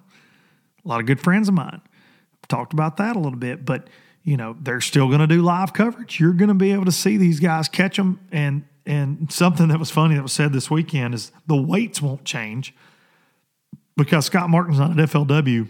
a 0.83 0.87
lot 0.87 0.99
of 0.99 1.05
good 1.05 1.19
friends 1.19 1.47
of 1.47 1.53
mine. 1.53 1.81
Talked 2.47 2.73
about 2.73 2.97
that 2.97 3.15
a 3.15 3.19
little 3.19 3.39
bit, 3.39 3.65
but 3.65 3.87
you 4.23 4.37
know 4.37 4.55
they're 4.61 4.81
still 4.81 5.07
going 5.07 5.19
to 5.19 5.27
do 5.27 5.41
live 5.41 5.73
coverage. 5.73 6.19
You're 6.19 6.33
going 6.33 6.49
to 6.49 6.53
be 6.53 6.71
able 6.71 6.85
to 6.85 6.91
see 6.91 7.17
these 7.17 7.39
guys 7.39 7.67
catch 7.67 7.97
them, 7.97 8.19
and 8.31 8.63
and 8.85 9.31
something 9.31 9.67
that 9.69 9.79
was 9.79 9.91
funny 9.91 10.15
that 10.15 10.23
was 10.23 10.33
said 10.33 10.53
this 10.53 10.69
weekend 10.69 11.13
is 11.13 11.31
the 11.47 11.55
weights 11.55 12.01
won't 12.01 12.25
change 12.25 12.73
because 13.97 14.25
Scott 14.25 14.49
Martin's 14.49 14.79
not 14.79 14.91
at 14.91 15.09
FLW. 15.09 15.67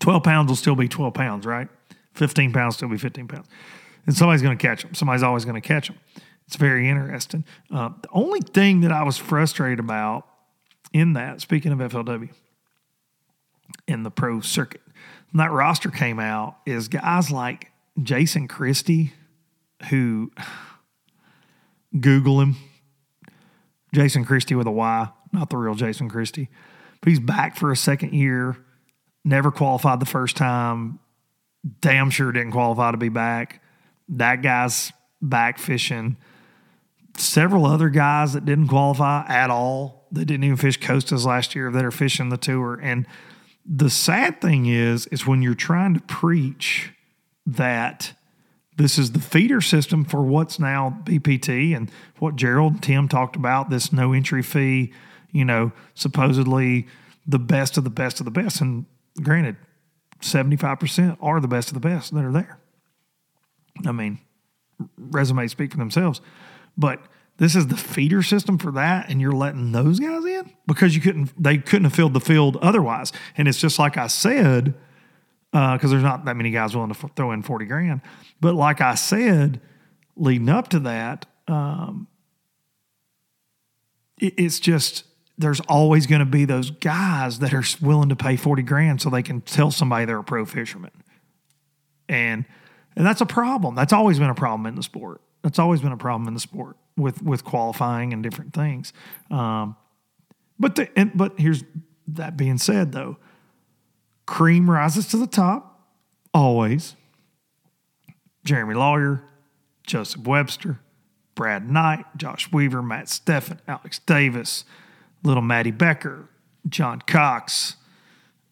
Twelve 0.00 0.22
pounds 0.22 0.48
will 0.48 0.56
still 0.56 0.76
be 0.76 0.88
twelve 0.88 1.14
pounds, 1.14 1.46
right? 1.46 1.68
Fifteen 2.14 2.52
pounds 2.52 2.76
still 2.76 2.88
be 2.88 2.98
fifteen 2.98 3.28
pounds, 3.28 3.46
and 4.06 4.16
somebody's 4.16 4.42
going 4.42 4.56
to 4.56 4.62
catch 4.62 4.82
them. 4.82 4.94
Somebody's 4.94 5.22
always 5.22 5.44
going 5.44 5.60
to 5.60 5.66
catch 5.66 5.88
them. 5.88 5.98
It's 6.46 6.56
very 6.56 6.88
interesting. 6.88 7.44
Uh, 7.72 7.90
the 8.02 8.08
only 8.12 8.40
thing 8.40 8.82
that 8.82 8.92
I 8.92 9.02
was 9.02 9.18
frustrated 9.18 9.80
about 9.80 10.26
in 10.92 11.14
that, 11.14 11.40
speaking 11.40 11.72
of 11.72 11.78
FLW, 11.78 12.30
in 13.88 14.04
the 14.04 14.10
pro 14.10 14.40
circuit, 14.40 14.80
when 15.30 15.44
that 15.44 15.52
roster 15.52 15.90
came 15.90 16.18
out, 16.18 16.56
is 16.66 16.88
guys 16.88 17.30
like 17.30 17.70
Jason 18.02 18.48
Christie, 18.48 19.12
who 19.90 20.30
Google 21.98 22.40
him, 22.40 22.56
Jason 23.94 24.24
Christie 24.24 24.54
with 24.54 24.66
a 24.66 24.72
Y, 24.72 25.08
not 25.32 25.50
the 25.50 25.56
real 25.56 25.74
Jason 25.74 26.08
Christie, 26.08 26.48
but 27.00 27.10
he's 27.10 27.20
back 27.20 27.56
for 27.56 27.72
a 27.72 27.76
second 27.76 28.12
year. 28.12 28.56
Never 29.24 29.50
qualified 29.50 30.00
the 30.00 30.06
first 30.06 30.36
time. 30.36 30.98
Damn 31.80 32.10
sure 32.10 32.30
didn't 32.32 32.52
qualify 32.52 32.92
to 32.92 32.96
be 32.96 33.08
back. 33.08 33.62
That 34.08 34.42
guy's 34.42 34.92
back 35.20 35.58
fishing 35.58 36.16
several 37.18 37.66
other 37.66 37.88
guys 37.88 38.32
that 38.32 38.44
didn't 38.44 38.68
qualify 38.68 39.24
at 39.28 39.50
all. 39.50 40.06
that 40.12 40.24
didn't 40.24 40.44
even 40.44 40.56
fish 40.56 40.78
Costas 40.80 41.26
last 41.26 41.54
year 41.54 41.70
that 41.70 41.84
are 41.84 41.90
fishing 41.90 42.28
the 42.28 42.36
tour. 42.36 42.78
And 42.80 43.06
the 43.68 43.90
sad 43.90 44.40
thing 44.40 44.66
is, 44.66 45.06
is 45.06 45.26
when 45.26 45.42
you're 45.42 45.54
trying 45.54 45.94
to 45.94 46.00
preach 46.00 46.92
that 47.46 48.12
this 48.76 48.98
is 48.98 49.12
the 49.12 49.20
feeder 49.20 49.60
system 49.60 50.04
for 50.04 50.22
what's 50.22 50.58
now 50.58 51.00
BPT 51.04 51.74
and 51.74 51.90
what 52.18 52.36
Gerald 52.36 52.74
and 52.74 52.82
Tim 52.82 53.08
talked 53.08 53.36
about, 53.36 53.70
this 53.70 53.92
no 53.92 54.12
entry 54.12 54.42
fee, 54.42 54.92
you 55.32 55.44
know, 55.44 55.72
supposedly 55.94 56.86
the 57.26 57.38
best 57.38 57.76
of 57.76 57.84
the 57.84 57.90
best 57.90 58.20
of 58.20 58.24
the 58.24 58.30
best. 58.30 58.60
And 58.60 58.84
granted, 59.22 59.56
75% 60.20 61.16
are 61.20 61.40
the 61.40 61.48
best 61.48 61.68
of 61.68 61.74
the 61.74 61.80
best 61.80 62.14
that 62.14 62.24
are 62.24 62.32
there. 62.32 62.58
I 63.86 63.92
mean, 63.92 64.18
resumes 64.96 65.52
speak 65.52 65.72
for 65.72 65.78
themselves. 65.78 66.20
But 66.76 67.00
this 67.38 67.54
is 67.54 67.66
the 67.66 67.76
feeder 67.76 68.22
system 68.22 68.56
for 68.56 68.72
that, 68.72 69.10
and 69.10 69.20
you're 69.20 69.32
letting 69.32 69.72
those 69.72 70.00
guys 70.00 70.24
in 70.24 70.50
because 70.66 70.94
you 70.94 71.02
couldn't. 71.02 71.30
They 71.40 71.58
couldn't 71.58 71.84
have 71.84 71.94
filled 71.94 72.14
the 72.14 72.20
field 72.20 72.56
otherwise. 72.62 73.12
And 73.36 73.46
it's 73.46 73.60
just 73.60 73.78
like 73.78 73.98
I 73.98 74.06
said, 74.06 74.74
because 75.52 75.84
uh, 75.84 75.88
there's 75.88 76.02
not 76.02 76.24
that 76.24 76.36
many 76.36 76.50
guys 76.50 76.74
willing 76.74 76.92
to 76.92 76.98
f- 76.98 77.10
throw 77.14 77.32
in 77.32 77.42
forty 77.42 77.66
grand. 77.66 78.00
But 78.40 78.54
like 78.54 78.80
I 78.80 78.94
said, 78.94 79.60
leading 80.16 80.48
up 80.48 80.68
to 80.68 80.78
that, 80.80 81.26
um, 81.46 82.08
it, 84.18 84.34
it's 84.38 84.58
just 84.58 85.04
there's 85.36 85.60
always 85.60 86.06
going 86.06 86.20
to 86.20 86.24
be 86.24 86.46
those 86.46 86.70
guys 86.70 87.40
that 87.40 87.52
are 87.52 87.64
willing 87.82 88.08
to 88.08 88.16
pay 88.16 88.36
40 88.36 88.62
grand 88.62 89.02
so 89.02 89.10
they 89.10 89.22
can 89.22 89.42
tell 89.42 89.70
somebody 89.70 90.06
they're 90.06 90.20
a 90.20 90.24
pro 90.24 90.46
fisherman. 90.46 90.90
And 92.08 92.46
and 92.96 93.04
that's 93.04 93.20
a 93.20 93.26
problem. 93.26 93.74
That's 93.74 93.92
always 93.92 94.18
been 94.18 94.30
a 94.30 94.34
problem 94.34 94.64
in 94.64 94.74
the 94.74 94.82
sport. 94.82 95.20
That's 95.42 95.58
always 95.58 95.82
been 95.82 95.92
a 95.92 95.98
problem 95.98 96.26
in 96.28 96.32
the 96.32 96.40
sport 96.40 96.78
with 96.96 97.22
with 97.22 97.44
qualifying 97.44 98.12
and 98.12 98.22
different 98.22 98.52
things. 98.52 98.92
Um, 99.30 99.76
but 100.58 100.76
the, 100.76 100.88
and, 100.98 101.12
but 101.14 101.38
here's 101.38 101.64
that 102.08 102.36
being 102.36 102.58
said 102.58 102.92
though, 102.92 103.18
cream 104.26 104.70
rises 104.70 105.08
to 105.08 105.16
the 105.16 105.26
top 105.26 105.88
always. 106.32 106.94
Jeremy 108.44 108.74
Lawyer, 108.74 109.24
Joseph 109.86 110.24
Webster, 110.24 110.78
Brad 111.34 111.68
Knight, 111.68 112.04
Josh 112.16 112.50
Weaver, 112.52 112.80
Matt 112.82 113.06
Steffen, 113.06 113.58
Alex 113.66 113.98
Davis, 114.00 114.64
little 115.22 115.42
Maddie 115.42 115.72
Becker, 115.72 116.28
John 116.68 117.00
Cox, 117.00 117.76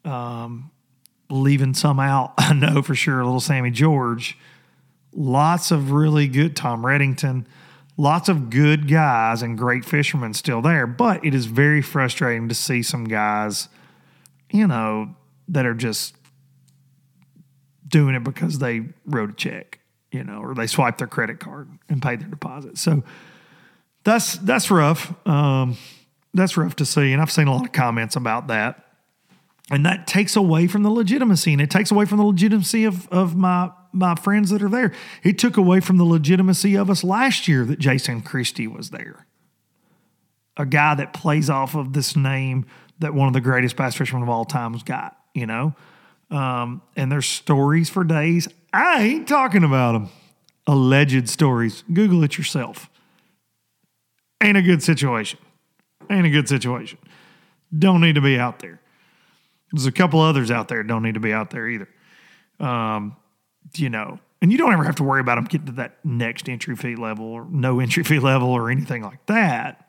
um, 0.04 0.70
leaving 1.30 1.74
some 1.74 2.00
out, 2.00 2.34
I 2.38 2.52
know 2.52 2.82
for 2.82 2.94
sure, 2.94 3.24
little 3.24 3.40
Sammy 3.40 3.70
George, 3.70 4.36
lots 5.12 5.70
of 5.70 5.92
really 5.92 6.28
good 6.28 6.56
Tom 6.56 6.82
Redington, 6.82 7.46
lots 7.96 8.28
of 8.28 8.50
good 8.50 8.88
guys 8.88 9.42
and 9.42 9.56
great 9.56 9.84
fishermen 9.84 10.34
still 10.34 10.60
there. 10.60 10.86
But 10.86 11.24
it 11.24 11.34
is 11.34 11.46
very 11.46 11.82
frustrating 11.82 12.48
to 12.48 12.54
see 12.54 12.82
some 12.82 13.04
guys, 13.04 13.68
you 14.50 14.66
know, 14.66 15.14
that 15.48 15.66
are 15.66 15.74
just 15.74 16.16
doing 17.86 18.14
it 18.14 18.24
because 18.24 18.58
they 18.58 18.82
wrote 19.06 19.30
a 19.30 19.34
check, 19.34 19.80
you 20.10 20.24
know, 20.24 20.38
or 20.38 20.54
they 20.54 20.66
swiped 20.66 20.98
their 20.98 21.06
credit 21.06 21.38
card 21.38 21.68
and 21.88 22.02
paid 22.02 22.20
their 22.20 22.28
deposit. 22.28 22.78
So 22.78 23.04
that's 24.04 24.36
that's 24.38 24.70
rough. 24.70 25.14
Um, 25.26 25.76
that's 26.32 26.56
rough 26.56 26.76
to 26.76 26.84
see, 26.84 27.12
and 27.12 27.22
I've 27.22 27.30
seen 27.30 27.46
a 27.46 27.54
lot 27.54 27.64
of 27.64 27.72
comments 27.72 28.16
about 28.16 28.48
that. 28.48 28.83
And 29.70 29.86
that 29.86 30.06
takes 30.06 30.36
away 30.36 30.66
from 30.66 30.82
the 30.82 30.90
legitimacy, 30.90 31.52
and 31.52 31.62
it 31.62 31.70
takes 31.70 31.90
away 31.90 32.04
from 32.04 32.18
the 32.18 32.24
legitimacy 32.24 32.84
of, 32.84 33.08
of 33.08 33.34
my 33.34 33.70
my 33.94 34.14
friends 34.16 34.50
that 34.50 34.62
are 34.62 34.68
there. 34.68 34.92
It 35.22 35.38
took 35.38 35.56
away 35.56 35.80
from 35.80 35.96
the 35.96 36.04
legitimacy 36.04 36.74
of 36.74 36.90
us 36.90 37.04
last 37.04 37.48
year 37.48 37.64
that 37.64 37.78
Jason 37.78 38.22
Christie 38.22 38.66
was 38.66 38.90
there. 38.90 39.26
A 40.56 40.66
guy 40.66 40.94
that 40.96 41.12
plays 41.12 41.48
off 41.48 41.74
of 41.74 41.92
this 41.92 42.16
name 42.16 42.66
that 42.98 43.14
one 43.14 43.28
of 43.28 43.34
the 43.34 43.40
greatest 43.40 43.76
bass 43.76 43.94
fishermen 43.94 44.22
of 44.22 44.28
all 44.28 44.44
times 44.44 44.82
got, 44.82 45.16
you 45.32 45.46
know? 45.46 45.74
Um, 46.30 46.82
and 46.96 47.10
there's 47.10 47.26
stories 47.26 47.88
for 47.88 48.04
days. 48.04 48.48
I 48.72 49.02
ain't 49.02 49.28
talking 49.28 49.64
about 49.64 49.92
them. 49.92 50.08
Alleged 50.66 51.28
stories. 51.28 51.84
Google 51.92 52.22
it 52.24 52.38
yourself. 52.38 52.88
Ain't 54.42 54.56
a 54.56 54.62
good 54.62 54.82
situation. 54.82 55.38
Ain't 56.10 56.26
a 56.26 56.30
good 56.30 56.48
situation. 56.48 56.98
Don't 57.76 58.00
need 58.00 58.14
to 58.14 58.20
be 58.20 58.38
out 58.38 58.58
there. 58.60 58.80
There's 59.74 59.86
a 59.86 59.92
couple 59.92 60.20
others 60.20 60.52
out 60.52 60.68
there 60.68 60.82
don't 60.84 61.02
need 61.02 61.14
to 61.14 61.20
be 61.20 61.32
out 61.32 61.50
there 61.50 61.68
either. 61.68 61.88
Um, 62.60 63.16
you 63.74 63.90
know, 63.90 64.20
and 64.40 64.52
you 64.52 64.58
don't 64.58 64.72
ever 64.72 64.84
have 64.84 64.94
to 64.96 65.02
worry 65.02 65.20
about 65.20 65.34
them 65.34 65.44
getting 65.44 65.66
to 65.66 65.72
that 65.72 65.96
next 66.04 66.48
entry 66.48 66.76
fee 66.76 66.94
level 66.94 67.26
or 67.26 67.44
no 67.50 67.80
entry 67.80 68.04
fee 68.04 68.20
level 68.20 68.48
or 68.48 68.70
anything 68.70 69.02
like 69.02 69.24
that. 69.26 69.88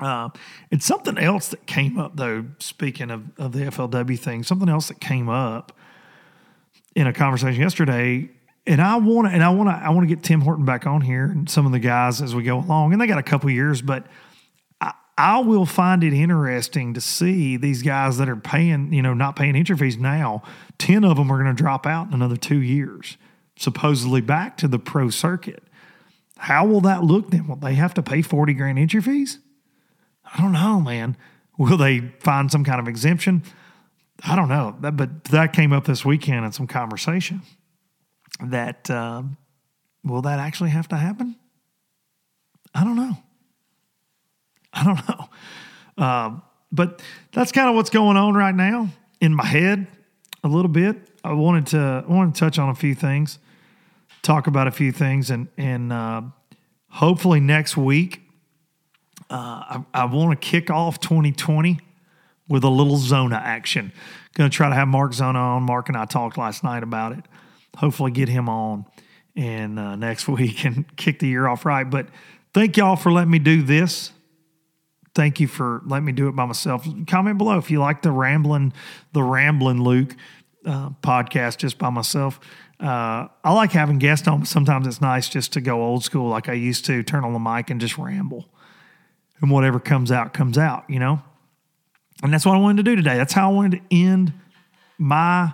Uh, 0.00 0.30
it's 0.72 0.84
something 0.84 1.16
else 1.18 1.48
that 1.48 1.66
came 1.66 1.98
up 1.98 2.16
though. 2.16 2.44
Speaking 2.58 3.10
of, 3.12 3.24
of 3.38 3.52
the 3.52 3.60
FLW 3.60 4.18
thing, 4.18 4.42
something 4.42 4.68
else 4.68 4.88
that 4.88 5.00
came 5.00 5.28
up 5.28 5.72
in 6.96 7.06
a 7.06 7.12
conversation 7.12 7.60
yesterday, 7.62 8.28
and 8.66 8.80
I 8.82 8.96
want 8.96 9.28
to, 9.28 9.32
and 9.32 9.44
I 9.44 9.50
want 9.50 9.68
to, 9.68 9.74
I 9.74 9.90
want 9.90 10.08
to 10.08 10.12
get 10.12 10.24
Tim 10.24 10.40
Horton 10.40 10.64
back 10.64 10.86
on 10.86 11.00
here 11.00 11.26
and 11.26 11.48
some 11.48 11.64
of 11.64 11.72
the 11.72 11.78
guys 11.78 12.20
as 12.20 12.34
we 12.34 12.42
go 12.42 12.58
along. 12.58 12.92
And 12.92 13.00
they 13.00 13.06
got 13.06 13.18
a 13.18 13.22
couple 13.22 13.48
years, 13.50 13.80
but 13.80 14.06
I, 15.18 15.38
will 15.40 15.66
find 15.66 16.04
it 16.04 16.12
interesting 16.12 16.94
to 16.94 17.00
see 17.00 17.56
these 17.56 17.82
guys 17.82 18.18
that 18.18 18.28
are 18.28 18.36
paying, 18.36 18.92
you 18.92 19.02
know, 19.02 19.14
not 19.14 19.36
paying 19.36 19.56
entry 19.56 19.76
fees 19.76 19.96
now. 19.96 20.42
Ten 20.78 21.04
of 21.04 21.16
them 21.16 21.30
are 21.30 21.42
going 21.42 21.54
to 21.54 21.62
drop 21.62 21.86
out 21.86 22.08
in 22.08 22.14
another 22.14 22.36
two 22.36 22.60
years, 22.60 23.16
supposedly 23.56 24.20
back 24.20 24.56
to 24.58 24.68
the 24.68 24.78
pro 24.78 25.08
circuit. 25.08 25.62
How 26.36 26.66
will 26.66 26.82
that 26.82 27.02
look 27.02 27.30
then? 27.30 27.46
Will 27.46 27.56
they 27.56 27.74
have 27.74 27.94
to 27.94 28.02
pay 28.02 28.20
forty 28.20 28.52
grand 28.52 28.78
entry 28.78 29.00
fees? 29.00 29.38
I 30.24 30.42
don't 30.42 30.52
know, 30.52 30.80
man. 30.80 31.16
Will 31.56 31.78
they 31.78 32.00
find 32.20 32.52
some 32.52 32.64
kind 32.64 32.80
of 32.80 32.88
exemption? 32.88 33.42
I 34.22 34.36
don't 34.36 34.48
know. 34.48 34.76
That, 34.80 34.96
but 34.96 35.24
that 35.24 35.52
came 35.52 35.72
up 35.72 35.84
this 35.84 36.04
weekend 36.04 36.44
in 36.44 36.52
some 36.52 36.66
conversation. 36.66 37.42
That 38.44 38.90
uh, 38.90 39.22
will 40.04 40.22
that 40.22 40.38
actually 40.38 40.70
have 40.70 40.88
to 40.88 40.96
happen? 40.96 41.36
I 42.74 42.84
don't 42.84 42.96
know. 42.96 43.16
I 44.76 44.84
don't 44.84 45.08
know. 45.08 45.28
Uh, 45.98 46.40
but 46.70 47.02
that's 47.32 47.52
kind 47.52 47.68
of 47.68 47.74
what's 47.74 47.90
going 47.90 48.16
on 48.16 48.34
right 48.34 48.54
now 48.54 48.88
in 49.20 49.34
my 49.34 49.46
head 49.46 49.86
a 50.44 50.48
little 50.48 50.70
bit. 50.70 50.96
I 51.24 51.32
wanted 51.32 51.68
to 51.68 52.04
I 52.06 52.12
wanted 52.12 52.34
to 52.34 52.40
touch 52.40 52.58
on 52.58 52.68
a 52.68 52.74
few 52.74 52.94
things, 52.94 53.38
talk 54.22 54.46
about 54.46 54.66
a 54.66 54.70
few 54.70 54.92
things, 54.92 55.30
and 55.30 55.48
and 55.56 55.92
uh, 55.92 56.22
hopefully 56.90 57.40
next 57.40 57.76
week 57.76 58.20
uh, 59.30 59.34
I, 59.34 59.84
I 59.94 60.04
want 60.04 60.40
to 60.40 60.46
kick 60.46 60.70
off 60.70 61.00
2020 61.00 61.80
with 62.48 62.62
a 62.62 62.68
little 62.68 62.96
Zona 62.96 63.36
action. 63.36 63.92
Going 64.34 64.50
to 64.50 64.54
try 64.54 64.68
to 64.68 64.74
have 64.74 64.86
Mark 64.88 65.14
Zona 65.14 65.38
on. 65.38 65.62
Mark 65.62 65.88
and 65.88 65.96
I 65.96 66.04
talked 66.04 66.38
last 66.38 66.62
night 66.62 66.82
about 66.82 67.12
it. 67.12 67.24
Hopefully, 67.78 68.10
get 68.10 68.28
him 68.28 68.48
on 68.48 68.86
and 69.34 69.78
uh, 69.78 69.96
next 69.96 70.28
week 70.28 70.64
and 70.64 70.84
kick 70.96 71.18
the 71.18 71.26
year 71.26 71.46
off 71.46 71.64
right. 71.64 71.88
But 71.88 72.08
thank 72.54 72.76
y'all 72.76 72.96
for 72.96 73.10
letting 73.10 73.30
me 73.30 73.38
do 73.38 73.62
this. 73.62 74.12
Thank 75.16 75.40
you 75.40 75.48
for 75.48 75.82
letting 75.84 76.04
me 76.04 76.12
do 76.12 76.28
it 76.28 76.36
by 76.36 76.46
myself. 76.46 76.86
Comment 77.08 77.36
below 77.36 77.58
if 77.58 77.72
you 77.72 77.80
like 77.80 78.02
the 78.02 78.12
rambling, 78.12 78.72
the 79.12 79.22
rambling 79.24 79.82
Luke. 79.82 80.14
uh, 80.66 80.90
podcast 81.02 81.58
just 81.58 81.78
by 81.78 81.88
myself. 81.90 82.40
Uh, 82.78 83.28
I 83.42 83.52
like 83.54 83.72
having 83.72 83.98
guests 83.98 84.28
on, 84.28 84.40
but 84.40 84.48
sometimes 84.48 84.86
it's 84.86 85.00
nice 85.00 85.28
just 85.28 85.52
to 85.54 85.60
go 85.60 85.82
old 85.82 86.04
school 86.04 86.28
like 86.28 86.48
I 86.48 86.52
used 86.54 86.84
to, 86.86 87.02
turn 87.02 87.24
on 87.24 87.32
the 87.32 87.38
mic 87.38 87.70
and 87.70 87.80
just 87.80 87.96
ramble. 87.96 88.50
And 89.40 89.50
whatever 89.50 89.80
comes 89.80 90.12
out, 90.12 90.34
comes 90.34 90.58
out, 90.58 90.84
you 90.88 90.98
know? 90.98 91.22
And 92.22 92.32
that's 92.32 92.44
what 92.44 92.56
I 92.56 92.58
wanted 92.58 92.78
to 92.78 92.90
do 92.90 92.96
today. 92.96 93.16
That's 93.16 93.32
how 93.32 93.50
I 93.50 93.52
wanted 93.54 93.80
to 93.80 93.82
end 93.96 94.32
my 94.98 95.52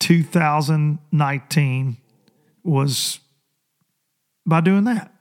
2019 0.00 1.96
was 2.62 3.20
by 4.46 4.60
doing 4.60 4.84
that. 4.84 5.13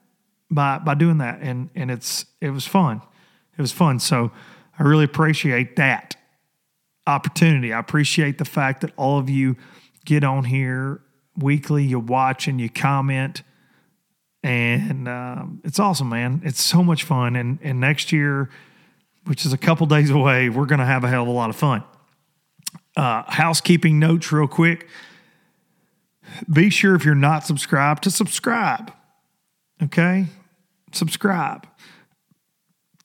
By 0.54 0.80
by 0.80 0.94
doing 0.96 1.18
that. 1.20 1.40
And 1.42 1.70
and 1.76 1.90
it's 1.90 2.26
it 2.42 2.52
was 2.52 2.66
fun. 2.66 3.02
It 3.58 3.62
was 3.62 3.72
fun. 3.72 4.00
So 4.00 4.32
I 4.78 4.84
really 4.84 5.06
appreciate 5.06 5.76
that 5.76 6.16
opportunity. 7.06 7.74
I 7.74 7.80
appreciate 7.80 8.38
the 8.38 8.46
fact 8.46 8.82
that 8.82 8.92
all 8.98 9.20
of 9.20 9.30
you 9.30 9.58
get 10.06 10.24
on 10.24 10.46
here 10.46 11.02
weekly, 11.38 11.84
you 11.84 12.00
watch 12.00 12.48
and 12.48 12.60
you 12.60 12.70
comment. 12.70 13.44
And 14.44 15.08
um, 15.08 15.62
it's 15.64 15.80
awesome, 15.80 16.10
man. 16.10 16.42
It's 16.44 16.62
so 16.62 16.84
much 16.84 17.04
fun. 17.04 17.36
And 17.36 17.60
and 17.62 17.80
next 17.80 18.12
year, 18.12 18.50
which 19.26 19.46
is 19.46 19.54
a 19.54 19.58
couple 19.58 19.88
days 19.88 20.10
away, 20.10 20.50
we're 20.50 20.66
gonna 20.66 20.86
have 20.86 21.04
a 21.04 21.08
hell 21.08 21.24
of 21.24 21.30
a 21.30 21.32
lot 21.32 21.50
of 21.50 21.56
fun. 21.56 21.84
Uh, 22.96 23.24
housekeeping 23.28 24.00
notes, 24.00 24.32
real 24.32 24.48
quick. 24.48 24.88
Be 26.52 26.70
sure 26.70 26.96
if 26.96 27.06
you're 27.06 27.16
not 27.16 27.46
subscribed 27.46 28.04
to 28.04 28.12
subscribe. 28.12 28.92
Okay, 29.82 30.28
subscribe. 30.94 31.68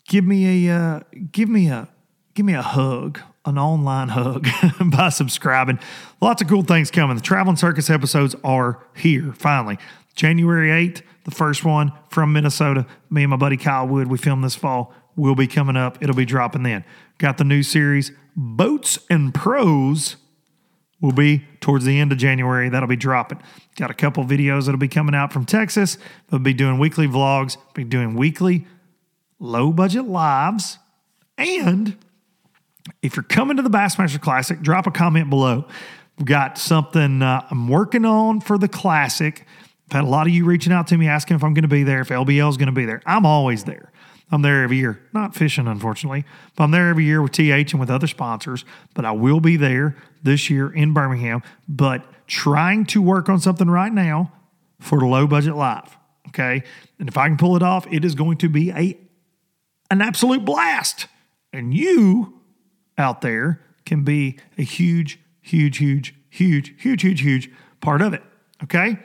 Give 0.09 0.24
me 0.24 0.68
a 0.68 0.74
uh, 0.74 1.01
give 1.32 1.49
me 1.49 1.68
a 1.68 1.89
give 2.34 2.47
me 2.47 2.55
a 2.55 2.62
hug, 2.62 3.20
an 3.45 3.59
online 3.59 4.09
hug 4.09 4.47
by 4.93 5.09
subscribing. 5.09 5.78
Lots 6.20 6.41
of 6.41 6.49
cool 6.49 6.62
things 6.62 6.91
coming. 6.91 7.16
The 7.16 7.22
Traveling 7.22 7.57
Circus 7.57 7.91
episodes 7.91 8.36
are 8.45 8.82
here 8.97 9.32
finally. 9.32 9.78
January 10.14 10.70
8th, 10.70 11.03
the 11.24 11.30
first 11.30 11.64
one 11.64 11.93
from 12.11 12.32
Minnesota. 12.32 12.86
Me 13.11 13.22
and 13.22 13.30
my 13.30 13.36
buddy 13.36 13.57
Kyle 13.57 13.86
Wood, 13.86 14.09
we 14.09 14.18
filmed 14.18 14.43
this 14.43 14.57
fall, 14.57 14.93
will 15.14 15.34
be 15.34 15.47
coming 15.47 15.76
up. 15.76 15.99
It'll 16.01 16.16
be 16.16 16.24
dropping 16.24 16.64
then. 16.64 16.84
Got 17.18 17.39
the 17.39 17.45
new 17.45 17.62
series, 17.62 18.12
Boats 18.36 18.99
and 19.11 19.34
Pros, 19.34 20.16
will 21.01 21.12
be 21.12 21.44
towards 21.61 21.84
the 21.84 21.99
end 21.99 22.12
of 22.12 22.18
January. 22.18 22.68
That'll 22.68 22.88
be 22.88 22.96
dropping. 22.96 23.40
Got 23.76 23.90
a 23.90 23.94
couple 23.94 24.24
videos 24.24 24.66
that'll 24.66 24.78
be 24.78 24.88
coming 24.88 25.14
out 25.14 25.32
from 25.32 25.44
Texas. 25.44 25.99
We'll 26.30 26.40
be 26.40 26.55
doing 26.55 26.78
weekly 26.78 27.07
vlogs, 27.07 27.57
be 27.74 27.84
doing 27.84 28.14
weekly 28.14 28.66
low 29.38 29.72
budget 29.72 30.07
lives. 30.07 30.78
And 31.36 31.96
if 33.03 33.14
you're 33.16 33.22
coming 33.22 33.57
to 33.57 33.62
the 33.62 33.70
Bassmaster 33.70 34.20
Classic, 34.20 34.61
drop 34.61 34.86
a 34.86 34.90
comment 34.90 35.30
below. 35.30 35.66
We've 36.18 36.26
got 36.26 36.59
something 36.59 37.22
uh, 37.22 37.46
I'm 37.51 37.68
working 37.68 38.05
on 38.05 38.40
for 38.40 38.59
the 38.59 38.68
Classic. 38.68 39.46
I've 39.86 39.92
had 39.92 40.05
a 40.05 40.09
lot 40.09 40.26
of 40.26 40.32
you 40.32 40.44
reaching 40.44 40.72
out 40.72 40.88
to 40.88 40.99
me 40.99 41.07
asking 41.07 41.36
if 41.36 41.44
I'm 41.44 41.55
going 41.55 41.62
to 41.62 41.68
be 41.68 41.84
there, 41.84 42.01
if 42.01 42.09
LBL 42.09 42.51
is 42.51 42.57
going 42.57 42.66
to 42.66 42.72
be 42.72 42.84
there. 42.84 43.01
I'm 43.07 43.24
always 43.24 43.64
there. 43.64 43.92
I'm 44.30 44.42
there 44.42 44.62
every 44.62 44.76
year. 44.76 45.01
Not 45.14 45.34
fishing, 45.34 45.66
unfortunately, 45.66 46.24
but 46.55 46.64
I'm 46.64 46.70
there 46.70 46.88
every 46.90 47.05
year 47.05 47.22
with 47.22 47.32
TH 47.32 47.72
and 47.72 47.80
with 47.80 47.88
other 47.88 48.07
sponsors. 48.07 48.64
But 48.94 49.05
I 49.05 49.12
will 49.12 49.40
be 49.40 49.57
there 49.57 49.96
this 50.22 50.50
year 50.50 50.70
in 50.70 50.92
Birmingham, 50.92 51.42
but 51.68 52.04
trying 52.26 52.84
to 52.86 53.02
work 53.02 53.28
on 53.28 53.40
something 53.40 53.68
right 53.68 53.92
now 53.92 54.32
for 54.80 55.00
low 55.00 55.26
budget 55.26 55.56
live. 55.56 55.96
Okay. 56.28 56.62
And 56.98 57.08
if 57.08 57.16
I 57.16 57.28
can 57.28 57.36
pull 57.36 57.56
it 57.56 57.62
off, 57.62 57.86
it 57.90 58.04
is 58.04 58.14
going 58.14 58.38
to 58.38 58.48
be 58.48 58.70
a 58.70 58.98
an 59.90 60.02
absolute 60.02 60.44
blast. 60.44 61.06
And 61.52 61.72
you 61.72 62.40
out 62.98 63.22
there 63.22 63.62
can 63.86 64.04
be 64.04 64.38
a 64.58 64.62
huge, 64.62 65.18
huge, 65.40 65.78
huge, 65.78 66.14
huge, 66.28 66.74
huge, 66.78 67.02
huge, 67.02 67.20
huge 67.22 67.50
part 67.80 68.02
of 68.02 68.12
it. 68.12 68.22
Okay? 68.62 68.98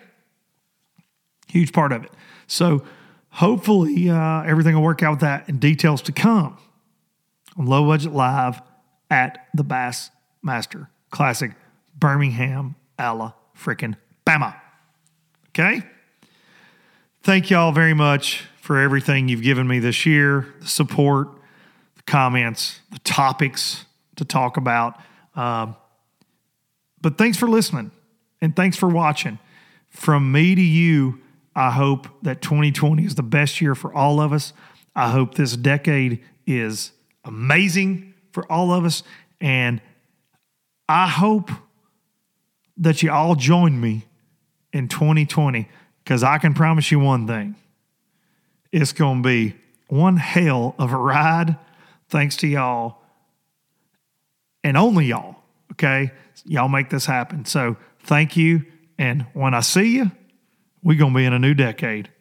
Huge 1.47 1.72
part 1.72 1.93
of 1.93 2.03
it. 2.03 2.11
So 2.47 2.84
hopefully 3.30 4.09
uh, 4.09 4.43
everything 4.43 4.76
will 4.76 4.84
work 4.84 5.01
out 5.01 5.11
with 5.11 5.20
that 5.22 5.47
and 5.47 5.59
details 5.59 6.01
to 6.03 6.11
come 6.11 6.57
on 7.57 7.66
Low 7.66 7.86
Budget 7.86 8.11
Live 8.11 8.61
at 9.09 9.47
the 9.53 9.64
Bass 9.64 10.09
Master 10.41 10.89
Classic, 11.14 11.51
Birmingham, 11.95 12.74
Ala 12.99 13.36
freaking 13.55 13.95
Bama. 14.26 14.55
Okay? 15.49 15.84
Thank 17.22 17.51
y'all 17.51 17.72
very 17.72 17.93
much 17.93 18.45
for 18.59 18.80
everything 18.80 19.28
you've 19.30 19.43
given 19.43 19.68
me 19.68 19.78
this 19.78 20.07
year, 20.07 20.55
the 20.59 20.68
support, 20.68 21.28
the 21.97 22.01
comments, 22.07 22.80
the 22.91 22.97
topics 22.97 23.86
to 24.16 24.26
talk 24.26 24.57
about. 24.57 24.99
Um, 25.36 25.76
but 26.99 27.20
thanks 27.20 27.38
for 27.38 27.47
listening 27.47 27.91
and 28.41 28.55
thanks 28.55 28.76
for 28.76 28.89
watching. 28.89 29.38
From 29.89 30.32
me 30.32 30.55
to 30.55 30.61
you, 30.61 31.22
I 31.55 31.70
hope 31.70 32.07
that 32.24 32.41
2020 32.41 33.05
is 33.05 33.14
the 33.14 33.22
best 33.22 33.61
year 33.61 33.76
for 33.76 33.93
all 33.93 34.20
of 34.20 34.34
us. 34.34 34.51
I 34.95 35.11
hope 35.11 35.36
this 35.36 35.55
decade 35.55 36.24
is 36.47 36.91
amazing 37.24 38.16
for 38.32 38.51
all 38.51 38.74
of 38.74 38.84
us. 38.84 39.03
And 39.39 39.80
I 40.94 41.08
hope 41.08 41.50
that 42.78 43.02
you 43.02 43.12
all 43.12 43.34
join 43.34 43.82
me 43.82 44.06
in 44.72 44.88
2020 44.88 45.68
because 46.04 46.22
I 46.22 46.38
can 46.38 46.54
promise 46.54 46.91
you 46.91 47.00
one 47.00 47.26
thing 47.26 47.56
it's 48.72 48.94
going 48.94 49.24
to 49.24 49.28
be 49.28 49.56
one 49.88 50.18
hell 50.18 50.76
of 50.78 50.94
a 50.94 50.98
ride 50.98 51.58
thanks 52.10 52.38
to 52.38 52.48
y'all 52.48 53.00
and 54.64 54.78
only 54.78 55.08
y'all. 55.08 55.38
Okay. 55.72 56.12
Y'all 56.46 56.70
make 56.70 56.91
this 56.91 57.08
happen. 57.08 57.46
So 57.46 57.76
thank 58.02 58.38
you. 58.38 58.64
And 59.00 59.26
when 59.34 59.56
I 59.56 59.62
see 59.62 59.96
you, 59.96 60.12
we're 60.84 61.00
going 61.00 61.14
to 61.14 61.18
be 61.18 61.26
in 61.26 61.34
a 61.34 61.39
new 61.39 61.56
decade. 61.56 62.12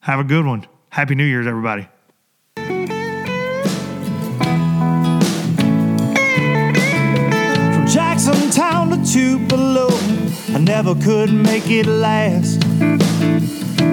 Have 0.00 0.20
a 0.20 0.24
good 0.24 0.44
one. 0.44 0.66
Happy 0.90 1.14
New 1.14 1.24
Year's, 1.24 1.46
everybody. 1.46 1.88
Town 8.70 8.90
to 8.90 9.12
Tupelo, 9.12 9.88
I 10.54 10.58
never 10.58 10.94
could 10.94 11.32
make 11.32 11.68
it 11.68 11.86
last. 11.86 12.62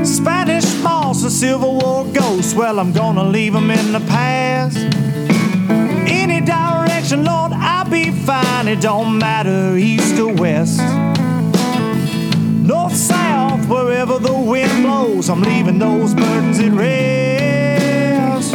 Spanish 0.05 0.71
moss 0.83 1.23
and 1.23 1.31
Civil 1.31 1.79
War 1.79 2.05
ghosts, 2.13 2.53
well, 2.53 2.79
I'm 2.79 2.91
gonna 2.93 3.23
leave 3.23 3.53
them 3.53 3.71
in 3.71 3.91
the 3.91 4.01
past. 4.01 4.77
Any 6.07 6.41
direction, 6.41 7.25
Lord, 7.25 7.53
I'll 7.53 7.89
be 7.89 8.11
fine. 8.11 8.67
It 8.67 8.79
don't 8.81 9.17
matter, 9.17 9.75
east 9.77 10.19
or 10.19 10.33
west. 10.33 10.79
North, 12.61 12.95
south, 12.95 13.67
wherever 13.67 14.19
the 14.19 14.33
wind 14.33 14.83
blows, 14.83 15.27
I'm 15.27 15.41
leaving 15.41 15.79
those 15.79 16.13
burdens 16.13 16.59
at 16.59 16.71
rest. 16.71 18.51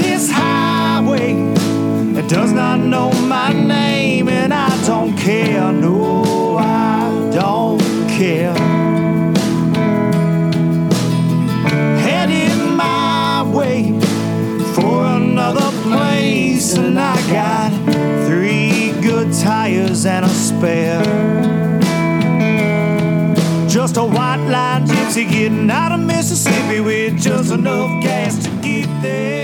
This 0.00 0.30
highway, 0.30 1.53
does 2.28 2.52
not 2.52 2.80
know 2.80 3.12
my 3.28 3.52
name, 3.52 4.28
and 4.28 4.52
I 4.52 4.68
don't 4.86 5.16
care. 5.16 5.72
No, 5.72 6.56
I 6.56 7.30
don't 7.32 7.80
care. 8.08 8.54
Heading 12.00 12.76
my 12.76 13.42
way 13.54 14.00
for 14.74 15.04
another 15.04 15.70
place, 15.82 16.76
and 16.76 16.98
I 16.98 17.16
got 17.30 17.70
three 18.26 18.92
good 19.02 19.32
tires 19.32 20.06
and 20.06 20.24
a 20.24 20.28
spare. 20.28 21.04
Just 23.68 23.96
a 23.96 24.04
white 24.04 24.46
line 24.48 24.86
gypsy 24.86 25.28
getting 25.28 25.70
out 25.70 25.92
of 25.92 26.00
Mississippi 26.00 26.80
with 26.80 27.20
just 27.20 27.52
enough 27.52 28.02
gas 28.02 28.42
to 28.44 28.50
get 28.62 28.88
there. 29.02 29.43